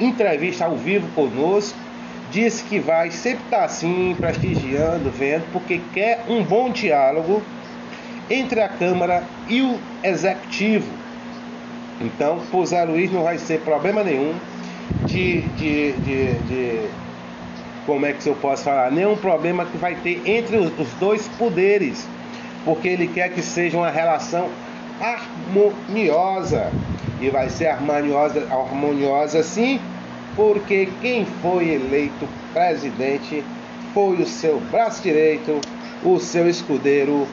entrevista 0.00 0.64
ao 0.64 0.76
vivo 0.76 1.08
conosco, 1.14 1.78
disse 2.30 2.62
que 2.64 2.78
vai 2.78 3.10
sempre 3.10 3.44
estar 3.44 3.64
assim, 3.64 4.14
prestigiando, 4.18 5.10
vendo, 5.10 5.44
porque 5.52 5.80
quer 5.92 6.24
um 6.28 6.42
bom 6.42 6.70
diálogo 6.70 7.42
entre 8.30 8.60
a 8.60 8.68
Câmara 8.68 9.24
e 9.48 9.62
o 9.62 9.78
Executivo. 10.02 10.86
Então, 12.00 12.40
por 12.50 12.64
Zé 12.66 12.84
Luiz 12.84 13.10
não 13.10 13.24
vai 13.24 13.38
ser 13.38 13.60
problema 13.60 14.04
nenhum 14.04 14.34
de, 15.06 15.40
de, 15.40 15.92
de, 15.92 16.32
de 16.34 16.88
como 17.86 18.06
é 18.06 18.12
que 18.12 18.26
eu 18.26 18.34
posso 18.34 18.64
falar, 18.64 18.92
nenhum 18.92 19.16
problema 19.16 19.64
que 19.64 19.76
vai 19.78 19.94
ter 19.94 20.20
entre 20.26 20.58
os 20.58 20.90
dois 21.00 21.26
poderes, 21.38 22.06
porque 22.68 22.86
ele 22.86 23.08
quer 23.08 23.30
que 23.30 23.40
seja 23.40 23.78
uma 23.78 23.88
relação 23.88 24.50
harmoniosa 25.00 26.70
e 27.18 27.30
vai 27.30 27.48
ser 27.48 27.68
harmoniosa, 27.68 28.46
harmoniosa 28.50 29.42
sim, 29.42 29.80
porque 30.36 30.86
quem 31.00 31.24
foi 31.40 31.70
eleito 31.70 32.28
presidente 32.52 33.42
foi 33.94 34.16
o 34.16 34.26
seu 34.26 34.60
braço 34.70 35.02
direito, 35.02 35.58
o 36.04 36.18
seu 36.18 36.46
escudeiro 36.46 37.26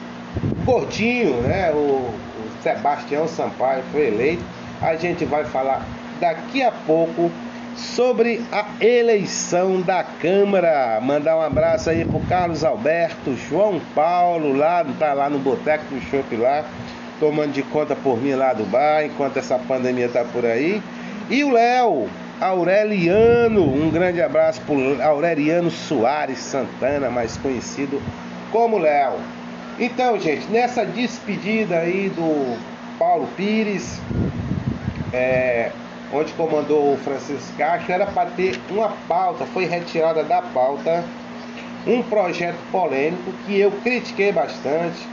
Gordinho, 0.64 1.42
né? 1.42 1.70
O, 1.70 1.76
o 1.76 2.14
Sebastião 2.62 3.28
Sampaio 3.28 3.82
foi 3.92 4.06
eleito. 4.06 4.42
A 4.80 4.96
gente 4.96 5.26
vai 5.26 5.44
falar 5.44 5.86
daqui 6.18 6.62
a 6.62 6.72
pouco 6.72 7.30
sobre 7.76 8.42
a 8.50 8.66
eleição 8.84 9.80
da 9.80 10.02
Câmara. 10.02 11.00
Mandar 11.00 11.36
um 11.36 11.42
abraço 11.42 11.90
aí 11.90 12.04
pro 12.04 12.20
Carlos 12.20 12.64
Alberto, 12.64 13.36
João 13.48 13.80
Paulo, 13.94 14.52
lá, 14.52 14.84
tá 14.98 15.12
lá 15.12 15.30
no 15.30 15.38
Boteco 15.38 15.84
do 15.94 16.00
Chopp 16.00 16.34
lá 16.36 16.64
tomando 17.18 17.52
de 17.52 17.62
conta 17.62 17.94
por 17.96 18.20
mim 18.20 18.34
lá 18.34 18.52
do 18.52 18.64
bar, 18.64 19.04
enquanto 19.04 19.38
essa 19.38 19.58
pandemia 19.58 20.08
tá 20.08 20.24
por 20.24 20.44
aí. 20.44 20.82
E 21.30 21.42
o 21.42 21.52
Léo, 21.52 22.08
Aureliano, 22.40 23.62
um 23.62 23.90
grande 23.90 24.20
abraço 24.20 24.60
por 24.62 24.76
Aureliano 25.00 25.70
Soares 25.70 26.38
Santana, 26.38 27.10
mais 27.10 27.36
conhecido 27.36 28.00
como 28.52 28.78
Léo. 28.78 29.14
Então, 29.78 30.18
gente, 30.18 30.46
nessa 30.50 30.84
despedida 30.84 31.78
aí 31.78 32.10
do 32.14 32.56
Paulo 32.98 33.28
Pires, 33.36 34.00
é, 35.12 35.70
onde 36.16 36.32
comandou 36.32 36.94
o 36.94 36.96
Francisco 36.98 37.52
Castro, 37.58 37.92
era 37.92 38.06
para 38.06 38.30
ter 38.30 38.58
uma 38.70 38.88
pauta, 39.06 39.44
foi 39.46 39.66
retirada 39.66 40.24
da 40.24 40.40
pauta 40.40 41.04
um 41.86 42.02
projeto 42.02 42.58
polêmico 42.72 43.32
que 43.44 43.60
eu 43.60 43.70
critiquei 43.70 44.32
bastante, 44.32 45.06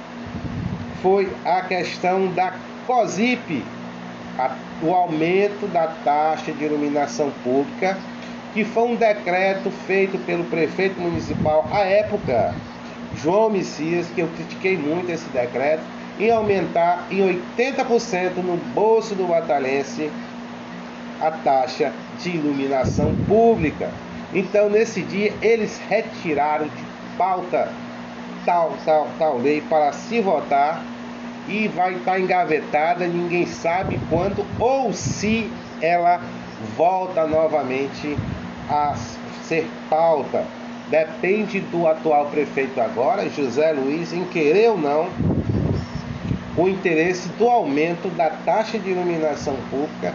foi 1.01 1.29
a 1.45 1.61
questão 1.61 2.27
da 2.27 2.53
COSIP, 2.87 3.63
a, 4.39 4.55
o 4.81 4.93
aumento 4.93 5.67
da 5.67 5.87
taxa 6.03 6.51
de 6.51 6.63
iluminação 6.63 7.31
pública, 7.43 7.97
que 8.53 8.63
foi 8.63 8.83
um 8.83 8.95
decreto 8.95 9.69
feito 9.85 10.17
pelo 10.25 10.43
prefeito 10.45 10.99
municipal 10.99 11.67
à 11.71 11.79
época, 11.81 12.55
João 13.15 13.49
Messias, 13.49 14.07
que 14.15 14.21
eu 14.21 14.27
critiquei 14.29 14.77
muito 14.77 15.11
esse 15.11 15.27
decreto, 15.29 15.83
em 16.19 16.31
aumentar 16.31 17.05
em 17.11 17.19
80% 17.55 18.37
no 18.37 18.57
bolso 18.73 19.13
do 19.15 19.27
batalhense 19.27 20.11
a 21.23 21.31
taxa 21.31 21.91
de 22.19 22.31
iluminação 22.31 23.15
pública. 23.27 23.89
Então, 24.33 24.69
nesse 24.69 25.01
dia, 25.01 25.33
eles 25.41 25.79
retiraram 25.89 26.65
de 26.65 26.83
pauta 27.17 27.71
tal, 28.45 28.73
tal, 28.83 29.07
tal 29.17 29.37
lei 29.37 29.61
para 29.61 29.91
se 29.93 30.19
votar 30.19 30.83
e 31.47 31.67
vai 31.67 31.93
estar 31.93 32.19
engavetada, 32.19 33.07
ninguém 33.07 33.45
sabe 33.45 33.99
quando 34.09 34.45
ou 34.59 34.93
se 34.93 35.49
ela 35.81 36.21
volta 36.77 37.27
novamente 37.27 38.17
a 38.69 38.95
ser 39.43 39.69
pauta. 39.89 40.45
Depende 40.89 41.59
do 41.59 41.87
atual 41.87 42.27
prefeito 42.27 42.79
agora, 42.79 43.29
José 43.29 43.71
Luiz, 43.71 44.13
em 44.13 44.25
querer 44.25 44.69
ou 44.69 44.77
não 44.77 45.09
o 46.55 46.67
interesse 46.67 47.27
do 47.29 47.49
aumento 47.49 48.09
da 48.09 48.29
taxa 48.29 48.77
de 48.77 48.91
iluminação 48.91 49.55
pública, 49.71 50.13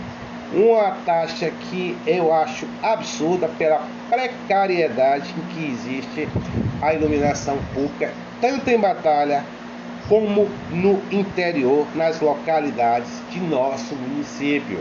uma 0.53 0.93
taxa 1.05 1.51
que 1.51 1.97
eu 2.07 2.33
acho 2.33 2.67
absurda 2.83 3.49
pela 3.49 3.83
precariedade 4.09 5.35
em 5.37 5.55
que 5.55 5.71
existe 5.71 6.29
a 6.81 6.95
iluminação 6.95 7.59
pública, 7.75 8.13
tanto 8.41 8.69
em 8.71 8.79
batalha 8.79 9.45
como 10.09 10.49
no 10.71 11.03
interior, 11.13 11.87
nas 11.95 12.21
localidades 12.21 13.11
de 13.31 13.41
nosso 13.41 13.95
município. 13.95 14.81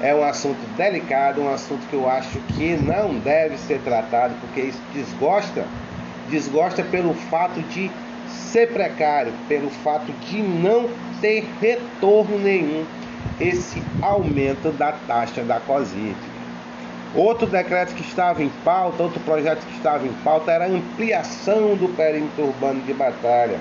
É 0.00 0.14
um 0.14 0.22
assunto 0.22 0.60
delicado, 0.76 1.42
um 1.42 1.52
assunto 1.52 1.86
que 1.88 1.94
eu 1.94 2.08
acho 2.08 2.38
que 2.56 2.76
não 2.76 3.18
deve 3.18 3.58
ser 3.58 3.80
tratado, 3.80 4.34
porque 4.40 4.60
isso 4.60 4.80
desgosta, 4.94 5.66
desgosta 6.30 6.82
pelo 6.84 7.12
fato 7.14 7.60
de 7.62 7.90
ser 8.28 8.72
precário, 8.72 9.32
pelo 9.48 9.68
fato 9.68 10.10
de 10.12 10.40
não 10.40 10.88
ter 11.20 11.46
retorno 11.60 12.38
nenhum 12.38 12.86
esse 13.40 13.82
aumento 14.02 14.70
da 14.72 14.92
taxa 14.92 15.42
da 15.42 15.58
COSIP. 15.60 16.16
Outro 17.14 17.46
decreto 17.46 17.94
que 17.94 18.02
estava 18.02 18.42
em 18.42 18.50
pauta, 18.64 19.02
outro 19.02 19.20
projeto 19.20 19.64
que 19.66 19.76
estava 19.76 20.06
em 20.06 20.12
pauta 20.24 20.52
era 20.52 20.64
a 20.66 20.68
ampliação 20.68 21.74
do 21.74 21.88
perímetro 21.96 22.44
urbano 22.44 22.80
de 22.82 22.94
Batalha 22.94 23.58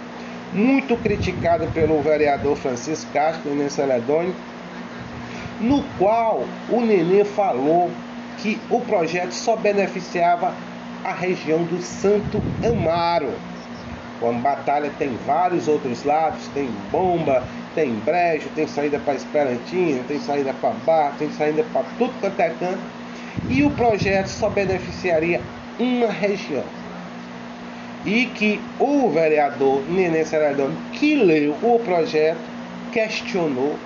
muito 0.53 0.97
criticado 0.97 1.67
pelo 1.73 2.01
vereador 2.01 2.55
Francisco 2.55 3.11
Castro, 3.11 3.49
Nenê 3.53 3.69
Celedônio, 3.69 4.34
no 5.59 5.84
qual 5.97 6.43
o 6.69 6.82
Nenê 6.82 7.23
falou 7.23 7.91
que 8.38 8.59
o 8.69 8.80
projeto 8.82 9.32
só 9.32 9.55
beneficiava 9.55 10.53
a 11.03 11.13
região 11.13 11.63
do 11.63 11.82
Santo 11.82 12.41
Amaro. 12.65 13.34
Com 14.19 14.39
Batalha 14.39 14.91
tem 14.97 15.17
vários 15.25 15.67
outros 15.67 16.03
lados, 16.03 16.47
tem 16.53 16.69
Bomba, 16.91 17.43
tem 17.80 17.93
Brejo, 17.93 18.49
tem 18.55 18.67
saída 18.67 18.99
para 18.99 19.15
Esperantina, 19.15 20.03
tem 20.05 20.19
saída 20.19 20.53
para 20.59 20.71
Bar, 20.86 21.15
tem 21.17 21.32
saída 21.32 21.63
para 21.71 21.84
tudo 21.97 22.11
quanto 22.19 22.38
é 22.38 22.49
canto. 22.49 22.82
E 23.47 23.63
o 23.63 23.71
projeto 23.71 24.27
só 24.27 24.49
beneficiaria 24.49 25.39
uma 25.80 26.11
região. 26.11 26.65
E 28.05 28.25
que 28.25 28.59
o 28.80 29.09
vereador 29.09 29.82
Nenê 29.88 30.25
Ceradão, 30.25 30.71
que 30.91 31.15
leu 31.15 31.55
o 31.61 31.80
projeto, 31.80 32.41
questionou. 32.91 33.77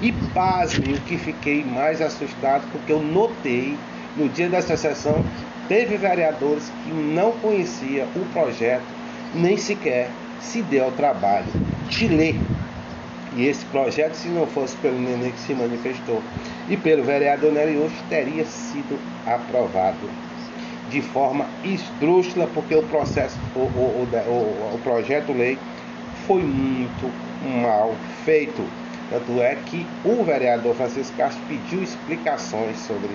E 0.00 0.10
pasme 0.34 0.94
o 0.94 1.00
que 1.02 1.16
fiquei 1.16 1.62
mais 1.62 2.02
assustado, 2.02 2.64
porque 2.72 2.90
eu 2.90 3.00
notei 3.00 3.78
no 4.16 4.28
dia 4.30 4.48
dessa 4.48 4.76
sessão 4.76 5.14
que 5.14 5.68
teve 5.68 5.96
vereadores 5.96 6.72
que 6.82 6.90
não 6.90 7.30
conhecia 7.32 8.04
o 8.16 8.24
projeto, 8.32 8.82
nem 9.32 9.56
sequer 9.56 10.10
se 10.40 10.60
deu 10.62 10.86
ao 10.86 10.92
trabalho 10.92 11.46
de 11.88 12.08
ler 12.08 12.34
E 13.34 13.46
esse 13.46 13.64
projeto, 13.66 14.14
se 14.14 14.28
não 14.28 14.46
fosse 14.46 14.76
pelo 14.76 14.98
Nenê 14.98 15.30
que 15.30 15.38
se 15.38 15.54
manifestou 15.54 16.22
e 16.68 16.76
pelo 16.76 17.02
vereador 17.02 17.52
Nery 17.52 17.78
hoje, 17.78 17.94
teria 18.08 18.44
sido 18.44 18.98
aprovado 19.26 20.10
de 20.90 21.00
forma 21.00 21.46
esdrúxula, 21.64 22.46
porque 22.52 22.74
o 22.74 22.82
processo, 22.82 23.38
o, 23.56 23.60
o, 23.60 24.08
o, 24.26 24.74
o 24.74 24.78
projeto 24.82 25.32
lei 25.32 25.58
foi 26.26 26.42
muito 26.42 27.10
mal 27.62 27.94
feito. 28.24 28.62
Tanto 29.08 29.42
é 29.42 29.56
que 29.66 29.86
o 30.04 30.22
vereador 30.22 30.74
Francisco 30.74 31.16
Castro 31.16 31.42
pediu 31.48 31.82
explicações 31.82 32.78
sobre 32.78 33.10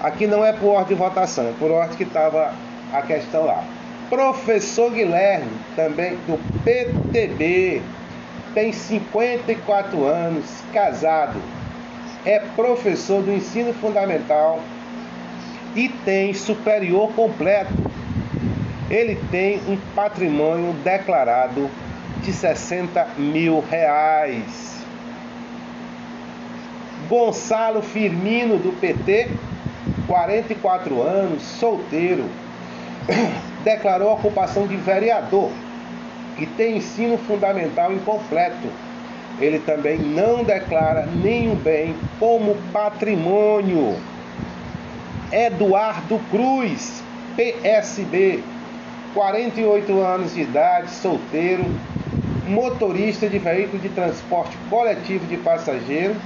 Aqui 0.00 0.26
não 0.26 0.44
é 0.44 0.52
por 0.52 0.68
ordem 0.68 0.88
de 0.88 0.94
votação, 0.94 1.48
é 1.48 1.52
por 1.58 1.70
ordem 1.70 1.96
que 1.96 2.02
estava 2.04 2.52
a 2.92 3.02
questão 3.02 3.44
lá. 3.44 3.64
Professor 4.08 4.90
Guilherme, 4.90 5.50
também 5.76 6.16
do 6.26 6.38
PTB, 6.64 7.82
tem 8.54 8.72
54 8.72 10.04
anos, 10.04 10.44
casado, 10.72 11.40
é 12.24 12.40
professor 12.54 13.22
do 13.22 13.32
ensino 13.32 13.72
fundamental 13.74 14.60
e 15.74 15.88
tem 15.88 16.34
superior 16.34 17.12
completo. 17.12 17.72
Ele 18.90 19.16
tem 19.30 19.60
um 19.68 19.76
patrimônio 19.94 20.72
declarado 20.84 21.70
de 22.22 22.32
60 22.32 23.06
mil 23.18 23.60
reais. 23.60 24.78
Gonçalo 27.08 27.82
Firmino, 27.82 28.58
do 28.58 28.72
PT, 28.80 29.30
44 30.06 31.02
anos, 31.02 31.42
solteiro, 31.42 32.24
declarou 33.64 34.12
ocupação 34.12 34.66
de 34.66 34.76
vereador 34.76 35.50
e 36.38 36.46
tem 36.46 36.76
ensino 36.76 37.18
fundamental 37.18 37.92
incompleto. 37.92 38.68
Ele 39.40 39.58
também 39.60 39.98
não 39.98 40.42
declara 40.42 41.06
nenhum 41.06 41.54
bem 41.54 41.94
como 42.18 42.56
patrimônio. 42.72 43.96
Eduardo 45.30 46.18
Cruz, 46.30 47.02
PSB, 47.36 48.42
48 49.14 50.00
anos 50.00 50.34
de 50.34 50.40
idade, 50.40 50.90
solteiro, 50.90 51.64
motorista 52.48 53.28
de 53.28 53.38
veículo 53.38 53.80
de 53.80 53.90
transporte 53.90 54.56
coletivo 54.70 55.26
de 55.26 55.36
passageiro, 55.36 56.16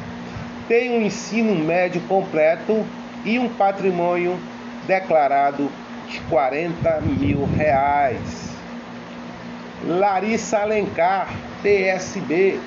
tem 0.68 0.96
um 0.96 1.02
ensino 1.02 1.54
médio 1.54 2.00
completo 2.02 2.84
e 3.24 3.38
um 3.38 3.48
patrimônio 3.48 4.38
declarado 4.86 5.68
de 6.08 6.20
40 6.22 7.00
mil 7.00 7.44
reais. 7.56 8.52
Larissa 9.84 10.60
Alencar, 10.60 11.28
PSB, 11.62 12.60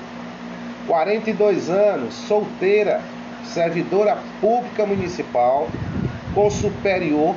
42 0.86 1.68
anos, 1.68 2.14
solteira, 2.14 3.02
servidora 3.44 4.16
pública 4.40 4.86
municipal, 4.86 5.68
com 6.34 6.50
superior 6.50 7.36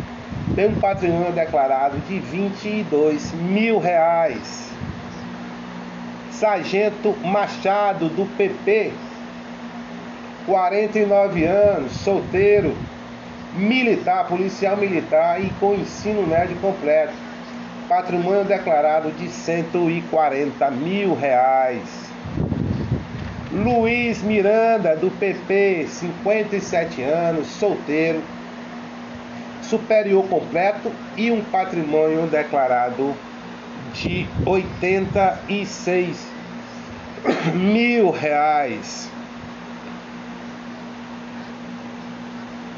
Tem 0.56 0.70
um 0.70 0.76
patrimônio 0.76 1.34
declarado 1.34 1.98
de 2.08 2.20
22 2.20 3.34
mil 3.34 3.80
reais. 3.80 4.72
Sargento 6.32 7.14
Machado, 7.22 8.08
do 8.08 8.26
PP, 8.38 8.94
49 10.48 11.44
anos, 11.46 11.92
solteiro, 11.92 12.76
militar, 13.54 14.28
policial 14.28 14.76
militar 14.76 15.40
e 15.40 15.52
com 15.60 15.76
ensino 15.76 16.26
médio 16.26 16.56
completo 16.58 17.14
patrimônio 17.88 18.44
declarado 18.44 19.12
de 19.12 19.30
140 19.30 20.72
mil 20.72 21.16
reais. 21.16 22.08
Luiz 23.52 24.22
Miranda, 24.22 24.96
do 24.96 25.10
PP, 25.10 25.88
57 25.88 27.02
anos, 27.02 27.48
solteiro, 27.48 28.22
superior 29.62 30.28
completo 30.28 30.92
e 31.16 31.32
um 31.32 31.42
patrimônio 31.42 32.28
declarado 32.28 33.16
de 33.94 34.28
86 34.46 36.28
mil 37.54 38.12
reais. 38.12 39.10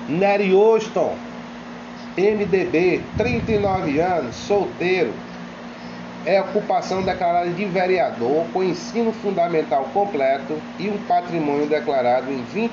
Nery 0.09 0.51
Austin, 0.53 1.11
MDB, 2.17 3.03
39 3.15 3.99
anos, 3.99 4.35
solteiro, 4.35 5.13
é 6.25 6.41
ocupação 6.41 7.03
declarada 7.03 7.51
de 7.51 7.63
vereador 7.65 8.43
com 8.51 8.63
ensino 8.63 9.13
fundamental 9.13 9.87
completo 9.93 10.59
e 10.79 10.89
um 10.89 10.97
patrimônio 11.07 11.67
declarado 11.67 12.31
em 12.31 12.43
R$ 12.51 12.69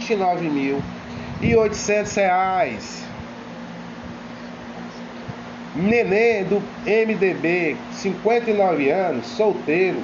29.800. 1.43 3.05
Nenê 5.75 6.43
do 6.43 6.63
MDB, 6.87 7.77
59 7.93 8.89
anos, 8.91 9.27
solteiro, 9.27 10.03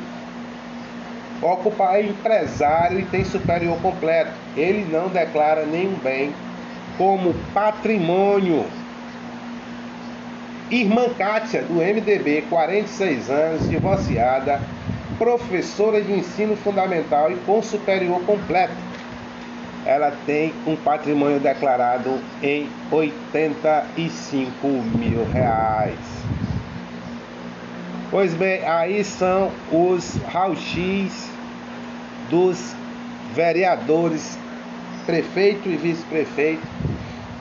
ocupa 1.40 1.96
é 1.96 2.02
empresário 2.02 3.00
e 3.00 3.06
tem 3.06 3.24
superior 3.24 3.80
completo. 3.80 4.32
Ele 4.54 4.86
não 4.92 5.08
declara 5.08 5.64
nenhum 5.64 5.94
bem 5.94 6.34
como 6.96 7.34
patrimônio. 7.52 8.64
Irmã 10.70 11.08
Kátia, 11.16 11.62
do 11.62 11.74
MDB, 11.74 12.44
46 12.48 13.28
anos, 13.28 13.68
divorciada, 13.68 14.60
professora 15.18 16.00
de 16.00 16.12
ensino 16.12 16.56
fundamental 16.56 17.30
e 17.30 17.36
com 17.36 17.62
superior 17.62 18.22
completo. 18.22 18.74
Ela 19.84 20.12
tem 20.24 20.54
um 20.66 20.76
patrimônio 20.76 21.40
declarado 21.40 22.18
em 22.42 22.68
85 22.90 24.66
mil 24.96 25.24
reais. 25.30 25.98
Pois 28.10 28.34
bem, 28.34 28.64
aí 28.64 29.02
são 29.04 29.50
os 29.72 30.16
rauxis 30.30 31.28
dos 32.28 32.74
vereadores, 33.34 34.38
prefeito 35.06 35.68
e 35.68 35.76
vice-prefeito, 35.76 36.66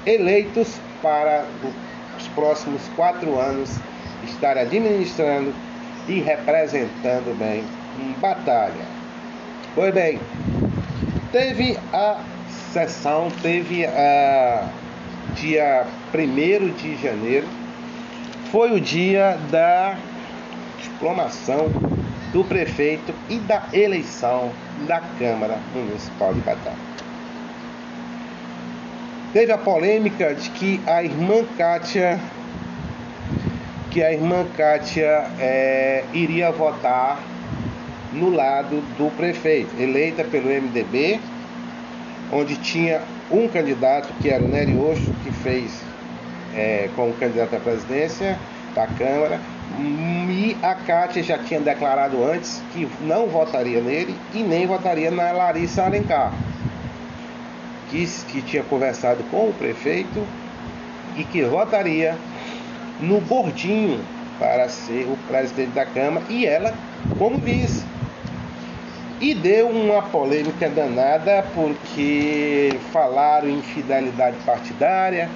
eleitos 0.05 0.79
para 1.01 1.45
os 2.17 2.27
próximos 2.29 2.81
quatro 2.95 3.39
anos 3.39 3.77
estar 4.23 4.57
administrando 4.57 5.53
e 6.07 6.19
representando 6.19 7.37
bem 7.37 7.63
em 7.99 8.13
batalha. 8.19 8.85
Pois 9.75 9.93
bem, 9.93 10.19
teve 11.31 11.77
a 11.93 12.17
sessão, 12.73 13.29
teve 13.41 13.85
a 13.85 14.67
dia 15.35 15.85
1 16.13 16.73
de 16.73 16.95
janeiro, 17.01 17.47
foi 18.51 18.71
o 18.71 18.81
dia 18.81 19.37
da 19.49 19.95
diplomação 20.81 21.69
do 22.33 22.43
prefeito 22.43 23.13
e 23.29 23.37
da 23.39 23.63
eleição 23.73 24.51
da 24.87 25.01
Câmara 25.19 25.57
Municipal 25.73 26.33
de 26.33 26.41
Batalha. 26.41 26.90
Teve 29.33 29.51
a 29.53 29.57
polêmica 29.57 30.35
de 30.35 30.49
que 30.49 30.81
a 30.85 31.01
irmã 31.01 31.45
Kátia 31.57 32.19
que 33.89 34.01
a 34.03 34.11
irmã 34.11 34.45
Kátia 34.55 35.25
é, 35.39 36.03
iria 36.13 36.51
votar 36.51 37.21
no 38.13 38.29
lado 38.29 38.81
do 38.97 39.09
prefeito, 39.15 39.69
eleita 39.79 40.23
pelo 40.23 40.47
MDB, 40.47 41.19
onde 42.31 42.55
tinha 42.57 43.01
um 43.29 43.47
candidato 43.47 44.13
que 44.21 44.29
era 44.29 44.43
o 44.43 44.47
Nery 44.47 44.77
Oxo, 44.77 45.13
que 45.23 45.31
fez 45.31 45.81
é, 46.55 46.89
como 46.95 47.13
candidato 47.13 47.55
à 47.55 47.59
presidência 47.59 48.37
da 48.73 48.87
Câmara, 48.87 49.39
e 49.79 50.57
a 50.61 50.75
Kátia 50.75 51.23
já 51.23 51.37
tinha 51.37 51.59
declarado 51.59 52.23
antes 52.23 52.61
que 52.73 52.89
não 53.01 53.27
votaria 53.27 53.81
nele 53.81 54.15
e 54.33 54.43
nem 54.43 54.65
votaria 54.65 55.11
na 55.11 55.31
Larissa 55.31 55.83
Alencar. 55.83 56.33
Disse 57.91 58.25
que 58.25 58.41
tinha 58.41 58.63
conversado 58.63 59.23
com 59.25 59.49
o 59.49 59.53
prefeito 59.53 60.25
e 61.17 61.23
que 61.23 61.43
votaria 61.43 62.17
no 62.99 63.19
Bordinho 63.19 63.99
para 64.39 64.69
ser 64.69 65.07
o 65.07 65.17
presidente 65.27 65.71
da 65.71 65.85
Câmara 65.85 66.25
e 66.29 66.45
ela 66.45 66.73
como 67.17 67.37
vice. 67.37 67.83
E 69.19 69.35
deu 69.35 69.69
uma 69.69 70.01
polêmica 70.01 70.67
danada 70.67 71.45
porque 71.53 72.69
falaram 72.91 73.47
em 73.47 73.61
fidelidade 73.61 74.37
partidária 74.45 75.29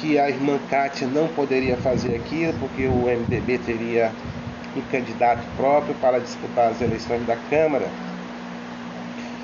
que 0.00 0.18
a 0.18 0.28
irmã 0.28 0.58
Kátia 0.68 1.06
não 1.06 1.28
poderia 1.28 1.76
fazer 1.76 2.16
aquilo 2.16 2.52
porque 2.54 2.86
o 2.86 3.04
MDB 3.04 3.58
teria 3.58 4.10
um 4.76 4.80
candidato 4.90 5.44
próprio 5.56 5.94
para 6.00 6.18
disputar 6.18 6.70
as 6.70 6.80
eleições 6.80 7.24
da 7.24 7.36
Câmara. 7.48 7.86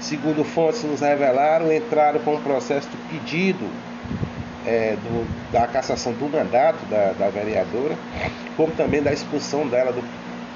Segundo 0.00 0.42
fontes 0.44 0.82
nos 0.82 1.00
revelaram, 1.00 1.72
entraram 1.72 2.20
com 2.20 2.34
um 2.34 2.42
processo 2.42 2.88
de 2.88 2.96
pedido 2.96 3.68
é, 4.66 4.96
do, 4.96 5.52
da 5.52 5.66
cassação 5.66 6.12
do 6.12 6.28
mandato 6.28 6.84
da, 6.86 7.12
da 7.12 7.28
vereadora, 7.28 7.96
como 8.56 8.72
também 8.72 9.02
da 9.02 9.12
expulsão 9.12 9.66
dela 9.66 9.92
do 9.92 10.02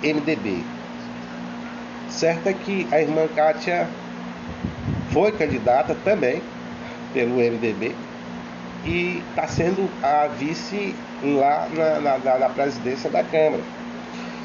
MDB. 0.03 0.64
Certo 2.09 2.49
é 2.49 2.53
que 2.53 2.86
a 2.90 3.01
irmã 3.01 3.26
Kátia 3.34 3.88
foi 5.11 5.32
candidata 5.32 5.97
também 6.05 6.42
pelo 7.12 7.36
MDB, 7.36 7.95
e 8.84 9.22
está 9.30 9.47
sendo 9.47 9.88
a 10.03 10.26
vice 10.26 10.95
lá 11.22 11.68
na, 11.72 12.18
na, 12.18 12.38
na, 12.38 12.49
presidência 12.51 13.09
da 13.09 13.22
Câmara. 13.22 13.62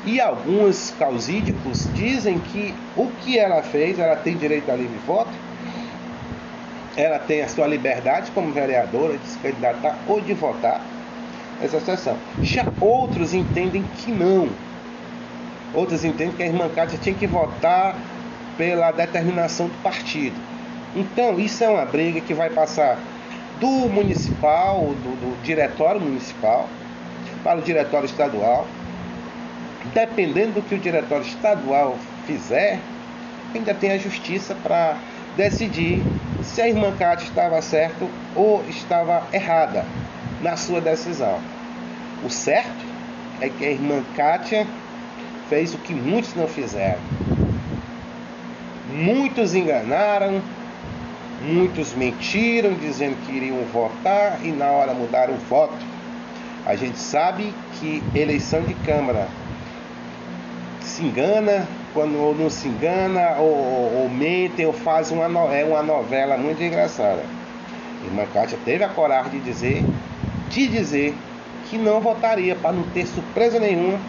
E 0.05 0.19
alguns 0.19 0.91
causídicos 0.97 1.87
dizem 1.93 2.39
que 2.39 2.73
o 2.95 3.07
que 3.21 3.37
ela 3.37 3.61
fez, 3.61 3.99
ela 3.99 4.15
tem 4.15 4.37
direito 4.37 4.71
a 4.71 4.75
livre 4.75 4.97
voto, 5.05 5.31
ela 6.95 7.19
tem 7.19 7.41
a 7.41 7.47
sua 7.47 7.67
liberdade 7.67 8.31
como 8.31 8.51
vereadora 8.51 9.17
de 9.17 9.27
se 9.27 9.37
candidatar 9.39 9.97
ou 10.07 10.19
de 10.19 10.33
votar 10.33 10.81
nessa 11.61 11.79
sessão. 11.79 12.17
Já 12.41 12.65
outros 12.79 13.33
entendem 13.33 13.83
que 13.97 14.11
não. 14.11 14.49
Outros 15.73 16.03
entendem 16.03 16.35
que 16.35 16.43
a 16.43 16.47
irmã 16.47 16.69
Cátia 16.69 16.97
tinha 17.01 17.15
que 17.15 17.27
votar 17.27 17.95
pela 18.57 18.91
determinação 18.91 19.67
do 19.67 19.83
partido. 19.83 20.35
Então, 20.95 21.39
isso 21.39 21.63
é 21.63 21.69
uma 21.69 21.85
briga 21.85 22.19
que 22.19 22.33
vai 22.33 22.49
passar 22.49 22.97
do 23.59 23.67
municipal, 23.89 24.79
do, 24.81 25.15
do 25.19 25.43
diretório 25.43 26.01
municipal, 26.01 26.67
para 27.43 27.59
o 27.59 27.61
diretório 27.61 28.05
estadual. 28.05 28.67
Dependendo 29.93 30.53
do 30.53 30.61
que 30.61 30.75
o 30.75 30.79
diretório 30.79 31.25
estadual 31.25 31.97
fizer, 32.25 32.79
ainda 33.53 33.73
tem 33.73 33.91
a 33.91 33.97
justiça 33.97 34.55
para 34.55 34.97
decidir 35.35 36.01
se 36.43 36.61
a 36.61 36.67
irmã 36.67 36.93
Cátia 36.97 37.25
estava 37.25 37.61
certa 37.61 38.05
ou 38.35 38.63
estava 38.67 39.23
errada 39.33 39.85
na 40.41 40.55
sua 40.57 40.81
decisão. 40.81 41.39
O 42.23 42.29
certo 42.29 42.85
é 43.41 43.49
que 43.49 43.65
a 43.65 43.71
irmã 43.71 44.03
Kátia 44.15 44.67
fez 45.47 45.73
o 45.73 45.77
que 45.77 45.93
muitos 45.93 46.35
não 46.35 46.47
fizeram. 46.47 46.99
Muitos 48.91 49.55
enganaram, 49.55 50.41
Muitos 51.41 51.93
mentiram 51.93 52.73
dizendo 52.73 53.15
que 53.25 53.31
iriam 53.31 53.63
votar 53.71 54.39
e 54.43 54.51
na 54.51 54.67
hora 54.67 54.93
mudaram 54.93 55.35
o 55.35 55.37
voto. 55.37 55.77
A 56.65 56.75
gente 56.75 56.99
sabe 56.99 57.53
que 57.79 58.03
eleição 58.13 58.61
de 58.61 58.73
Câmara 58.73 59.27
se 60.89 61.03
engana, 61.03 61.67
quando 61.93 62.37
não 62.37 62.49
se 62.49 62.67
engana, 62.67 63.37
ou, 63.37 63.55
ou, 63.55 64.01
ou 64.01 64.09
mentem, 64.09 64.65
ou 64.65 64.73
fazem 64.73 65.17
uma, 65.17 65.55
é 65.55 65.63
uma 65.63 65.81
novela 65.81 66.37
muito 66.37 66.61
engraçada. 66.61 67.23
Irmã 68.03 68.25
Kátia 68.33 68.57
teve 68.65 68.83
a 68.83 68.89
coragem 68.89 69.31
de 69.31 69.39
dizer, 69.39 69.83
de 70.49 70.67
dizer 70.67 71.13
que 71.69 71.77
não 71.77 72.01
votaria, 72.01 72.55
para 72.55 72.71
não 72.71 72.83
ter 72.83 73.05
surpresa 73.05 73.59
nenhuma. 73.59 73.99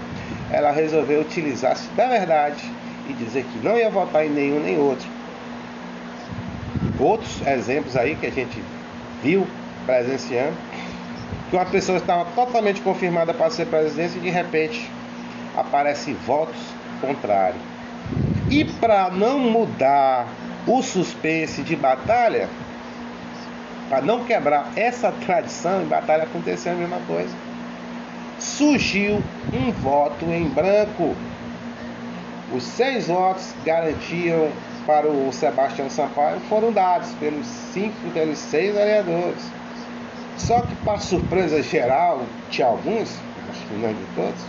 Ela 0.51 0.73
resolveu 0.73 1.21
utilizar-se 1.21 1.89
da 1.91 2.07
verdade 2.09 2.63
e 3.09 3.13
dizer 3.13 3.45
que 3.45 3.65
não 3.65 3.77
ia 3.77 3.91
votar 3.91 4.27
em 4.27 4.31
nenhum 4.31 4.61
nem 4.61 4.79
outro 4.79 5.09
outros 7.01 7.41
exemplos 7.47 7.97
aí 7.97 8.15
que 8.15 8.27
a 8.27 8.31
gente 8.31 8.63
viu 9.23 9.47
presenciando, 9.87 10.57
que 11.49 11.57
uma 11.57 11.67
pessoa 11.67 11.99
estava 11.99 12.25
totalmente 12.35 12.81
confirmada 12.83 13.35
para 13.35 13.51
ser 13.51 13.67
presidente 13.67 14.19
e 14.19 14.21
de 14.21 14.31
repente 14.31 14.91
aparece 15.57 16.13
votos 16.13 16.57
contrários. 17.01 17.61
E 18.51 18.65
para 18.65 19.11
não 19.11 19.39
mudar 19.39 20.27
o 20.67 20.83
suspense 20.83 21.63
de 21.63 21.77
batalha, 21.77 22.49
para 23.89 24.03
não 24.03 24.25
quebrar 24.25 24.71
essa 24.77 25.13
tradição, 25.27 25.83
em 25.83 25.87
batalha 25.87 26.25
aconteceu 26.25 26.73
a 26.73 26.77
mesma 26.77 27.01
coisa. 27.07 27.35
Surgiu 28.39 29.23
um 29.53 29.73
voto 29.73 30.25
em 30.27 30.49
branco. 30.49 31.15
Os 32.53 32.63
seis 32.63 33.09
votos 33.09 33.55
garantiam 33.65 34.51
para 34.87 35.07
o 35.07 35.33
Sebastião 35.33 35.89
Sampaio 35.91 36.41
foram 36.49 36.73
dados 36.73 37.11
pelos 37.21 37.47
cinco, 37.47 38.11
pelos 38.13 38.39
seis 38.39 38.75
vereadores. 38.75 39.43
Só 40.37 40.63
que, 40.63 40.75
para 40.77 40.99
surpresa 40.99 41.63
geral 41.63 42.23
de 42.51 42.63
alguns, 42.63 43.19
acho 43.51 43.67
que 43.69 43.75
não 43.75 43.93
de 43.93 44.07
todos, 44.15 44.41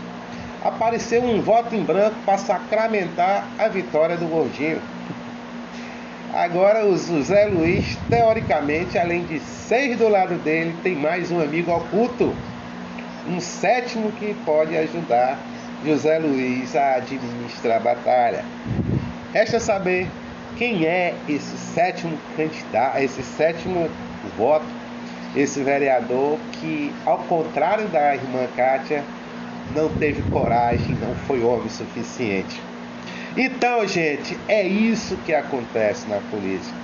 apareceu 0.64 1.24
um 1.24 1.42
voto 1.42 1.76
em 1.76 1.84
branco 1.84 2.16
para 2.26 2.38
sacramentar 2.38 3.48
a 3.58 3.68
vitória 3.68 4.18
do 4.18 4.26
Gordinho. 4.26 4.82
Agora 6.34 6.86
o 6.86 6.98
José 6.98 7.46
Luiz, 7.46 7.98
teoricamente, 8.10 8.98
além 8.98 9.26
de 9.26 9.40
seis 9.40 9.98
do 9.98 10.08
lado 10.08 10.36
dele, 10.36 10.74
tem 10.82 10.96
mais 10.96 11.30
um 11.30 11.42
amigo 11.42 11.72
oculto, 11.72 12.34
um 13.28 13.40
sétimo 13.40 14.12
que 14.14 14.34
pode 14.46 14.78
ajudar 14.78 15.38
José 15.86 16.20
Luiz 16.20 16.76
a 16.76 16.96
administrar 16.96 17.78
a 17.78 17.80
batalha. 17.80 18.46
Resta 19.34 19.60
saber 19.60 20.08
quem 20.58 20.86
é 20.86 21.16
esse 21.28 21.58
sétimo 21.58 22.18
candidato, 22.38 22.98
esse 23.00 23.24
sétimo 23.24 23.90
voto, 24.38 24.66
esse 25.36 25.62
vereador 25.64 26.38
que, 26.54 26.94
ao 27.06 27.18
contrário 27.20 27.88
da 27.88 28.16
irmã 28.16 28.48
Kátia, 28.56 29.04
não 29.76 29.90
teve 29.90 30.22
coragem, 30.32 30.96
não 31.02 31.16
foi 31.28 31.44
homem 31.44 31.70
suficiente. 31.70 32.62
Então, 33.36 33.88
gente, 33.88 34.38
é 34.48 34.66
isso 34.66 35.16
que 35.26 35.34
acontece 35.34 36.08
na 36.10 36.18
política. 36.30 36.76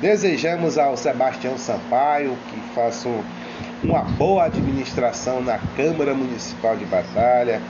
Desejamos 0.00 0.78
ao 0.78 0.96
Sebastião 0.96 1.58
Sampaio 1.58 2.36
que 2.50 2.60
faça 2.74 3.08
uma 3.82 4.02
boa 4.02 4.44
administração 4.44 5.42
na 5.42 5.58
Câmara 5.76 6.14
Municipal 6.14 6.76
de 6.76 6.84
Batalha, 6.84 7.60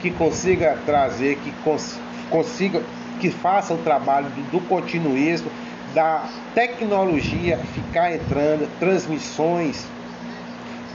que 0.00 0.10
consiga 0.10 0.76
trazer, 0.84 1.36
que 1.38 1.52
cons 1.64 1.98
consiga, 2.28 2.82
que 3.20 3.30
faça 3.30 3.72
o 3.72 3.78
trabalho 3.78 4.28
do, 4.30 4.50
do 4.50 4.60
continuismo, 4.68 5.50
da 5.94 6.28
tecnologia 6.54 7.58
ficar 7.72 8.12
entrando, 8.12 8.68
transmissões 8.78 9.86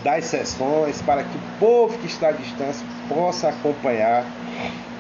das 0.04 0.26
sessões, 0.26 1.02
para 1.02 1.24
que 1.24 1.38
o 1.38 1.42
povo 1.60 1.98
que 2.00 2.08
está 2.08 2.30
à 2.30 2.32
distância 2.32 2.86
possa 3.14 3.49
acompanhar, 3.49 4.26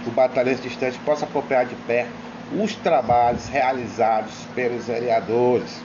o 0.05 0.11
batalhante 0.11 0.63
distante 0.63 0.99
possa 0.99 1.25
acompanhar 1.25 1.65
de 1.65 1.75
perto 1.87 2.11
os 2.59 2.75
trabalhos 2.75 3.47
realizados 3.47 4.33
pelos 4.53 4.87
vereadores. 4.87 5.81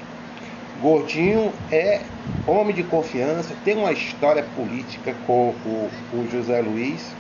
Gordinho 0.82 1.52
é 1.70 2.00
homem 2.46 2.74
de 2.74 2.82
confiança, 2.82 3.54
tem 3.64 3.76
uma 3.76 3.92
história 3.92 4.44
política 4.56 5.14
com 5.26 5.54
o, 5.64 5.90
o 6.12 6.28
José 6.30 6.60
Luiz. 6.60 7.14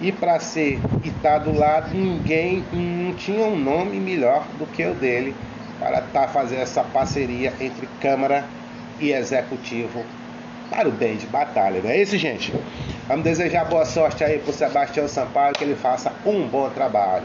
E 0.00 0.10
para 0.10 0.40
ser 0.40 0.80
e 1.04 1.08
estar 1.08 1.38
do 1.38 1.52
lado, 1.52 1.94
ninguém 1.94 2.64
não 2.72 3.14
tinha 3.14 3.44
um 3.44 3.56
nome 3.56 4.00
melhor 4.00 4.44
do 4.58 4.66
que 4.66 4.84
o 4.84 4.94
dele 4.94 5.34
para 5.78 6.00
tá 6.00 6.26
fazendo 6.26 6.62
essa 6.62 6.82
parceria 6.82 7.52
entre 7.60 7.86
Câmara 8.00 8.44
e 8.98 9.12
Executivo 9.12 10.04
para 10.70 10.88
o 10.88 10.92
bem 10.92 11.16
de 11.16 11.26
batalha, 11.26 11.80
não 11.82 11.90
é 11.90 12.00
isso, 12.00 12.16
gente? 12.16 12.52
Vamos 13.06 13.24
desejar 13.24 13.64
boa 13.64 13.84
sorte 13.84 14.24
aí 14.24 14.38
para 14.38 14.50
o 14.50 14.52
Sebastião 14.54 15.06
Sampaio, 15.06 15.54
que 15.54 15.64
ele 15.64 15.76
faça 15.76 16.12
um 16.24 16.46
bom 16.46 16.70
trabalho. 16.70 17.24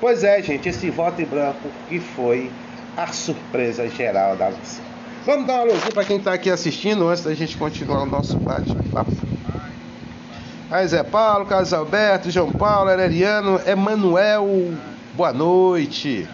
Pois 0.00 0.22
é, 0.22 0.40
gente, 0.42 0.68
esse 0.68 0.90
voto 0.90 1.20
em 1.20 1.24
branco 1.24 1.68
que 1.88 1.98
foi 1.98 2.50
a 2.96 3.08
surpresa 3.08 3.88
geral 3.88 4.36
da 4.36 4.50
nossa. 4.50 4.80
Vamos 5.26 5.46
dar 5.46 5.56
uma 5.56 5.72
luzinha 5.72 5.92
para 5.92 6.04
quem 6.04 6.18
está 6.18 6.32
aqui 6.32 6.50
assistindo 6.50 7.08
antes 7.08 7.24
da 7.24 7.34
gente 7.34 7.56
continuar 7.56 8.02
o 8.02 8.06
nosso 8.06 8.36
bate-papo. 8.38 9.12
Aí 10.70 10.86
Zé 10.86 11.02
Paulo, 11.02 11.46
Carlos 11.46 11.72
Alberto, 11.72 12.30
João 12.30 12.52
Paulo, 12.52 12.90
Hereriano, 12.90 13.60
Emanuel, 13.66 14.72
boa 15.14 15.32
noite. 15.32 16.28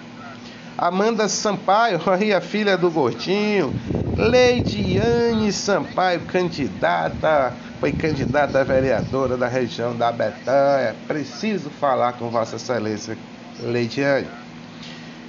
Amanda 0.84 1.30
Sampaio, 1.30 1.98
aí 2.12 2.34
a 2.34 2.42
filha 2.42 2.76
do 2.76 2.90
Gordinho. 2.90 3.72
Leidiane 4.18 5.50
Sampaio, 5.50 6.20
candidata, 6.26 7.54
foi 7.80 7.90
candidata 7.90 8.60
a 8.60 8.64
vereadora 8.64 9.34
da 9.34 9.48
região 9.48 9.96
da 9.96 10.12
Betanha. 10.12 10.94
Preciso 11.08 11.70
falar 11.70 12.12
com 12.12 12.28
Vossa 12.28 12.56
Excelência 12.56 13.16
Leidiane. 13.60 14.26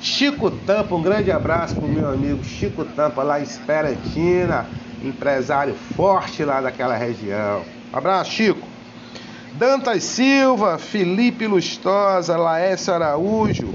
Chico 0.02 0.52
Tampa, 0.52 0.94
um 0.94 1.02
grande 1.02 1.32
abraço 1.32 1.76
para 1.76 1.86
o 1.86 1.90
meu 1.90 2.10
amigo 2.10 2.44
Chico 2.44 2.84
Tampa, 2.84 3.24
lá 3.24 3.40
em 3.40 3.44
Esperantina, 3.44 4.66
empresário 5.02 5.74
forte 5.96 6.44
lá 6.44 6.60
daquela 6.60 6.98
região. 6.98 7.64
Abraço, 7.94 8.32
Chico. 8.32 8.68
Dantas 9.54 10.04
Silva, 10.04 10.78
Felipe 10.78 11.48
Lustosa, 11.48 12.36
Laércio 12.36 12.94
Araújo, 12.94 13.74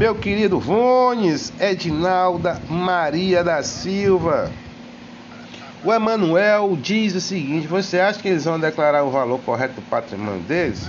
meu 0.00 0.14
querido 0.14 0.58
Vones, 0.58 1.52
Edinalda 1.60 2.58
Maria 2.70 3.44
da 3.44 3.62
Silva. 3.62 4.50
O 5.84 5.92
Emanuel 5.92 6.74
diz 6.80 7.14
o 7.14 7.20
seguinte: 7.20 7.66
você 7.66 8.00
acha 8.00 8.18
que 8.18 8.28
eles 8.28 8.46
vão 8.46 8.58
declarar 8.58 9.04
o 9.04 9.10
valor 9.10 9.38
correto 9.40 9.74
do 9.74 9.82
patrimônio 9.82 10.40
deles? 10.40 10.88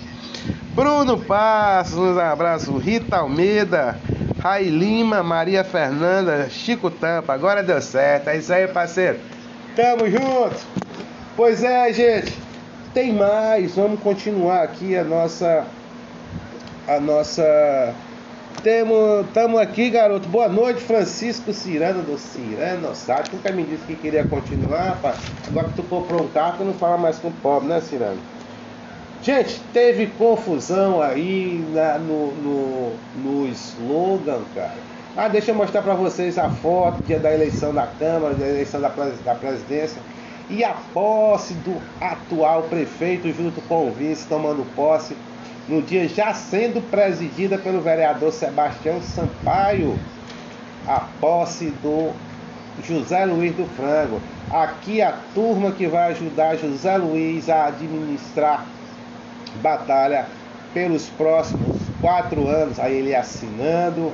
Bruno 0.76 1.16
Passos, 1.18 1.96
um 2.14 2.20
abraço. 2.20 2.76
Rita 2.76 3.16
Almeida, 3.16 3.98
Rai 4.38 4.64
Lima, 4.64 5.22
Maria 5.22 5.64
Fernanda, 5.64 6.50
Chico 6.50 6.90
Tampa. 6.90 7.32
Agora 7.32 7.62
deu 7.62 7.80
certo. 7.80 8.28
É 8.28 8.36
isso 8.36 8.52
aí, 8.52 8.68
parceiro. 8.68 9.18
Tamo 9.74 10.10
junto. 10.10 10.60
Pois 11.34 11.64
é, 11.64 11.90
gente. 11.90 12.36
Tem 12.92 13.14
mais. 13.14 13.76
Vamos 13.76 13.98
continuar 14.00 14.62
aqui 14.62 14.94
a 14.94 15.02
nossa. 15.02 15.64
A 16.86 17.00
nossa. 17.00 17.94
Temos, 18.62 19.26
tamo 19.32 19.58
aqui, 19.58 19.90
garoto. 19.90 20.28
Boa 20.28 20.48
noite, 20.48 20.80
Francisco 20.80 21.52
Cirano 21.52 22.02
do 22.02 22.18
Cirano 22.18 22.94
Sabe? 22.94 23.30
Nunca 23.32 23.52
me 23.52 23.62
disse 23.62 23.84
que 23.86 23.94
queria 23.94 24.24
continuar, 24.24 24.90
rapaz. 24.90 25.18
Agora 25.46 25.68
que 25.68 25.74
tu 25.74 25.82
comprou 25.84 26.22
um 26.22 26.28
carro, 26.28 26.58
tu 26.58 26.64
não 26.64 26.74
fala 26.74 26.98
mais 26.98 27.18
com 27.18 27.28
o 27.28 27.32
pobre, 27.32 27.68
né, 27.68 27.80
Cirano? 27.80 28.18
Gente, 29.22 29.60
teve 29.72 30.06
confusão 30.06 31.00
aí 31.00 31.64
na, 31.72 31.98
no, 31.98 32.32
no, 32.32 32.92
no 33.16 33.48
slogan, 33.48 34.42
cara. 34.54 34.74
Ah, 35.16 35.28
deixa 35.28 35.50
eu 35.50 35.54
mostrar 35.54 35.82
para 35.82 35.94
vocês 35.94 36.36
a 36.36 36.50
foto 36.50 37.02
dia 37.04 37.18
da 37.18 37.32
eleição 37.32 37.72
da 37.72 37.86
Câmara, 37.86 38.34
da 38.34 38.46
eleição 38.46 38.80
da, 38.80 38.88
da 38.88 39.34
presidência 39.34 40.00
e 40.48 40.62
a 40.62 40.74
posse 40.92 41.54
do 41.54 41.80
atual 42.00 42.64
prefeito 42.64 43.32
junto 43.32 43.60
com 43.62 43.88
o 43.88 43.92
vice 43.92 44.26
tomando 44.28 44.64
posse 44.74 45.16
no 45.68 45.82
dia 45.82 46.08
já 46.08 46.32
sendo 46.32 46.80
presidida 46.90 47.58
pelo 47.58 47.80
vereador 47.80 48.32
Sebastião 48.32 49.00
Sampaio, 49.02 49.98
a 50.86 51.00
posse 51.20 51.70
do 51.82 52.12
José 52.84 53.24
Luiz 53.24 53.54
do 53.54 53.66
Frango. 53.76 54.20
Aqui 54.50 55.02
a 55.02 55.12
turma 55.34 55.72
que 55.72 55.88
vai 55.88 56.12
ajudar 56.12 56.56
José 56.56 56.96
Luiz 56.96 57.48
a 57.48 57.66
administrar 57.66 58.64
batalha 59.60 60.26
pelos 60.72 61.08
próximos 61.08 61.74
quatro 62.00 62.46
anos, 62.46 62.78
aí 62.78 62.94
ele 62.94 63.14
assinando 63.14 64.12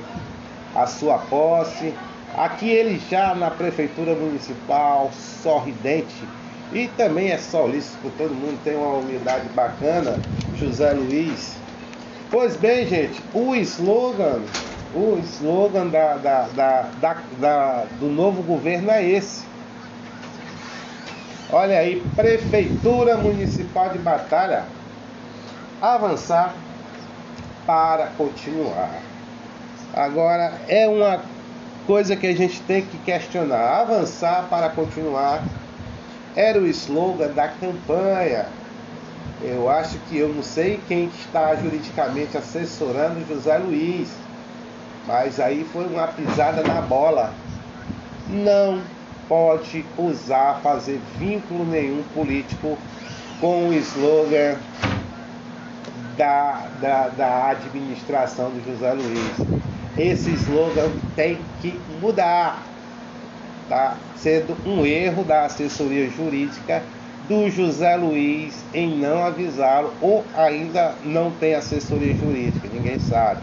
a 0.75 0.87
sua 0.87 1.19
posse. 1.19 1.93
Aqui 2.35 2.67
ele 2.67 2.99
já 3.11 3.35
na 3.35 3.51
prefeitura 3.51 4.15
municipal, 4.15 5.11
sorridente 5.13 6.25
e 6.71 6.87
também 6.89 7.29
é 7.29 7.37
solícito, 7.37 8.11
todo 8.17 8.33
mundo 8.33 8.59
tem 8.63 8.75
uma 8.75 8.97
humildade 8.97 9.47
bacana, 9.49 10.19
José 10.57 10.91
Luiz. 10.93 11.55
Pois 12.31 12.55
bem, 12.55 12.87
gente, 12.87 13.21
o 13.33 13.55
slogan, 13.55 14.41
o 14.95 15.19
slogan 15.23 15.87
da, 15.87 16.15
da, 16.15 16.47
da, 16.55 17.17
da, 17.39 17.85
do 17.99 18.07
novo 18.07 18.41
governo 18.41 18.89
é 18.89 19.07
esse. 19.07 19.43
Olha 21.51 21.77
aí, 21.77 22.01
Prefeitura 22.15 23.17
Municipal 23.17 23.89
de 23.89 23.99
Batalha 23.99 24.63
avançar 25.79 26.55
para 27.65 28.07
continuar. 28.17 28.89
Agora 29.93 30.53
é 30.67 30.87
uma 30.87 31.21
coisa 31.85 32.15
que 32.15 32.25
a 32.25 32.35
gente 32.35 32.59
tem 32.61 32.81
que 32.81 32.97
questionar. 32.99 33.81
Avançar 33.81 34.47
para 34.49 34.69
continuar 34.69 35.43
era 36.35 36.59
o 36.59 36.67
slogan 36.67 37.29
da 37.29 37.47
campanha. 37.47 38.47
Eu 39.41 39.69
acho 39.69 39.97
que 40.09 40.17
eu 40.17 40.29
não 40.29 40.41
sei 40.41 40.79
quem 40.87 41.05
está 41.05 41.53
juridicamente 41.55 42.37
assessorando 42.37 43.27
José 43.27 43.57
Luiz, 43.57 44.09
mas 45.05 45.39
aí 45.39 45.67
foi 45.71 45.85
uma 45.85 46.07
pisada 46.07 46.63
na 46.63 46.81
bola. 46.81 47.33
Não 48.29 48.81
pode 49.27 49.85
usar, 49.97 50.59
fazer 50.61 50.99
vínculo 51.17 51.65
nenhum 51.65 52.03
político 52.13 52.77
com 53.39 53.67
o 53.67 53.73
slogan 53.73 54.57
da, 56.17 56.67
da, 56.79 57.07
da 57.09 57.49
administração 57.49 58.49
do 58.49 58.63
José 58.65 58.93
Luiz. 58.93 59.53
Esse 59.97 60.31
slogan 60.31 60.89
tem 61.15 61.37
que 61.61 61.79
mudar. 62.01 62.72
Tá 63.69 63.97
sendo 64.15 64.57
um 64.65 64.85
erro 64.85 65.23
da 65.23 65.45
assessoria 65.45 66.09
jurídica 66.09 66.83
do 67.27 67.49
José 67.49 67.95
Luiz 67.95 68.53
em 68.73 68.97
não 68.97 69.23
avisá-lo 69.23 69.93
ou 70.01 70.25
ainda 70.35 70.93
não 71.03 71.31
tem 71.31 71.55
assessoria 71.55 72.13
jurídica, 72.15 72.67
ninguém 72.71 72.99
sabe. 72.99 73.41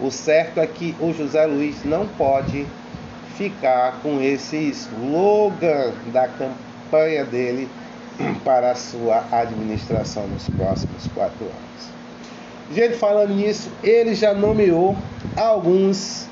O 0.00 0.10
certo 0.10 0.58
é 0.58 0.66
que 0.66 0.94
o 0.98 1.12
José 1.12 1.46
Luiz 1.46 1.84
não 1.84 2.06
pode 2.06 2.66
ficar 3.36 4.00
com 4.02 4.20
esse 4.20 4.56
slogan 4.56 5.92
da 6.12 6.26
campanha 6.26 7.24
dele 7.24 7.68
para 8.44 8.72
a 8.72 8.74
sua 8.74 9.24
administração 9.30 10.26
nos 10.26 10.48
próximos 10.48 11.06
quatro 11.14 11.44
anos. 11.44 11.92
Gente, 12.74 12.96
falando 12.96 13.34
nisso, 13.34 13.70
ele 13.82 14.14
já 14.14 14.32
nomeou 14.32 14.96
alguns 15.36 16.26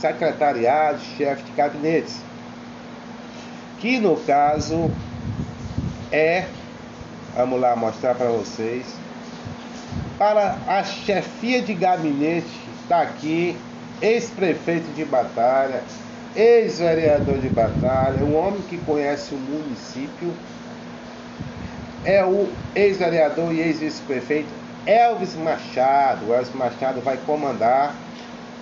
secretariados, 0.00 1.02
chefes 1.16 1.44
de 1.44 1.52
gabinetes, 1.52 2.20
que 3.78 3.98
no 3.98 4.16
caso 4.16 4.90
é, 6.12 6.44
vamos 7.34 7.60
lá 7.60 7.74
mostrar 7.76 8.14
para 8.14 8.28
vocês, 8.28 8.86
para 10.18 10.56
a 10.66 10.82
chefia 10.82 11.60
de 11.60 11.74
gabinete 11.74 12.46
está 12.82 13.02
aqui, 13.02 13.56
ex-prefeito 14.00 14.86
de 14.94 15.04
Batalha, 15.04 15.82
ex-vereador 16.34 17.38
de 17.38 17.48
Batalha, 17.48 18.24
um 18.24 18.36
homem 18.36 18.60
que 18.62 18.78
conhece 18.78 19.34
o 19.34 19.38
município, 19.38 20.32
é 22.04 22.24
o 22.24 22.48
ex-vereador 22.74 23.52
e 23.52 23.60
ex-vice-prefeito 23.60 24.48
Elvis 24.86 25.34
Machado. 25.34 26.28
O 26.28 26.34
Elvis 26.34 26.54
Machado 26.54 27.00
vai 27.00 27.18
comandar, 27.26 27.92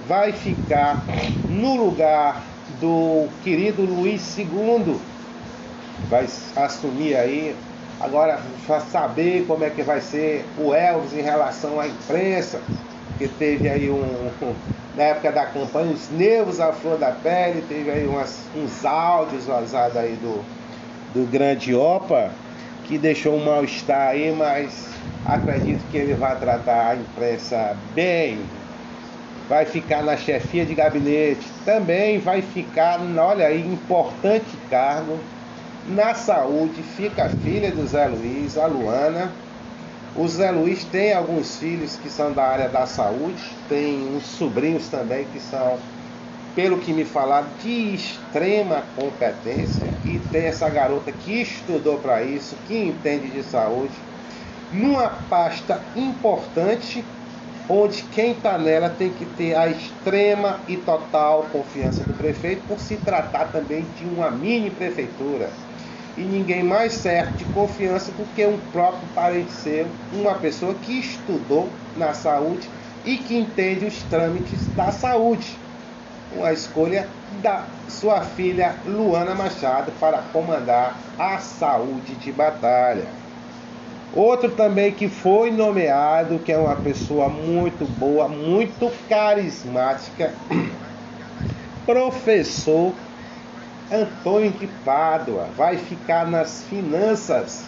vai 0.06 0.32
ficar 0.32 1.04
no 1.48 1.76
lugar 1.76 2.42
do 2.80 3.28
querido 3.42 3.82
Luiz 3.82 4.36
II, 4.36 4.98
vai 6.08 6.26
assumir 6.56 7.16
aí. 7.16 7.56
Agora, 8.00 8.40
para 8.66 8.80
saber 8.80 9.46
como 9.46 9.64
é 9.64 9.70
que 9.70 9.82
vai 9.82 10.00
ser 10.00 10.44
o 10.58 10.74
Elvis 10.74 11.14
em 11.14 11.22
relação 11.22 11.80
à 11.80 11.86
imprensa, 11.86 12.60
que 13.18 13.28
teve 13.28 13.68
aí 13.68 13.88
um, 13.90 14.30
na 14.96 15.02
época 15.04 15.32
da 15.32 15.46
campanha, 15.46 15.92
os 15.92 16.10
nervos 16.10 16.60
à 16.60 16.72
flor 16.72 16.98
da 16.98 17.12
pele, 17.12 17.62
teve 17.68 17.90
aí 17.90 18.06
umas, 18.06 18.40
uns 18.54 18.84
áudios 18.84 19.46
vazados 19.46 19.96
aí 19.96 20.16
do, 20.16 20.44
do 21.14 21.30
grande 21.30 21.74
Opa, 21.74 22.30
que 22.84 22.98
deixou 22.98 23.36
um 23.36 23.44
mal-estar 23.44 24.08
aí, 24.08 24.34
mas 24.36 24.88
acredito 25.24 25.82
que 25.90 25.96
ele 25.96 26.14
vai 26.14 26.36
tratar 26.36 26.90
a 26.90 26.96
imprensa 26.96 27.76
bem. 27.94 28.38
Vai 29.48 29.66
ficar 29.66 30.02
na 30.02 30.16
chefia 30.16 30.64
de 30.64 30.74
gabinete, 30.74 31.46
também 31.64 32.18
vai 32.18 32.40
ficar, 32.40 32.98
olha 33.18 33.46
aí, 33.46 33.60
importante 33.60 34.56
cargo 34.70 35.18
na 35.86 36.14
saúde. 36.14 36.82
Fica 36.82 37.26
a 37.26 37.28
filha 37.28 37.70
do 37.70 37.86
Zé 37.86 38.06
Luiz, 38.06 38.56
a 38.56 38.66
Luana 38.66 39.30
o 40.16 40.28
Zé 40.28 40.52
Luiz 40.52 40.84
tem 40.84 41.12
alguns 41.12 41.56
filhos 41.56 41.96
que 41.96 42.08
são 42.08 42.32
da 42.32 42.44
área 42.44 42.68
da 42.68 42.86
saúde, 42.86 43.42
tem 43.68 44.14
uns 44.14 44.24
sobrinhos 44.24 44.86
também 44.86 45.24
que 45.24 45.40
são, 45.40 45.76
pelo 46.54 46.78
que 46.78 46.92
me 46.92 47.04
falaram, 47.04 47.48
de 47.60 47.96
extrema 47.96 48.84
competência. 48.94 49.88
E 50.04 50.20
tem 50.30 50.44
essa 50.44 50.68
garota 50.68 51.10
que 51.10 51.42
estudou 51.42 51.98
para 51.98 52.22
isso, 52.22 52.56
que 52.68 52.76
entende 52.76 53.28
de 53.28 53.42
saúde, 53.42 53.92
numa 54.72 55.08
pasta 55.28 55.82
importante, 55.96 57.04
onde 57.68 58.02
quem 58.04 58.32
está 58.32 58.58
nela 58.58 58.90
tem 58.90 59.10
que 59.10 59.24
ter 59.24 59.54
a 59.54 59.66
extrema 59.68 60.60
e 60.68 60.76
total 60.76 61.46
confiança 61.50 62.04
do 62.04 62.12
prefeito, 62.12 62.62
por 62.68 62.78
se 62.78 62.96
tratar 62.96 63.46
também 63.46 63.86
de 63.98 64.04
uma 64.04 64.30
mini 64.30 64.70
prefeitura 64.70 65.50
e 66.16 66.20
ninguém 66.20 66.62
mais 66.62 66.92
certo 66.92 67.36
de 67.38 67.44
confiança 67.46 68.12
do 68.12 68.24
que 68.34 68.46
um 68.46 68.58
próprio 68.72 69.06
parente 69.14 69.50
seu, 69.52 69.86
uma 70.12 70.34
pessoa 70.34 70.74
que 70.74 71.00
estudou 71.00 71.68
na 71.96 72.12
saúde 72.14 72.68
e 73.04 73.16
que 73.16 73.36
entende 73.36 73.84
os 73.86 74.02
trâmites 74.04 74.66
da 74.76 74.92
saúde. 74.92 75.58
Uma 76.32 76.52
escolha 76.52 77.08
da 77.42 77.64
sua 77.88 78.22
filha 78.22 78.74
Luana 78.86 79.34
Machado 79.34 79.92
para 80.00 80.18
comandar 80.32 80.96
a 81.18 81.38
saúde 81.38 82.14
de 82.14 82.32
batalha. 82.32 83.23
Outro 84.12 84.50
também 84.50 84.92
que 84.92 85.08
foi 85.08 85.50
nomeado, 85.50 86.38
que 86.38 86.52
é 86.52 86.58
uma 86.58 86.76
pessoa 86.76 87.28
muito 87.28 87.84
boa, 87.98 88.28
muito 88.28 88.92
carismática, 89.08 90.32
professor 91.84 92.94
Antônio 93.90 94.50
de 94.52 94.66
Pádua 94.84 95.48
vai 95.56 95.76
ficar 95.76 96.26
nas 96.26 96.62
finanças. 96.64 97.64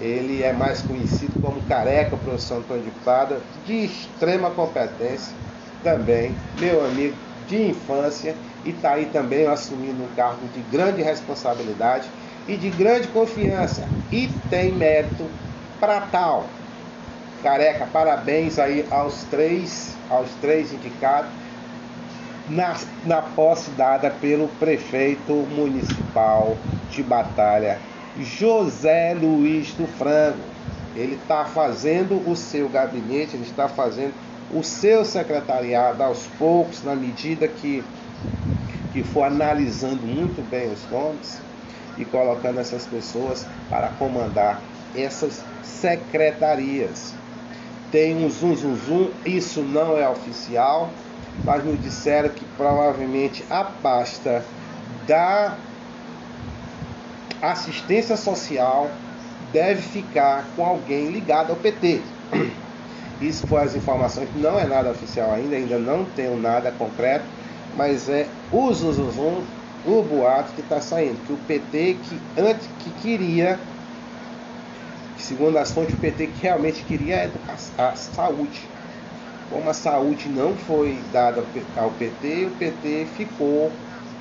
Ele 0.00 0.42
é 0.42 0.52
mais 0.52 0.80
conhecido 0.80 1.32
como 1.40 1.60
Careca, 1.62 2.14
o 2.14 2.18
professor 2.18 2.58
Antônio 2.58 2.84
de 2.84 2.90
Pádua, 3.04 3.40
de 3.66 3.84
extrema 3.84 4.50
competência, 4.50 5.34
também 5.82 6.36
meu 6.58 6.84
amigo 6.84 7.16
de 7.48 7.70
infância, 7.70 8.36
e 8.64 8.70
está 8.70 8.92
aí 8.92 9.06
também 9.06 9.46
assumindo 9.46 10.02
um 10.02 10.08
cargo 10.14 10.46
de 10.48 10.60
grande 10.60 11.02
responsabilidade 11.02 12.08
e 12.48 12.56
de 12.56 12.70
grande 12.70 13.06
confiança, 13.08 13.86
e 14.10 14.28
tem 14.48 14.72
mérito 14.72 15.26
para 15.78 16.00
tal. 16.00 16.46
Careca, 17.42 17.86
parabéns 17.92 18.58
aí 18.58 18.84
aos 18.90 19.22
três, 19.24 19.94
aos 20.10 20.28
três 20.40 20.72
indicados 20.72 21.30
na, 22.48 22.74
na 23.04 23.22
posse 23.22 23.70
dada 23.72 24.10
pelo 24.10 24.48
prefeito 24.58 25.32
municipal 25.54 26.56
de 26.90 27.02
Batalha, 27.02 27.78
José 28.18 29.14
Luiz 29.14 29.72
do 29.74 29.86
Frango. 29.86 30.42
Ele 30.96 31.14
está 31.14 31.44
fazendo 31.44 32.28
o 32.28 32.34
seu 32.34 32.68
gabinete, 32.68 33.36
ele 33.36 33.44
está 33.44 33.68
fazendo 33.68 34.14
o 34.52 34.64
seu 34.64 35.04
secretariado 35.04 36.02
aos 36.02 36.26
poucos, 36.38 36.82
na 36.82 36.96
medida 36.96 37.46
que, 37.46 37.84
que 38.92 39.04
for 39.04 39.24
analisando 39.24 40.02
muito 40.02 40.42
bem 40.50 40.72
os 40.72 40.90
nomes 40.90 41.47
e 41.98 42.04
colocando 42.04 42.60
essas 42.60 42.86
pessoas 42.86 43.46
para 43.68 43.88
comandar 43.90 44.60
essas 44.94 45.42
secretarias. 45.62 47.14
Tem 47.90 48.16
um 48.24 48.28
zum 48.28 48.54
zum 48.54 48.76
zum, 48.76 49.10
isso 49.24 49.62
não 49.62 49.96
é 49.96 50.08
oficial, 50.08 50.90
mas 51.44 51.64
nos 51.64 51.82
disseram 51.82 52.28
que 52.28 52.44
provavelmente 52.56 53.44
a 53.50 53.64
pasta 53.64 54.44
da 55.06 55.56
assistência 57.40 58.16
social 58.16 58.90
deve 59.52 59.80
ficar 59.80 60.44
com 60.54 60.64
alguém 60.64 61.10
ligado 61.10 61.50
ao 61.50 61.56
PT. 61.56 62.02
Isso 63.20 63.46
foi 63.46 63.62
as 63.62 63.74
informações, 63.74 64.28
não 64.36 64.58
é 64.58 64.64
nada 64.64 64.90
oficial 64.90 65.32
ainda, 65.32 65.56
ainda 65.56 65.78
não 65.78 66.04
tenho 66.04 66.36
nada 66.36 66.70
concreto, 66.70 67.24
mas 67.76 68.08
é 68.08 68.28
o 68.52 68.72
zuzuzum, 68.72 69.42
o 69.84 70.02
boato 70.02 70.52
que 70.54 70.60
está 70.60 70.80
saindo, 70.80 71.18
que 71.26 71.32
o 71.32 71.36
PT 71.36 71.96
que 72.02 72.20
antes 72.36 72.68
que 72.80 72.90
queria, 73.02 73.58
segundo 75.16 75.56
as 75.58 75.70
fontes, 75.70 75.94
o 75.94 75.98
PT 75.98 76.28
que 76.28 76.42
realmente 76.42 76.84
queria 76.84 77.30
a, 77.78 77.88
a 77.88 77.96
saúde 77.96 78.68
como 79.50 79.70
a 79.70 79.74
saúde 79.74 80.28
não 80.28 80.54
foi 80.54 80.98
dada 81.12 81.42
ao 81.76 81.90
PT, 81.90 82.46
o 82.46 82.50
PT 82.58 83.06
ficou 83.16 83.72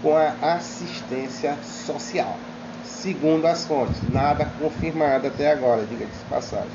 com 0.01 0.15
a 0.15 0.33
assistência 0.41 1.57
social. 1.63 2.37
Segundo 2.85 3.45
as 3.45 3.65
fontes, 3.65 3.97
nada 4.09 4.45
confirmado 4.57 5.27
até 5.27 5.51
agora, 5.51 5.85
diga-se 5.85 6.23
passagem. 6.29 6.69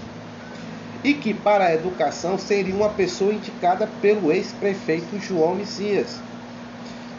E 1.03 1.15
que 1.15 1.33
para 1.33 1.67
a 1.67 1.75
educação 1.75 2.39
seria 2.39 2.75
uma 2.75 2.91
pessoa 2.91 3.33
indicada 3.33 3.89
pelo 4.01 4.31
ex-prefeito 4.31 5.19
João 5.19 5.55
Messias. 5.55 6.21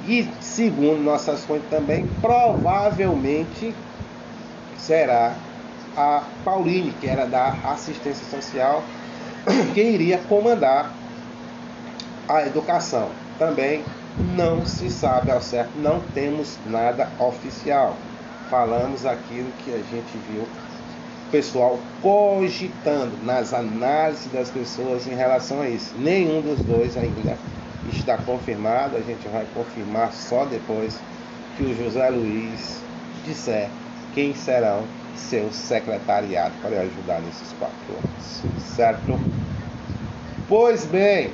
E 0.06 0.28
segundo 0.42 1.02
nossas 1.02 1.46
fontes 1.46 1.70
também, 1.70 2.06
provavelmente 2.20 3.74
será 4.78 5.34
a 5.96 6.24
Pauline, 6.44 6.92
que 7.00 7.08
era 7.08 7.26
da 7.26 7.56
assistência 7.64 8.26
social, 8.26 8.84
que 9.74 9.82
iria 9.82 10.18
comandar 10.28 10.92
a 12.28 12.46
educação. 12.46 13.10
Também 13.40 13.84
não 14.36 14.66
se 14.66 14.90
sabe 14.90 15.32
ao 15.32 15.42
certo, 15.42 15.72
não 15.78 16.02
temos 16.14 16.58
nada 16.66 17.10
oficial. 17.20 17.96
Falamos 18.50 19.06
aquilo 19.06 19.52
que 19.64 19.74
a 19.74 19.78
gente 19.78 20.18
viu 20.30 20.44
o 20.44 21.32
pessoal 21.32 21.80
cogitando 22.02 23.18
nas 23.24 23.54
análises 23.54 24.32
das 24.32 24.50
pessoas 24.50 25.08
em 25.08 25.16
relação 25.16 25.62
a 25.62 25.70
isso. 25.70 25.96
Nenhum 25.98 26.42
dos 26.42 26.60
dois 26.60 26.96
ainda 26.98 27.38
está 27.92 28.18
confirmado, 28.18 28.98
a 28.98 29.02
gente 29.02 29.28
vai 29.28 29.46
confirmar 29.54 30.12
só 30.14 30.46
depois 30.46 31.00
que 31.58 31.64
o 31.64 31.76
José 31.76 32.10
Luiz 32.10 32.82
disser 33.26 33.70
quem 34.14 34.34
serão 34.34 34.84
seus 35.16 35.56
secretariados 35.56 36.58
para 36.62 36.82
ajudar 36.82 37.22
nesses 37.22 37.54
quatro 37.54 37.94
anos. 37.94 38.64
Certo? 38.76 39.20
Pois 40.48 40.86
bem, 40.86 41.32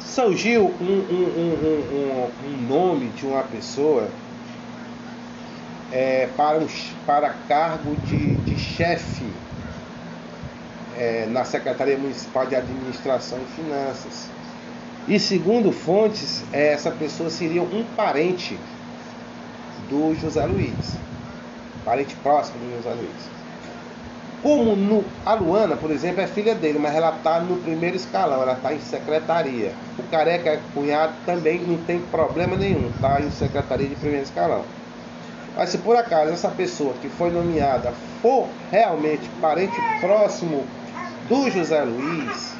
surgiu 0.00 0.66
um, 0.80 0.84
um, 0.84 1.28
um, 1.36 2.30
um, 2.46 2.66
nome 2.68 3.08
de 3.10 3.26
uma 3.26 3.42
pessoa 3.42 4.08
é, 5.92 6.28
para, 6.36 6.58
um, 6.58 6.66
para 7.06 7.34
cargo 7.46 7.94
de, 8.06 8.34
de 8.36 8.58
chefe 8.58 9.26
é, 10.96 11.26
na 11.30 11.44
Secretaria 11.44 11.96
Municipal 11.96 12.46
de 12.46 12.56
Administração 12.56 13.38
e 13.38 13.54
Finanças. 13.54 14.37
E 15.08 15.18
segundo 15.18 15.72
fontes, 15.72 16.44
é, 16.52 16.74
essa 16.74 16.90
pessoa 16.90 17.30
seria 17.30 17.62
um 17.62 17.82
parente 17.96 18.58
do 19.88 20.14
José 20.14 20.44
Luiz, 20.44 20.98
parente 21.82 22.14
próximo 22.16 22.58
do 22.58 22.76
José 22.76 22.94
Luiz. 22.94 23.38
Como 24.42 24.76
no, 24.76 25.02
a 25.24 25.32
Luana, 25.32 25.76
por 25.76 25.90
exemplo, 25.90 26.20
é 26.20 26.26
filha 26.26 26.54
dele, 26.54 26.78
mas 26.78 26.94
ela 26.94 27.16
está 27.16 27.40
no 27.40 27.56
primeiro 27.56 27.96
escalão, 27.96 28.42
ela 28.42 28.52
está 28.52 28.74
em 28.74 28.80
secretaria. 28.80 29.72
O 29.98 30.02
careca 30.10 30.60
cunhado 30.74 31.14
também 31.24 31.58
não 31.60 31.78
tem 31.78 32.00
problema 32.00 32.54
nenhum, 32.54 32.90
está 32.90 33.18
em 33.18 33.30
secretaria 33.30 33.88
de 33.88 33.96
primeiro 33.96 34.24
escalão. 34.24 34.62
Mas 35.56 35.70
se 35.70 35.78
por 35.78 35.96
acaso 35.96 36.32
essa 36.32 36.50
pessoa 36.50 36.92
que 37.00 37.08
foi 37.08 37.30
nomeada 37.30 37.94
for 38.20 38.46
realmente 38.70 39.26
parente 39.40 39.74
próximo 40.00 40.64
do 41.30 41.50
José 41.50 41.82
Luiz 41.82 42.52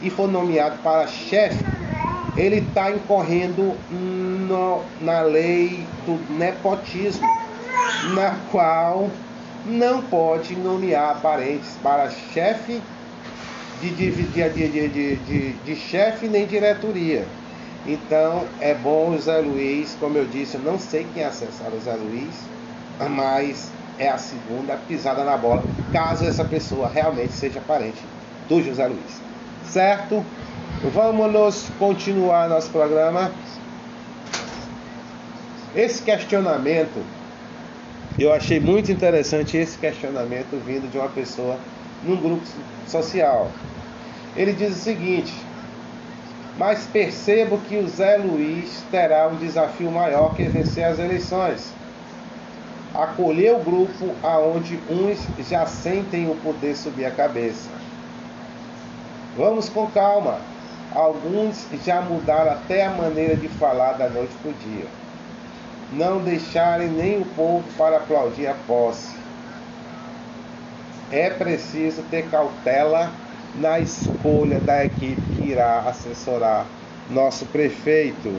e 0.00 0.08
for 0.08 0.28
nomeado 0.28 0.78
para 0.84 1.06
chefe, 1.08 1.64
ele 2.36 2.56
está 2.58 2.90
incorrendo 2.90 3.74
no, 3.90 4.82
na 5.00 5.22
lei 5.22 5.84
do 6.04 6.34
nepotismo, 6.34 7.26
na 8.14 8.36
qual 8.50 9.10
não 9.64 10.02
pode 10.02 10.54
nomear 10.54 11.20
parentes 11.20 11.70
para 11.82 12.10
chefe 12.10 12.80
de, 13.80 13.90
de, 13.90 14.10
de, 14.10 14.88
de, 14.88 15.52
de, 15.52 15.76
chefe 15.76 16.28
nem 16.28 16.46
diretoria. 16.46 17.26
Então 17.86 18.44
é 18.60 18.74
bom 18.74 19.10
o 19.10 19.18
Zé 19.18 19.38
Luiz, 19.38 19.96
como 19.98 20.18
eu 20.18 20.26
disse, 20.26 20.56
eu 20.56 20.60
não 20.60 20.78
sei 20.78 21.06
quem 21.14 21.24
acessar 21.24 21.72
o 21.72 21.80
Zé 21.80 21.94
Luiz, 21.94 22.34
mas 23.10 23.70
é 23.98 24.08
a 24.08 24.18
segunda 24.18 24.78
pisada 24.88 25.24
na 25.24 25.36
bola, 25.36 25.62
caso 25.92 26.24
essa 26.24 26.44
pessoa 26.44 26.88
realmente 26.88 27.32
seja 27.32 27.60
parente 27.66 28.02
do 28.48 28.62
José 28.62 28.86
Luiz. 28.86 29.20
Certo? 29.64 30.24
Vamos 30.82 31.70
continuar 31.78 32.50
nosso 32.50 32.70
programa. 32.70 33.32
Esse 35.74 36.02
questionamento, 36.02 37.02
eu 38.18 38.30
achei 38.30 38.60
muito 38.60 38.92
interessante 38.92 39.56
esse 39.56 39.78
questionamento 39.78 40.62
vindo 40.66 40.90
de 40.90 40.98
uma 40.98 41.08
pessoa 41.08 41.58
num 42.04 42.16
grupo 42.16 42.42
social. 42.86 43.50
Ele 44.36 44.52
diz 44.52 44.76
o 44.76 44.78
seguinte: 44.78 45.32
Mas 46.58 46.86
percebo 46.86 47.56
que 47.56 47.78
o 47.78 47.88
Zé 47.88 48.18
Luiz 48.18 48.84
terá 48.90 49.28
um 49.28 49.36
desafio 49.36 49.90
maior 49.90 50.34
que 50.34 50.42
vencer 50.42 50.84
as 50.84 50.98
eleições. 50.98 51.72
Acolher 52.94 53.54
o 53.54 53.64
grupo 53.64 54.14
aonde 54.22 54.78
uns 54.90 55.26
já 55.48 55.64
sentem 55.64 56.30
o 56.30 56.36
poder 56.36 56.76
subir 56.76 57.06
a 57.06 57.10
cabeça. 57.10 57.70
Vamos 59.38 59.70
com 59.70 59.86
calma. 59.86 60.38
Alguns 60.94 61.66
já 61.84 62.00
mudaram 62.00 62.52
até 62.52 62.86
a 62.86 62.90
maneira 62.90 63.36
de 63.36 63.48
falar 63.48 63.92
da 63.92 64.08
noite 64.08 64.32
para 64.42 64.50
o 64.50 64.54
dia. 64.54 64.86
Não 65.92 66.18
deixarem 66.18 66.88
nem 66.88 67.20
o 67.20 67.24
povo 67.24 67.64
para 67.76 67.98
aplaudir 67.98 68.46
a 68.46 68.54
posse 68.66 69.26
é 71.10 71.30
preciso 71.30 72.02
ter 72.10 72.28
cautela 72.28 73.10
na 73.54 73.78
escolha 73.78 74.60
da 74.60 74.84
equipe 74.84 75.22
que 75.34 75.42
irá 75.42 75.80
assessorar 75.80 76.66
nosso 77.08 77.46
prefeito. 77.46 78.38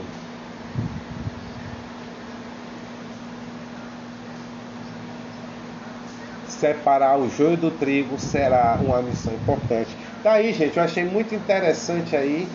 Separar 6.46 7.18
o 7.18 7.30
joio 7.30 7.56
do 7.56 7.70
trigo 7.70 8.18
será 8.18 8.78
uma 8.82 9.00
missão 9.00 9.32
importante. 9.32 9.96
Tá 10.22 10.42
gente, 10.42 10.76
eu 10.76 10.82
achei 10.82 11.04
muito 11.04 11.32
interessante 11.32 12.16
aí 12.16 12.48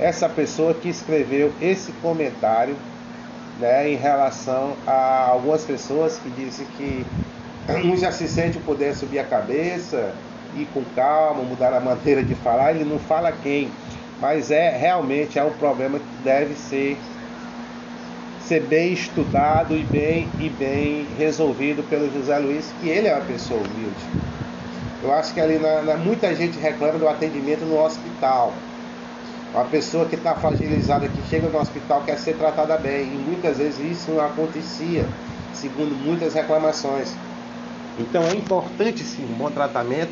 essa 0.00 0.28
pessoa 0.28 0.74
que 0.74 0.88
escreveu 0.88 1.52
esse 1.60 1.92
comentário, 1.92 2.76
né, 3.60 3.88
em 3.88 3.94
relação 3.94 4.76
a 4.84 5.28
algumas 5.28 5.64
pessoas 5.64 6.18
que 6.18 6.28
dizem 6.30 6.66
que 6.76 7.06
um 7.86 7.96
já 7.96 8.10
se 8.10 8.26
sente 8.26 8.58
o 8.58 8.60
poder 8.62 8.94
subir 8.96 9.20
a 9.20 9.24
cabeça, 9.24 10.12
ir 10.56 10.66
com 10.74 10.82
calma, 10.96 11.44
mudar 11.44 11.72
a 11.72 11.80
maneira 11.80 12.22
de 12.22 12.34
falar, 12.34 12.74
ele 12.74 12.84
não 12.84 12.98
fala 12.98 13.30
quem, 13.30 13.70
mas 14.20 14.50
é 14.50 14.76
realmente 14.76 15.38
é 15.38 15.44
um 15.44 15.52
problema 15.52 16.00
que 16.00 16.24
deve 16.24 16.54
ser 16.54 16.98
ser 18.40 18.60
bem 18.60 18.92
estudado 18.92 19.74
e 19.76 19.84
bem 19.84 20.28
e 20.38 20.50
bem 20.50 21.06
resolvido 21.16 21.82
pelo 21.84 22.10
José 22.12 22.36
Luiz, 22.38 22.74
que 22.80 22.88
ele 22.88 23.06
é 23.06 23.14
uma 23.14 23.24
pessoa 23.24 23.60
humilde. 23.60 24.04
Eu 25.04 25.12
acho 25.12 25.34
que 25.34 25.40
ali 25.40 25.58
na, 25.58 25.82
na 25.82 25.96
muita 25.98 26.34
gente 26.34 26.58
reclama 26.58 26.98
do 26.98 27.06
atendimento 27.06 27.62
no 27.66 27.78
hospital. 27.78 28.54
Uma 29.52 29.66
pessoa 29.66 30.06
que 30.06 30.14
está 30.14 30.34
fragilizada, 30.34 31.06
que 31.06 31.22
chega 31.28 31.46
no 31.46 31.60
hospital, 31.60 32.02
quer 32.06 32.18
ser 32.18 32.38
tratada 32.38 32.78
bem. 32.78 33.02
E 33.02 33.24
muitas 33.28 33.58
vezes 33.58 33.78
isso 33.78 34.12
não 34.12 34.24
acontecia, 34.24 35.06
segundo 35.52 35.94
muitas 35.94 36.32
reclamações. 36.32 37.14
Então 37.98 38.22
é 38.22 38.34
importante 38.34 39.04
sim 39.04 39.24
um 39.30 39.34
bom 39.36 39.50
tratamento 39.50 40.10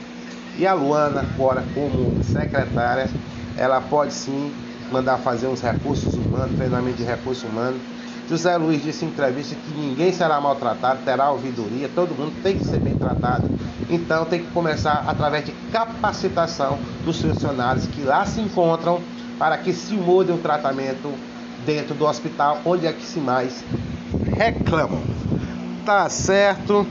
e 0.58 0.66
a 0.66 0.74
Luana, 0.74 1.20
agora 1.20 1.64
como 1.74 2.12
secretária, 2.22 3.08
ela 3.56 3.80
pode 3.80 4.12
sim 4.12 4.52
mandar 4.90 5.16
fazer 5.16 5.46
uns 5.46 5.62
recursos 5.62 6.14
humanos, 6.16 6.54
treinamento 6.56 6.98
de 6.98 7.04
recursos 7.04 7.42
humanos. 7.42 7.80
José 8.32 8.56
Luiz 8.56 8.82
disse 8.82 9.04
em 9.04 9.08
entrevista 9.08 9.54
que 9.54 9.78
ninguém 9.78 10.10
será 10.10 10.40
maltratado, 10.40 11.00
terá 11.04 11.30
ouvidoria, 11.30 11.86
todo 11.94 12.14
mundo 12.14 12.32
tem 12.42 12.56
que 12.56 12.64
ser 12.64 12.78
bem 12.78 12.94
tratado. 12.94 13.44
Então 13.90 14.24
tem 14.24 14.40
que 14.40 14.50
começar 14.52 15.04
através 15.06 15.44
de 15.44 15.52
capacitação 15.70 16.78
dos 17.04 17.20
funcionários 17.20 17.86
que 17.88 18.00
lá 18.00 18.24
se 18.24 18.40
encontram 18.40 19.02
para 19.38 19.58
que 19.58 19.74
se 19.74 19.92
mude 19.92 20.32
o 20.32 20.38
tratamento 20.38 21.12
dentro 21.66 21.94
do 21.94 22.06
hospital, 22.06 22.58
onde 22.64 22.86
é 22.86 22.92
que 22.94 23.04
se 23.04 23.20
mais 23.20 23.62
reclamam. 24.34 25.02
Tá 25.84 26.08
certo? 26.08 26.86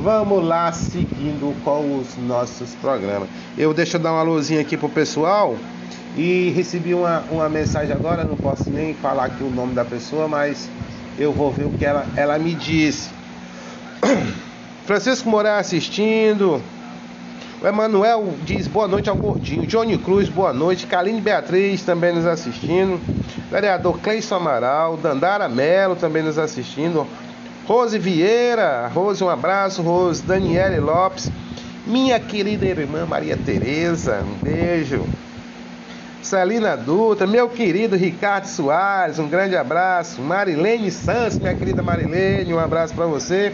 Vamos 0.00 0.44
lá 0.44 0.70
seguindo 0.70 1.52
com 1.64 1.98
os 1.98 2.16
nossos 2.16 2.72
programas. 2.76 3.28
Eu 3.56 3.74
deixo 3.74 3.96
eu 3.96 4.00
dar 4.00 4.12
uma 4.12 4.22
luzinha 4.22 4.60
aqui 4.60 4.76
pro 4.76 4.88
pessoal 4.88 5.56
e 6.16 6.50
recebi 6.50 6.94
uma, 6.94 7.24
uma 7.28 7.48
mensagem 7.48 7.92
agora, 7.92 8.22
não 8.22 8.36
posso 8.36 8.70
nem 8.70 8.94
falar 8.94 9.24
aqui 9.24 9.42
o 9.42 9.50
nome 9.50 9.74
da 9.74 9.84
pessoa, 9.84 10.28
mas 10.28 10.70
eu 11.18 11.32
vou 11.32 11.50
ver 11.50 11.64
o 11.64 11.70
que 11.70 11.84
ela, 11.84 12.06
ela 12.14 12.38
me 12.38 12.54
disse. 12.54 13.10
Francisco 14.86 15.28
Moraes 15.28 15.66
assistindo. 15.66 16.62
O 17.60 17.66
Emanuel 17.66 18.34
diz 18.44 18.68
boa 18.68 18.86
noite 18.86 19.10
ao 19.10 19.16
Gordinho. 19.16 19.66
Johnny 19.66 19.98
Cruz, 19.98 20.28
boa 20.28 20.52
noite. 20.52 20.86
Kaline 20.86 21.20
Beatriz 21.20 21.82
também 21.82 22.14
nos 22.14 22.24
assistindo. 22.24 23.00
Vereador 23.50 23.98
Cleison 23.98 24.36
Amaral. 24.36 24.96
Dandara 24.96 25.48
Melo 25.48 25.96
também 25.96 26.22
nos 26.22 26.38
assistindo. 26.38 27.04
Rose 27.68 27.98
Vieira, 27.98 28.86
Rose, 28.88 29.22
um 29.22 29.28
abraço, 29.28 29.82
Rose, 29.82 30.22
Daniele 30.22 30.80
Lopes, 30.80 31.30
minha 31.86 32.18
querida 32.18 32.64
irmã 32.64 33.04
Maria 33.04 33.36
Tereza, 33.36 34.24
um 34.24 34.42
beijo. 34.42 35.04
Celina 36.22 36.78
Dutra, 36.78 37.26
meu 37.26 37.46
querido 37.46 37.94
Ricardo 37.94 38.46
Soares, 38.46 39.18
um 39.18 39.28
grande 39.28 39.54
abraço. 39.54 40.22
Marilene 40.22 40.90
Santos, 40.90 41.38
minha 41.38 41.54
querida 41.54 41.82
Marilene, 41.82 42.54
um 42.54 42.58
abraço 42.58 42.94
para 42.94 43.04
você. 43.04 43.52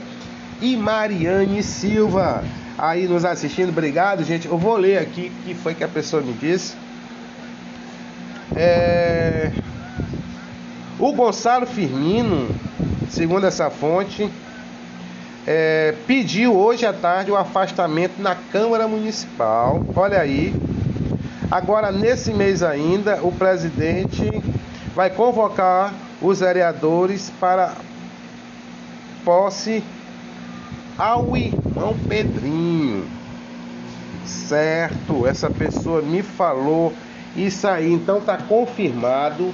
E 0.63 0.77
Mariane 0.77 1.61
Silva, 1.61 2.45
aí 2.79 3.09
nos 3.09 3.25
assistindo, 3.25 3.71
obrigado, 3.71 4.23
gente. 4.23 4.47
Eu 4.47 4.57
vou 4.57 4.77
ler 4.77 4.99
aqui 4.99 5.33
o 5.41 5.45
que 5.45 5.55
foi 5.57 5.75
que 5.75 5.83
a 5.83 5.89
pessoa 5.89 6.23
me 6.23 6.35
disse. 6.35 6.77
É... 8.55 9.51
O 11.05 11.13
Gonçalo 11.13 11.67
Firmino 11.67 12.49
segundo 13.11 13.47
essa 13.47 13.71
fonte, 13.71 14.31
é, 15.47 15.95
pediu 16.07 16.57
hoje 16.57 16.87
à 16.87 16.93
tarde 16.93 17.31
o 17.31 17.37
afastamento 17.37 18.21
na 18.21 18.35
Câmara 18.35 18.89
Municipal. 18.89 19.85
Olha 19.95 20.21
aí. 20.21 20.55
Agora, 21.51 21.93
nesse 21.93 22.33
mês 22.33 22.63
ainda, 22.63 23.21
o 23.23 23.31
presidente 23.31 24.31
vai 24.95 25.11
convocar 25.11 25.93
os 26.23 26.41
vereadores 26.41 27.31
para 27.39 27.75
posse 29.25 29.85
ao 30.97 31.37
irmão 31.37 31.95
Pedrinho. 32.09 33.07
Certo, 34.25 35.27
essa 35.27 35.51
pessoa 35.51 36.01
me 36.01 36.23
falou 36.23 36.93
isso 37.37 37.69
aí, 37.69 37.93
então 37.93 38.19
está 38.19 38.39
confirmado 38.39 39.53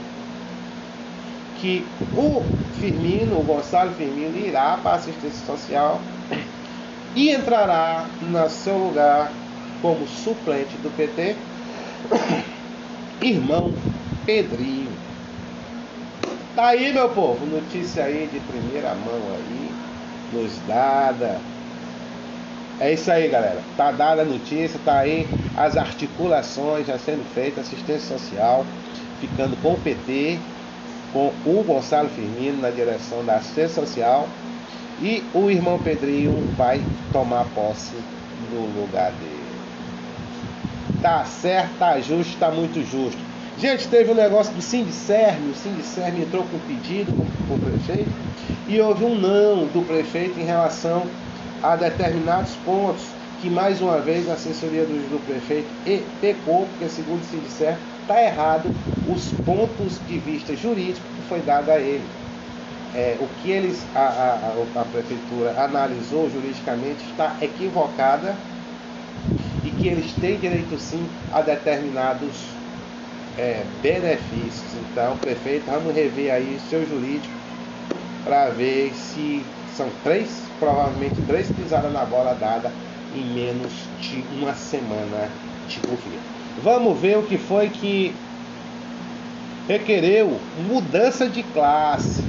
que 1.60 1.86
o 2.14 2.42
Firmino, 2.80 3.38
o 3.38 3.42
Gonçalo 3.42 3.92
Firmino, 3.92 4.36
irá 4.38 4.78
para 4.82 4.92
a 4.92 4.94
assistência 4.94 5.44
social 5.44 6.00
e 7.14 7.30
entrará 7.30 8.06
no 8.22 8.48
seu 8.48 8.78
lugar 8.78 9.30
como 9.82 10.06
suplente 10.06 10.76
do 10.78 10.94
PT, 10.96 11.36
irmão 13.20 13.72
Pedrinho. 14.24 14.92
Tá 16.56 16.68
aí, 16.68 16.92
meu 16.92 17.08
povo, 17.10 17.46
notícia 17.46 18.04
aí 18.04 18.28
de 18.32 18.40
primeira 18.40 18.94
mão 18.94 19.20
aí, 19.34 19.70
nos 20.32 20.52
dada. 20.66 21.38
É 22.80 22.92
isso 22.92 23.10
aí, 23.10 23.28
galera. 23.28 23.60
Tá 23.76 23.92
dada 23.92 24.22
a 24.22 24.24
notícia, 24.24 24.80
tá 24.84 24.98
aí 25.00 25.28
as 25.56 25.76
articulações 25.76 26.86
já 26.86 26.98
sendo 26.98 27.24
feitas, 27.34 27.66
assistência 27.66 28.18
social, 28.18 28.64
ficando 29.20 29.56
com 29.62 29.74
o 29.74 29.80
PT 29.80 30.38
com 31.12 31.32
o 31.44 31.64
Gonçalo 31.64 32.08
Firmino 32.08 32.60
na 32.60 32.70
direção 32.70 33.24
da 33.24 33.36
assistência 33.36 33.82
social 33.82 34.28
e 35.00 35.24
o 35.32 35.50
irmão 35.50 35.78
Pedrinho 35.78 36.32
vai 36.56 36.80
tomar 37.12 37.46
posse 37.54 37.94
no 38.52 38.80
lugar 38.80 39.12
dele. 39.12 39.40
Tá 41.00 41.24
certo, 41.24 41.78
tá 41.78 41.98
justo, 42.00 42.36
tá 42.38 42.50
muito 42.50 42.84
justo. 42.84 43.18
Gente, 43.58 43.88
teve 43.88 44.10
um 44.10 44.14
negócio 44.14 44.52
do 44.54 44.62
Sindicerme, 44.62 45.50
o 45.50 45.54
Sindicerme 45.54 46.22
entrou 46.22 46.44
com 46.44 46.58
pedido 46.60 47.12
com 47.46 47.54
o 47.54 47.58
prefeito 47.58 48.10
e 48.68 48.80
houve 48.80 49.04
um 49.04 49.14
não 49.14 49.66
do 49.66 49.84
prefeito 49.86 50.38
em 50.38 50.44
relação 50.44 51.04
a 51.62 51.76
determinados 51.76 52.52
pontos 52.64 53.04
que 53.40 53.48
mais 53.48 53.80
uma 53.80 53.98
vez 54.00 54.28
a 54.28 54.34
assessoria 54.34 54.84
do, 54.84 55.10
do 55.10 55.24
prefeito 55.26 55.68
pecou, 56.20 56.66
porque 56.66 56.88
segundo 56.88 57.22
se 57.24 57.36
disser, 57.38 57.78
está 58.02 58.22
errado 58.22 58.70
os 59.08 59.26
pontos 59.44 59.98
de 60.06 60.18
vista 60.18 60.54
jurídico 60.56 61.06
que 61.16 61.28
foi 61.28 61.40
dado 61.40 61.70
a 61.70 61.78
ele. 61.78 62.04
É, 62.94 63.16
o 63.20 63.26
que 63.40 63.50
eles, 63.50 63.84
a, 63.94 64.00
a, 64.00 64.80
a 64.80 64.84
prefeitura 64.84 65.54
analisou 65.62 66.28
juridicamente 66.28 67.04
está 67.04 67.36
equivocada 67.40 68.34
e 69.64 69.70
que 69.70 69.88
eles 69.88 70.12
têm 70.14 70.38
direito 70.38 70.76
sim 70.78 71.06
a 71.32 71.40
determinados 71.40 72.34
é, 73.38 73.64
benefícios. 73.80 74.74
Então, 74.90 75.16
prefeito, 75.18 75.66
vamos 75.66 75.94
rever 75.94 76.32
aí 76.32 76.56
o 76.56 76.68
seu 76.68 76.86
jurídico 76.86 77.34
para 78.24 78.50
ver 78.50 78.92
se 78.94 79.44
são 79.76 79.88
três, 80.02 80.42
provavelmente 80.58 81.14
três 81.26 81.48
pisadas 81.48 81.92
na 81.92 82.04
bola 82.04 82.34
dada 82.34 82.70
em 83.14 83.24
menos 83.34 83.72
de 84.00 84.24
uma 84.40 84.54
semana 84.54 85.28
de 85.68 85.80
governo. 85.80 86.39
Vamos 86.62 86.98
ver 87.00 87.16
o 87.16 87.22
que 87.22 87.38
foi 87.38 87.70
que 87.70 88.14
requereu 89.66 90.38
mudança 90.58 91.26
de 91.26 91.42
classe. 91.42 92.22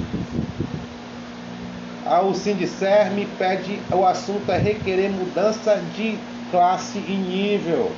O 2.24 2.34
Sindicer 2.34 3.10
me 3.10 3.26
pede, 3.26 3.78
o 3.90 4.04
assunto 4.06 4.50
é 4.50 4.58
requerer 4.58 5.10
mudança 5.10 5.80
de 5.94 6.18
classe 6.50 6.98
e 6.98 7.12
nível. 7.12 7.92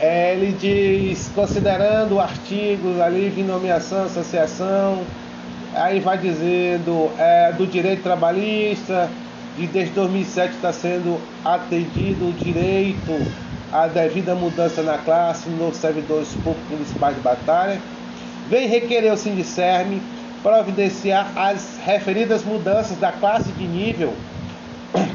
É, 0.00 0.34
ele 0.34 0.52
diz, 0.58 1.30
considerando 1.34 2.18
artigos 2.18 3.00
ali 3.00 3.30
de 3.30 3.42
nomeação, 3.42 4.06
associação, 4.06 5.04
aí 5.74 6.00
vai 6.00 6.18
dizendo 6.18 7.10
é, 7.18 7.52
do 7.52 7.66
direito 7.66 8.02
trabalhista, 8.02 9.08
de 9.56 9.66
desde 9.68 9.94
2007 9.94 10.54
está 10.54 10.72
sendo 10.72 11.20
atendido 11.44 12.28
o 12.28 12.32
direito 12.32 13.51
à 13.72 13.86
devida 13.86 14.34
mudança 14.34 14.82
na 14.82 14.98
classe 14.98 15.48
nos 15.48 15.76
servidores 15.76 16.28
públicos 16.34 16.70
municipais 16.70 17.16
de 17.16 17.22
batalha. 17.22 17.80
Vem 18.48 18.68
requerer 18.68 19.12
o 19.12 19.16
Sindicerme 19.16 20.02
providenciar 20.42 21.32
as 21.36 21.78
referidas 21.84 22.44
mudanças 22.44 22.98
da 22.98 23.12
classe 23.12 23.50
de 23.52 23.64
nível 23.64 24.12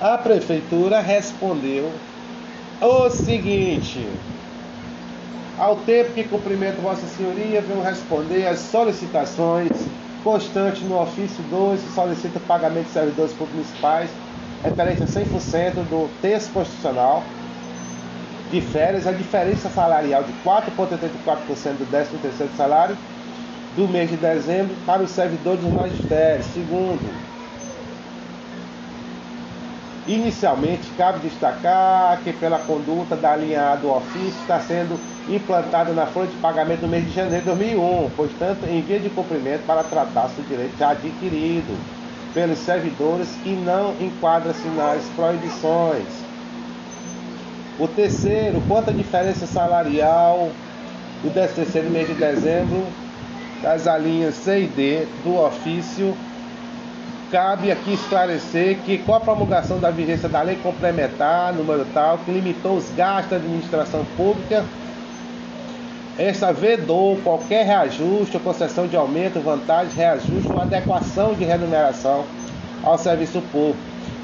A 0.01 0.19
prefeitura 0.19 1.01
respondeu 1.01 1.93
o 2.87 3.09
seguinte: 3.11 4.07
ao 5.59 5.77
tempo 5.77 6.13
que 6.13 6.25
cumprimento 6.25 6.81
Vossa 6.81 7.07
Senhoria, 7.07 7.61
venho 7.61 7.83
responder 7.83 8.47
às 8.47 8.59
solicitações 8.59 9.71
constantes 10.25 10.83
no 10.83 11.01
ofício 11.01 11.43
2, 11.45 11.81
que 11.81 11.93
solicita 11.93 12.41
pagamento 12.41 12.87
de 12.87 12.93
servidores 12.93 13.33
públicos 13.33 13.67
municipais 13.67 14.11
referente 14.63 15.03
a 15.03 15.07
100% 15.07 15.75
do 15.89 16.09
texto 16.21 16.53
constitucional 16.53 17.25
de 18.51 18.61
férias, 18.61 19.07
a 19.07 19.13
diferença 19.13 19.69
salarial 19.69 20.23
de 20.23 20.33
4,84% 20.45 21.79
do 21.79 21.87
13º 21.91 22.57
salário 22.57 22.97
do 23.75 23.89
mês 23.89 24.11
de 24.11 24.17
dezembro 24.17 24.77
para 24.87 25.03
os 25.03 25.11
servidores 25.11 25.61
do 25.61 25.71
magistério. 25.71 26.45
Segundo, 26.45 27.01
inicialmente 30.07 30.91
cabe 30.97 31.21
destacar 31.21 32.19
que 32.23 32.33
pela 32.33 32.59
conduta 32.59 33.15
da 33.15 33.37
linha 33.37 33.73
A 33.73 33.77
do 33.77 33.91
ofício 33.91 34.41
está 34.41 34.59
sendo 34.61 34.99
implantado 35.29 35.93
na 35.93 36.07
folha 36.07 36.27
de 36.29 36.37
pagamento 36.37 36.81
do 36.81 36.89
mês 36.89 37.05
de 37.05 37.13
janeiro 37.13 37.41
de 37.41 37.47
2001, 37.47 38.11
portanto, 38.17 38.65
em 38.67 38.83
via 38.83 38.99
de 38.99 39.11
cumprimento 39.11 39.65
para 39.65 39.85
tratar-se 39.85 40.41
do 40.41 40.49
direito 40.49 40.77
já 40.77 40.91
adquirido 40.91 41.79
pelos 42.35 42.59
servidores 42.59 43.29
e 43.45 43.51
não 43.51 43.95
enquadra-se 44.01 44.67
nas 44.69 45.03
proibições. 45.15 46.07
O 47.79 47.87
terceiro, 47.87 48.63
quanto 48.67 48.91
à 48.91 48.93
diferença 48.93 49.47
salarial 49.47 50.51
do 51.23 51.31
13 51.31 51.89
mês 51.89 52.09
de 52.09 52.15
dezembro 52.15 52.87
das 53.63 53.87
alíneas 53.87 54.35
C 54.35 54.63
e 54.63 54.67
D 54.67 55.07
do 55.23 55.37
ofício, 55.37 56.17
cabe 57.33 57.73
aqui 57.73 57.95
esclarecer 57.95 58.77
que 58.85 58.99
com 58.99 59.15
a 59.15 59.21
promulgação 59.21 59.79
da 59.79 59.91
vigência 59.91 60.29
da 60.29 60.43
lei 60.43 60.57
complementar 60.57 61.55
número 61.55 61.87
tal, 61.95 62.19
que 62.19 62.31
limitou 62.31 62.77
os 62.77 62.91
gastos 62.91 63.31
da 63.31 63.37
administração 63.37 64.05
pública, 64.17 64.63
esta 66.19 66.53
vedou 66.53 67.17
qualquer 67.25 67.65
reajuste 67.65 68.37
ou 68.37 68.43
concessão 68.43 68.87
de 68.87 68.97
aumento, 68.97 69.41
vantagem, 69.41 69.95
reajuste 69.97 70.53
ou 70.53 70.61
adequação 70.61 71.33
de 71.33 71.45
remuneração 71.45 72.27
ao 72.85 72.99
serviço 72.99 73.41
público, 73.51 73.79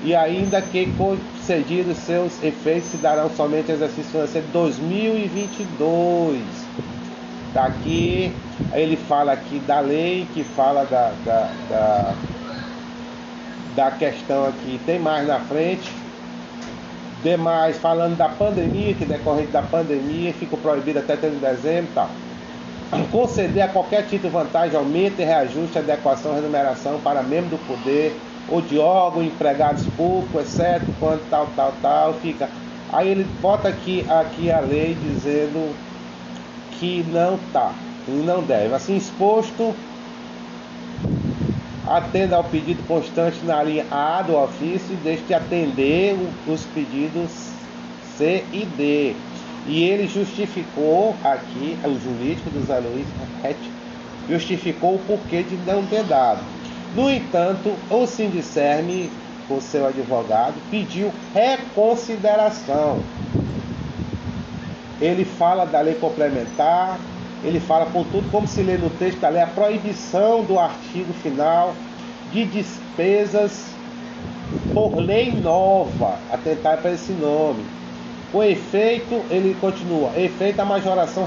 e 0.04 0.14
ainda 0.14 0.60
que 0.60 0.92
concedidos 0.98 1.96
seus 1.98 2.42
efeitos 2.42 2.90
se 2.90 2.98
darão 2.98 3.30
somente 3.30 3.72
exercício 3.72 4.04
financeiro 4.04 4.46
2022. 4.52 6.42
Tá 7.54 7.64
aqui, 7.64 8.30
ele 8.74 8.96
fala 8.96 9.32
aqui 9.32 9.58
da 9.60 9.80
lei, 9.80 10.28
que 10.34 10.44
fala 10.44 10.84
da, 10.84 11.10
da, 11.24 11.50
da, 11.70 12.14
da 13.78 13.92
questão 13.92 14.44
aqui, 14.44 14.80
tem 14.84 14.98
mais 14.98 15.28
na 15.28 15.38
frente, 15.38 15.88
Demais, 17.22 17.76
falando 17.76 18.16
da 18.16 18.28
pandemia, 18.28 18.94
que 18.94 19.04
decorrente 19.04 19.50
da 19.50 19.62
pandemia, 19.62 20.32
fica 20.32 20.56
proibido 20.56 21.00
até 21.00 21.16
30 21.16 21.34
de 21.34 21.40
dezembro 21.40 21.90
e 21.90 21.94
tal. 21.94 22.10
Conceder 23.10 23.62
a 23.62 23.68
qualquer 23.68 24.06
título 24.06 24.32
vantagem, 24.32 24.76
aumento 24.76 25.20
e 25.20 25.24
reajuste, 25.24 25.78
adequação, 25.78 26.34
remuneração 26.34 27.00
para 27.00 27.22
membro 27.22 27.56
do 27.56 27.66
poder 27.66 28.16
ou 28.48 28.62
de 28.62 28.78
órgão, 28.78 29.22
empregados 29.22 29.84
públicos, 29.96 30.42
exceto 30.42 30.86
quando 30.98 31.28
tal, 31.28 31.48
tal, 31.56 31.72
tal, 31.82 32.14
fica. 32.14 32.48
Aí 32.92 33.08
ele 33.08 33.24
bota 33.42 33.68
aqui, 33.68 34.06
aqui 34.08 34.50
a 34.50 34.60
lei 34.60 34.96
dizendo 35.02 35.74
que 36.78 37.04
não 37.08 37.38
tá, 37.52 37.72
e 38.06 38.12
não 38.12 38.42
deve. 38.42 38.74
Assim 38.74 38.96
exposto, 38.96 39.74
atenda 41.88 42.36
ao 42.36 42.44
pedido 42.44 42.86
constante 42.86 43.44
na 43.44 43.62
linha 43.62 43.86
A 43.90 44.22
do 44.22 44.36
ofício, 44.36 44.96
deixe 45.02 45.22
de 45.24 45.34
atender 45.34 46.16
os 46.46 46.64
pedidos 46.66 47.30
C 48.16 48.44
e 48.52 48.64
D. 48.64 49.16
E 49.66 49.84
ele 49.84 50.08
justificou 50.08 51.14
aqui, 51.22 51.78
o 51.84 51.98
jurídico 51.98 52.50
do 52.50 52.64
Zé 52.66 52.78
Luiz 52.78 53.06
justificou 54.28 54.94
o 54.94 54.98
porquê 55.00 55.42
de 55.42 55.56
não 55.56 55.84
ter 55.86 56.04
dado. 56.04 56.40
No 56.94 57.10
entanto, 57.10 57.74
o 57.90 58.06
Sindicerme, 58.06 59.10
com 59.46 59.60
seu 59.60 59.86
advogado, 59.86 60.54
pediu 60.70 61.12
reconsideração. 61.34 63.00
Ele 65.00 65.24
fala 65.24 65.64
da 65.64 65.80
lei 65.80 65.94
complementar, 65.94 66.98
ele 67.44 67.60
fala, 67.60 67.86
contudo, 67.86 68.28
como 68.30 68.46
se 68.46 68.62
lê 68.62 68.76
no 68.76 68.90
texto 68.90 69.20
da 69.20 69.28
lei, 69.28 69.42
a 69.42 69.46
proibição 69.46 70.42
do 70.44 70.58
artigo 70.58 71.12
final 71.14 71.74
de 72.32 72.44
despesas 72.44 73.66
por 74.74 74.96
lei 74.96 75.32
nova, 75.32 76.18
atentar 76.32 76.78
para 76.78 76.92
esse 76.92 77.12
nome. 77.12 77.64
O 78.32 78.42
efeito, 78.42 79.22
ele 79.30 79.56
continua, 79.60 80.10
efeito 80.16 80.60
a 80.60 80.64
majoração 80.64 81.24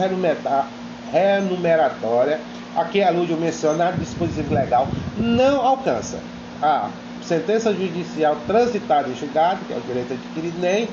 remuneratória, 1.12 2.40
a 2.76 2.86
que 2.86 3.02
alude 3.02 3.34
o 3.34 3.38
mencionado 3.38 3.98
dispositivo 3.98 4.54
legal, 4.54 4.88
não 5.18 5.66
alcança 5.66 6.20
a 6.62 6.90
sentença 7.24 7.74
judicial 7.74 8.38
transitada 8.46 9.10
em 9.10 9.16
julgado, 9.16 9.62
que 9.66 9.74
é 9.74 9.78
o 9.78 9.82
direito 9.82 10.14
adquirido, 10.14 10.60
nem 10.60 10.90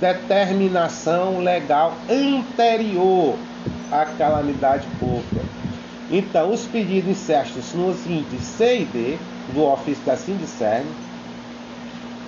determinação 0.00 1.38
legal 1.38 1.94
anterior 2.10 3.36
à 3.90 4.04
calamidade 4.04 4.86
pública. 4.98 5.44
Então, 6.10 6.52
os 6.52 6.66
pedidos 6.66 7.10
incertos 7.10 7.72
nos 7.74 8.06
índices 8.06 8.46
C 8.46 8.80
e 8.80 8.84
D 8.84 9.18
do 9.52 9.64
ofício 9.64 10.04
da 10.04 10.16
Sindicern, 10.16 10.86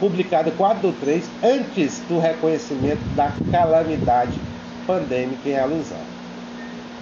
publicado 0.01 0.51
4 0.53 0.91
de 0.91 0.97
3, 0.99 1.31
antes 1.43 2.01
do 2.09 2.19
reconhecimento 2.19 3.03
da 3.15 3.33
calamidade 3.51 4.39
pandêmica 4.87 5.49
em 5.49 5.59
alusão. 5.59 6.19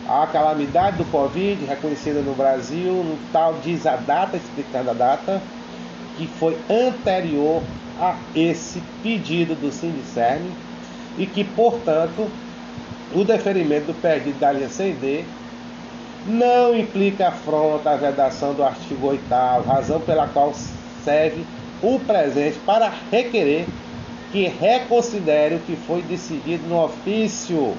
A 0.08 0.26
calamidade 0.26 0.98
do 0.98 1.04
Covid, 1.06 1.64
reconhecida 1.64 2.20
no 2.20 2.34
Brasil, 2.34 2.92
no 2.92 3.18
tal 3.32 3.54
diz 3.62 3.86
a 3.86 3.96
data, 3.96 4.36
explicando 4.36 4.90
a 4.90 4.94
data, 4.94 5.42
que 6.16 6.26
foi 6.26 6.56
anterior 6.70 7.62
a 8.00 8.16
esse 8.34 8.82
pedido 9.02 9.54
do 9.54 9.72
Sindicerme 9.72 10.50
e 11.18 11.26
que, 11.26 11.42
portanto, 11.42 12.30
o 13.14 13.24
deferimento 13.24 13.86
do 13.86 13.94
pedido 13.94 14.38
da 14.38 14.52
linha 14.52 14.68
CD 14.68 15.24
não 16.26 16.76
implica 16.76 17.28
afronta 17.28 17.90
à 17.90 17.96
vedação 17.96 18.52
do 18.52 18.64
artigo 18.64 19.06
8 19.06 19.22
razão 19.66 20.00
pela 20.00 20.26
qual 20.26 20.52
serve 21.04 21.44
o 21.82 22.00
presente 22.00 22.58
para 22.66 22.92
requerer 23.10 23.66
que 24.32 24.48
reconsidere 24.48 25.54
o 25.54 25.60
que 25.60 25.76
foi 25.76 26.02
decidido 26.02 26.66
no 26.66 26.84
ofício. 26.84 27.76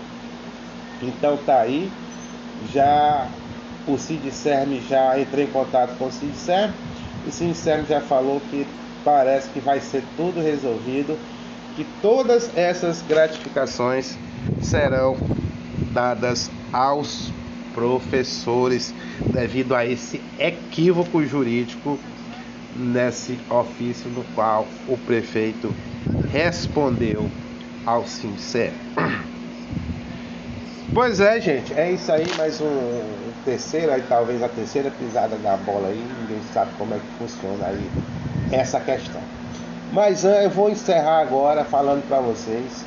Então 1.02 1.38
tá 1.46 1.62
aí, 1.62 1.92
já 2.74 3.28
o 3.88 3.98
Cid 3.98 4.32
Serme 4.32 4.82
já 4.88 5.20
entrei 5.20 5.46
em 5.46 5.52
contato 5.52 5.98
com 5.98 6.06
o 6.06 6.12
Cid 6.12 6.36
Serme, 6.36 6.74
e 7.26 7.30
o 7.30 7.32
Cid 7.32 7.54
Serme 7.54 7.86
já 7.88 8.02
falou 8.02 8.42
que 8.50 8.66
parece 9.04 9.50
que 9.50 9.60
vai 9.60 9.80
ser 9.80 10.04
tudo 10.16 10.42
resolvido, 10.42 11.18
que 11.78 11.86
todas 12.02 12.50
essas 12.58 13.04
gratificações 13.04 14.18
serão 14.64 15.16
dadas 15.94 16.50
aos 16.74 17.32
professores 17.76 18.96
devido 19.32 19.76
a 19.76 19.86
esse 19.86 20.20
equívoco 20.40 21.24
jurídico 21.24 22.00
nesse 22.76 23.40
ofício 23.48 24.10
no 24.10 24.24
qual 24.34 24.68
o 24.88 24.98
prefeito 24.98 25.72
respondeu 26.32 27.30
ao 27.86 28.08
sincero. 28.08 28.74
Pois 30.92 31.20
é, 31.20 31.40
gente, 31.40 31.74
é 31.76 31.92
isso 31.92 32.12
aí, 32.12 32.26
mais 32.38 32.60
um, 32.60 33.02
terceiro, 33.46 33.92
aí 33.92 34.04
talvez 34.10 34.42
a 34.42 34.50
terceira 34.50 34.90
pisada 34.90 35.38
da 35.38 35.56
bola 35.58 35.90
aí, 35.90 36.06
ninguém 36.22 36.42
sabe 36.52 36.72
como 36.78 36.96
é 36.96 36.98
que 36.98 37.06
funciona 37.20 37.68
aí 37.68 37.90
essa 38.52 38.80
questão. 38.80 39.22
Mas 39.92 40.24
eu 40.24 40.50
vou 40.50 40.70
encerrar 40.70 41.22
agora 41.22 41.64
falando 41.64 42.08
para 42.08 42.20
vocês 42.20 42.86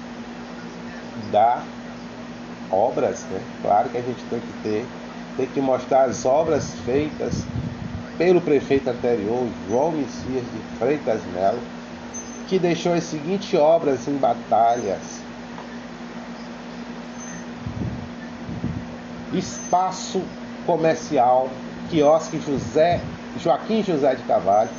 da 1.33 1.63
obras, 2.71 3.25
né? 3.31 3.41
Claro 3.63 3.89
que 3.89 3.99
a 3.99 4.03
gente 4.03 4.23
tem 4.29 4.41
que 4.41 4.53
ter, 4.63 4.87
tem 5.37 5.47
que 5.47 5.61
mostrar 5.61 6.05
as 6.05 6.25
obras 6.25 6.75
feitas 6.85 7.45
pelo 8.17 8.41
prefeito 8.41 8.91
anterior, 8.91 9.47
João 9.69 9.93
Messias 9.93 10.45
de 10.45 10.79
Freitas 10.79 11.21
Melo, 11.35 11.59
que 12.49 12.59
deixou 12.59 12.93
as 12.93 13.05
seguintes 13.05 13.59
obras 13.59 14.07
em 14.07 14.17
batalhas. 14.17 15.23
Espaço 19.33 20.23
Comercial, 20.67 21.49
Quiosque 21.89 22.41
José, 22.41 23.01
Joaquim 23.43 23.83
José 23.83 24.17
de 24.17 24.23
Cavalho, 24.25 24.71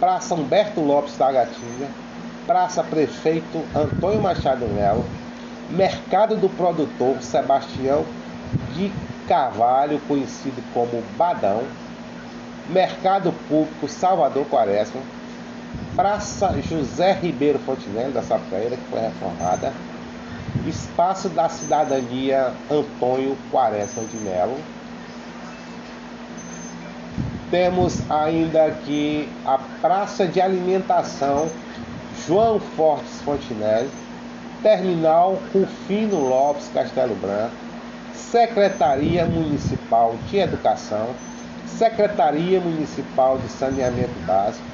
Praça 0.00 0.34
Humberto 0.34 0.80
Lopes 0.80 1.14
da 1.18 1.30
Gatinha, 1.30 1.90
Praça 2.46 2.82
Prefeito 2.82 3.62
Antônio 3.76 4.22
Machado 4.22 4.64
Melo, 4.66 5.04
Mercado 5.68 6.36
do 6.36 6.48
Produtor 6.48 7.20
Sebastião 7.20 8.06
de 8.74 8.90
Carvalho, 9.28 10.00
conhecido 10.08 10.64
como 10.72 11.02
Badão, 11.18 11.62
Mercado 12.70 13.30
Público 13.46 13.86
Salvador 13.88 14.46
Quaresma, 14.46 15.02
Praça 15.94 16.58
José 16.62 17.12
Ribeiro 17.12 17.58
Fontenelle 17.58 18.12
da 18.12 18.22
Sapeira, 18.22 18.76
que 18.76 18.90
foi 18.90 19.00
reformada, 19.00 19.70
Espaço 20.66 21.28
da 21.28 21.50
Cidadania 21.50 22.54
Antônio 22.70 23.36
Quaresma 23.50 24.02
de 24.04 24.16
Melo. 24.16 24.56
Temos 27.50 28.08
ainda 28.08 28.66
aqui 28.66 29.28
a 29.44 29.58
Praça 29.80 30.24
de 30.24 30.40
Alimentação 30.40 31.50
João 32.24 32.60
Fortes 32.60 33.20
Fontenelle, 33.22 33.90
Terminal 34.62 35.36
Rufino 35.52 36.20
Lopes 36.20 36.70
Castelo 36.72 37.16
Branco, 37.16 37.52
Secretaria 38.14 39.26
Municipal 39.26 40.14
de 40.28 40.38
Educação, 40.38 41.08
Secretaria 41.66 42.60
Municipal 42.60 43.36
de 43.38 43.48
Saneamento 43.48 44.14
Básico, 44.26 44.64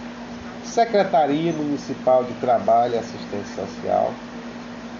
Secretaria 0.62 1.54
Municipal 1.54 2.24
de 2.24 2.34
Trabalho 2.34 2.96
e 2.96 2.98
Assistência 2.98 3.64
Social, 3.64 4.12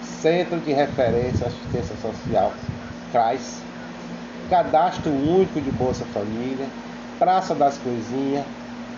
Centro 0.01 0.59
de 0.61 0.73
Referência 0.73 1.45
Assistência 1.45 1.95
Social, 2.01 2.51
CRAS, 3.11 3.61
Cadastro 4.49 5.11
Único 5.11 5.61
de 5.61 5.69
Bolsa 5.71 6.05
Família, 6.05 6.65
Praça 7.19 7.55
das 7.55 7.77
Coisinhas, 7.77 8.45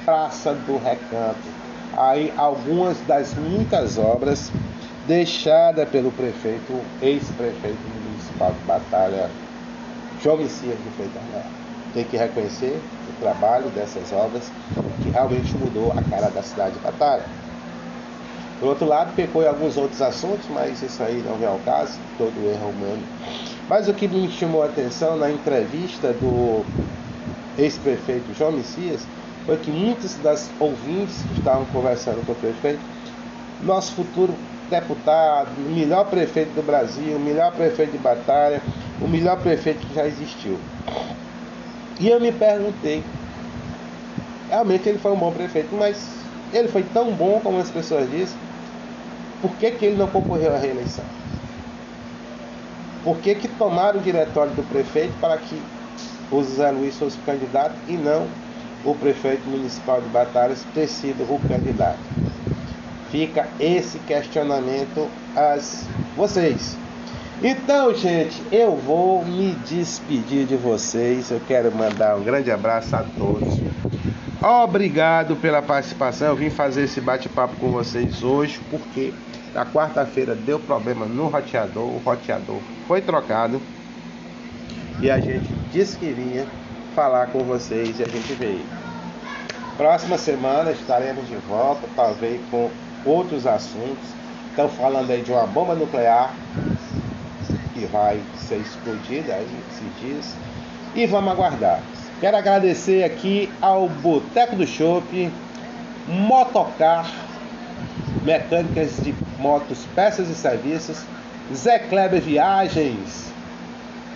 Praça 0.03 0.53
do 0.53 0.77
Recanto. 0.77 1.39
Aí 1.97 2.33
algumas 2.37 2.97
das 3.01 3.33
muitas 3.33 3.97
obras 3.97 4.51
deixadas 5.07 5.87
pelo 5.89 6.11
prefeito, 6.11 6.81
ex-prefeito 7.01 7.79
municipal 8.03 8.53
de 8.53 8.59
Batalha, 8.59 9.29
João 10.21 10.37
Messias 10.37 10.77
de 10.77 10.89
Freitas 10.91 11.21
Tem 11.93 12.03
que 12.03 12.17
reconhecer 12.17 12.79
o 13.09 13.19
trabalho 13.19 13.69
dessas 13.69 14.11
obras 14.11 14.51
que 15.01 15.09
realmente 15.09 15.55
mudou 15.57 15.91
a 15.93 16.01
cara 16.09 16.29
da 16.29 16.43
cidade 16.43 16.75
de 16.75 16.79
Batalha. 16.81 17.23
Por 18.59 18.67
outro 18.67 18.85
lado, 18.85 19.13
pecou 19.15 19.41
em 19.41 19.47
alguns 19.47 19.77
outros 19.77 20.01
assuntos, 20.01 20.45
mas 20.49 20.81
isso 20.81 21.01
aí 21.01 21.23
não 21.25 21.37
vem 21.37 21.47
ao 21.47 21.59
caso, 21.59 21.97
todo 22.17 22.35
erro 22.45 22.65
é 22.65 22.69
humano. 22.69 23.03
Mas 23.69 23.87
o 23.87 23.93
que 23.93 24.07
me 24.07 24.29
chamou 24.29 24.63
a 24.63 24.65
atenção 24.65 25.15
na 25.15 25.31
entrevista 25.31 26.11
do 26.13 26.65
ex-prefeito 27.59 28.33
João 28.33 28.51
Messias 28.51 29.05
foi 29.45 29.57
que 29.57 29.71
muitas 29.71 30.15
das 30.15 30.49
ouvintes 30.59 31.23
que 31.23 31.39
estavam 31.39 31.65
conversando 31.65 32.25
com 32.25 32.31
o 32.31 32.35
prefeito, 32.35 32.79
nosso 33.63 33.93
futuro 33.93 34.33
deputado, 34.69 35.49
o 35.57 35.71
melhor 35.71 36.05
prefeito 36.05 36.53
do 36.53 36.63
Brasil, 36.63 37.15
o 37.15 37.19
melhor 37.19 37.51
prefeito 37.51 37.91
de 37.91 37.97
Batalha, 37.97 38.61
o 39.01 39.07
melhor 39.07 39.37
prefeito 39.39 39.85
que 39.87 39.95
já 39.95 40.05
existiu. 40.05 40.59
E 41.99 42.07
eu 42.07 42.19
me 42.19 42.31
perguntei, 42.31 43.03
realmente 44.47 44.87
ele 44.87 44.99
foi 44.99 45.11
um 45.11 45.17
bom 45.17 45.31
prefeito, 45.31 45.75
mas 45.75 46.19
ele 46.53 46.67
foi 46.67 46.83
tão 46.83 47.11
bom 47.11 47.39
como 47.43 47.59
as 47.59 47.69
pessoas 47.69 48.09
dizem, 48.09 48.37
por 49.41 49.51
que, 49.51 49.71
que 49.71 49.85
ele 49.85 49.95
não 49.95 50.07
concorreu 50.07 50.53
à 50.53 50.59
reeleição? 50.59 51.03
Por 53.03 53.17
que, 53.17 53.35
que 53.35 53.47
tomaram 53.47 53.99
o 53.99 54.03
diretório 54.03 54.51
do 54.51 54.63
prefeito 54.69 55.13
para 55.19 55.37
que 55.37 55.61
o 56.31 56.43
José 56.43 56.71
Luiz 56.71 56.97
fosse 56.97 57.17
o 57.17 57.21
candidato 57.21 57.75
e 57.87 57.93
não 57.93 58.27
o 58.85 58.95
prefeito 58.95 59.47
municipal 59.49 60.01
de 60.01 60.07
Batalhas 60.09 60.65
ter 60.73 60.87
sido 60.87 61.23
o 61.23 61.39
candidato? 61.47 61.99
Fica 63.11 63.47
esse 63.59 63.97
questionamento 63.99 65.09
a 65.35 65.57
vocês. 66.15 66.77
Então, 67.41 67.95
gente, 67.95 68.41
eu 68.51 68.75
vou 68.75 69.23
me 69.25 69.53
despedir 69.65 70.45
de 70.45 70.55
vocês. 70.55 71.31
Eu 71.31 71.41
quero 71.47 71.71
mandar 71.71 72.17
um 72.17 72.23
grande 72.23 72.51
abraço 72.51 72.95
a 72.95 73.03
todos. 73.17 73.47
Obrigado 74.41 75.35
pela 75.37 75.61
participação. 75.61 76.27
Eu 76.29 76.35
vim 76.35 76.49
fazer 76.49 76.83
esse 76.83 77.01
bate-papo 77.01 77.55
com 77.55 77.71
vocês 77.71 78.23
hoje 78.23 78.59
porque 78.69 79.13
na 79.53 79.65
quarta-feira 79.65 80.35
deu 80.35 80.59
problema 80.59 81.05
no 81.05 81.27
roteador. 81.27 81.83
O 81.83 82.01
roteador 82.03 82.59
foi 82.87 83.01
trocado 83.01 83.61
e 85.01 85.09
a 85.09 85.19
gente 85.19 85.58
disse 85.71 85.97
que 85.97 86.11
vinha 86.11 86.45
falar 86.95 87.27
com 87.27 87.43
vocês 87.43 87.99
e 87.99 88.03
a 88.03 88.07
gente 88.07 88.33
veio. 88.33 88.65
Próxima 89.77 90.17
semana 90.17 90.71
estaremos 90.71 91.27
de 91.27 91.37
volta, 91.47 91.87
talvez 91.95 92.41
com 92.51 92.69
outros 93.05 93.47
assuntos. 93.47 94.09
Estão 94.49 94.67
falando 94.67 95.09
aí 95.11 95.21
de 95.21 95.31
uma 95.31 95.47
bomba 95.47 95.75
nuclear 95.75 96.33
que 97.73 97.85
vai 97.85 98.19
ser 98.35 98.57
explodida 98.57 99.33
aí 99.33 99.47
esses 99.71 99.99
dias. 100.01 100.35
E 100.95 101.05
vamos 101.05 101.31
aguardar. 101.31 101.81
Quero 102.19 102.35
agradecer 102.35 103.03
aqui 103.05 103.49
ao 103.61 103.87
Boteco 103.87 104.57
do 104.57 104.67
Chopp, 104.67 105.31
Motocar, 106.07 107.09
Mecânicas 108.23 108.97
de 108.97 109.15
Motos, 109.37 109.85
Peças 109.95 110.27
e 110.27 110.35
Serviços, 110.35 111.03
Zé 111.53 111.79
Kleber 111.79 112.19
Viagens, 112.21 113.28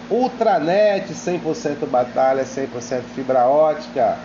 Ultranet 0.10 1.12
100% 1.12 1.88
batalha, 1.90 2.44
100% 2.44 3.02
fibra 3.16 3.48
ótica, 3.48 4.18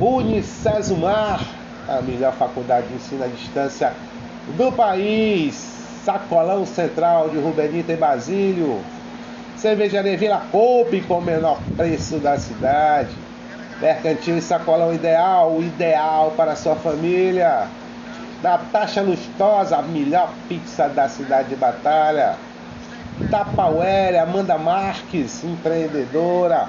Unicesumar, 0.00 1.40
a 1.88 2.00
melhor 2.00 2.32
faculdade 2.34 2.86
de 2.86 2.94
ensino 2.94 3.24
à 3.24 3.26
distância 3.26 3.92
do 4.56 4.70
país, 4.70 5.54
Sacolão 6.04 6.64
Central 6.64 7.30
de 7.30 7.38
Rubenita 7.38 7.92
e 7.92 7.96
Basílio, 7.96 8.80
Cervejaria 9.56 10.16
Vila 10.16 10.42
Coupe 10.52 11.00
com 11.00 11.18
o 11.18 11.22
menor 11.22 11.58
preço 11.76 12.18
da 12.18 12.38
cidade, 12.38 13.10
Mercantil 13.80 14.38
e 14.38 14.40
Sacolão 14.40 14.94
Ideal, 14.94 15.50
o 15.52 15.62
ideal 15.62 16.32
para 16.36 16.54
sua 16.54 16.76
família, 16.76 17.66
da 18.40 18.58
Taxa 18.58 19.02
Lustosa, 19.02 19.78
a 19.78 19.82
melhor 19.82 20.32
pizza 20.48 20.88
da 20.88 21.08
cidade 21.08 21.48
de 21.48 21.56
Batalha, 21.56 22.36
Tapauera, 23.30 24.22
Amanda 24.22 24.56
Marques, 24.56 25.42
empreendedora. 25.44 26.68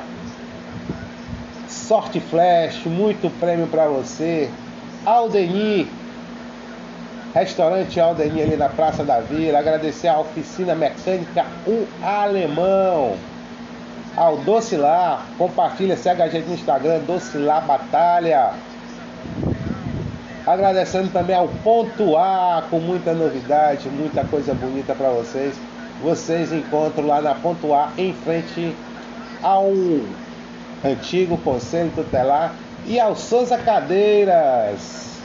Sorte 1.68 2.20
Flash, 2.20 2.86
muito 2.86 3.30
prêmio 3.40 3.68
para 3.68 3.88
você. 3.88 4.50
Aldeni, 5.06 5.88
Restaurante 7.34 8.00
Aldeni 8.00 8.42
ali 8.42 8.58
na 8.58 8.70
Praça 8.70 9.04
da 9.04 9.20
Vila. 9.20 9.60
Agradecer 9.60 10.08
à 10.08 10.20
oficina 10.20 10.74
mecânica 10.74 11.46
O 11.68 11.88
Alemão. 12.04 13.16
Ao 14.18 14.38
Docilar, 14.38 15.26
compartilha, 15.38 15.96
segue 15.96 16.22
a 16.22 16.28
gente 16.28 16.48
no 16.48 16.56
Instagram, 16.56 17.00
Docilar 17.02 17.64
Batalha. 17.66 18.52
Agradecendo 20.46 21.10
também 21.10 21.36
ao 21.36 21.48
Ponto 21.48 22.18
A, 22.18 22.64
com 22.70 22.80
muita 22.80 23.14
novidade, 23.14 23.88
muita 23.88 24.24
coisa 24.26 24.54
bonita 24.54 24.96
para 24.96 25.10
vocês. 25.10 25.56
Vocês 26.02 26.54
encontram 26.54 27.06
lá 27.06 27.22
na 27.22 27.36
Ponto 27.36 27.74
A, 27.74 27.92
em 27.98 28.14
frente 28.14 28.74
ao 29.44 29.72
antigo 30.84 31.38
Conselho 31.40 31.92
Tutelar 31.94 32.56
e 32.86 33.00
ao 33.00 33.16
Souza 33.16 33.58
Cadeiras. 33.58 35.19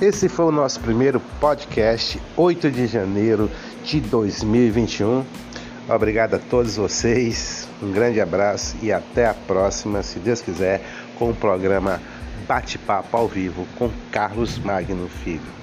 Esse 0.00 0.28
foi 0.28 0.44
o 0.44 0.52
nosso 0.52 0.78
primeiro 0.78 1.18
podcast, 1.40 2.22
8 2.36 2.70
de 2.70 2.86
janeiro 2.86 3.50
de 3.82 4.00
2021. 4.00 5.24
Obrigado 5.88 6.34
a 6.34 6.38
todos 6.38 6.76
vocês, 6.76 7.68
um 7.82 7.90
grande 7.90 8.20
abraço 8.20 8.76
e 8.80 8.92
até 8.92 9.26
a 9.26 9.34
próxima, 9.34 10.04
se 10.04 10.20
Deus 10.20 10.40
quiser, 10.40 10.84
com 11.18 11.30
o 11.30 11.34
programa 11.34 12.00
Bate-Papo 12.46 13.16
ao 13.16 13.26
Vivo 13.26 13.66
com 13.76 13.90
Carlos 14.12 14.56
Magno 14.60 15.08
Filho. 15.08 15.57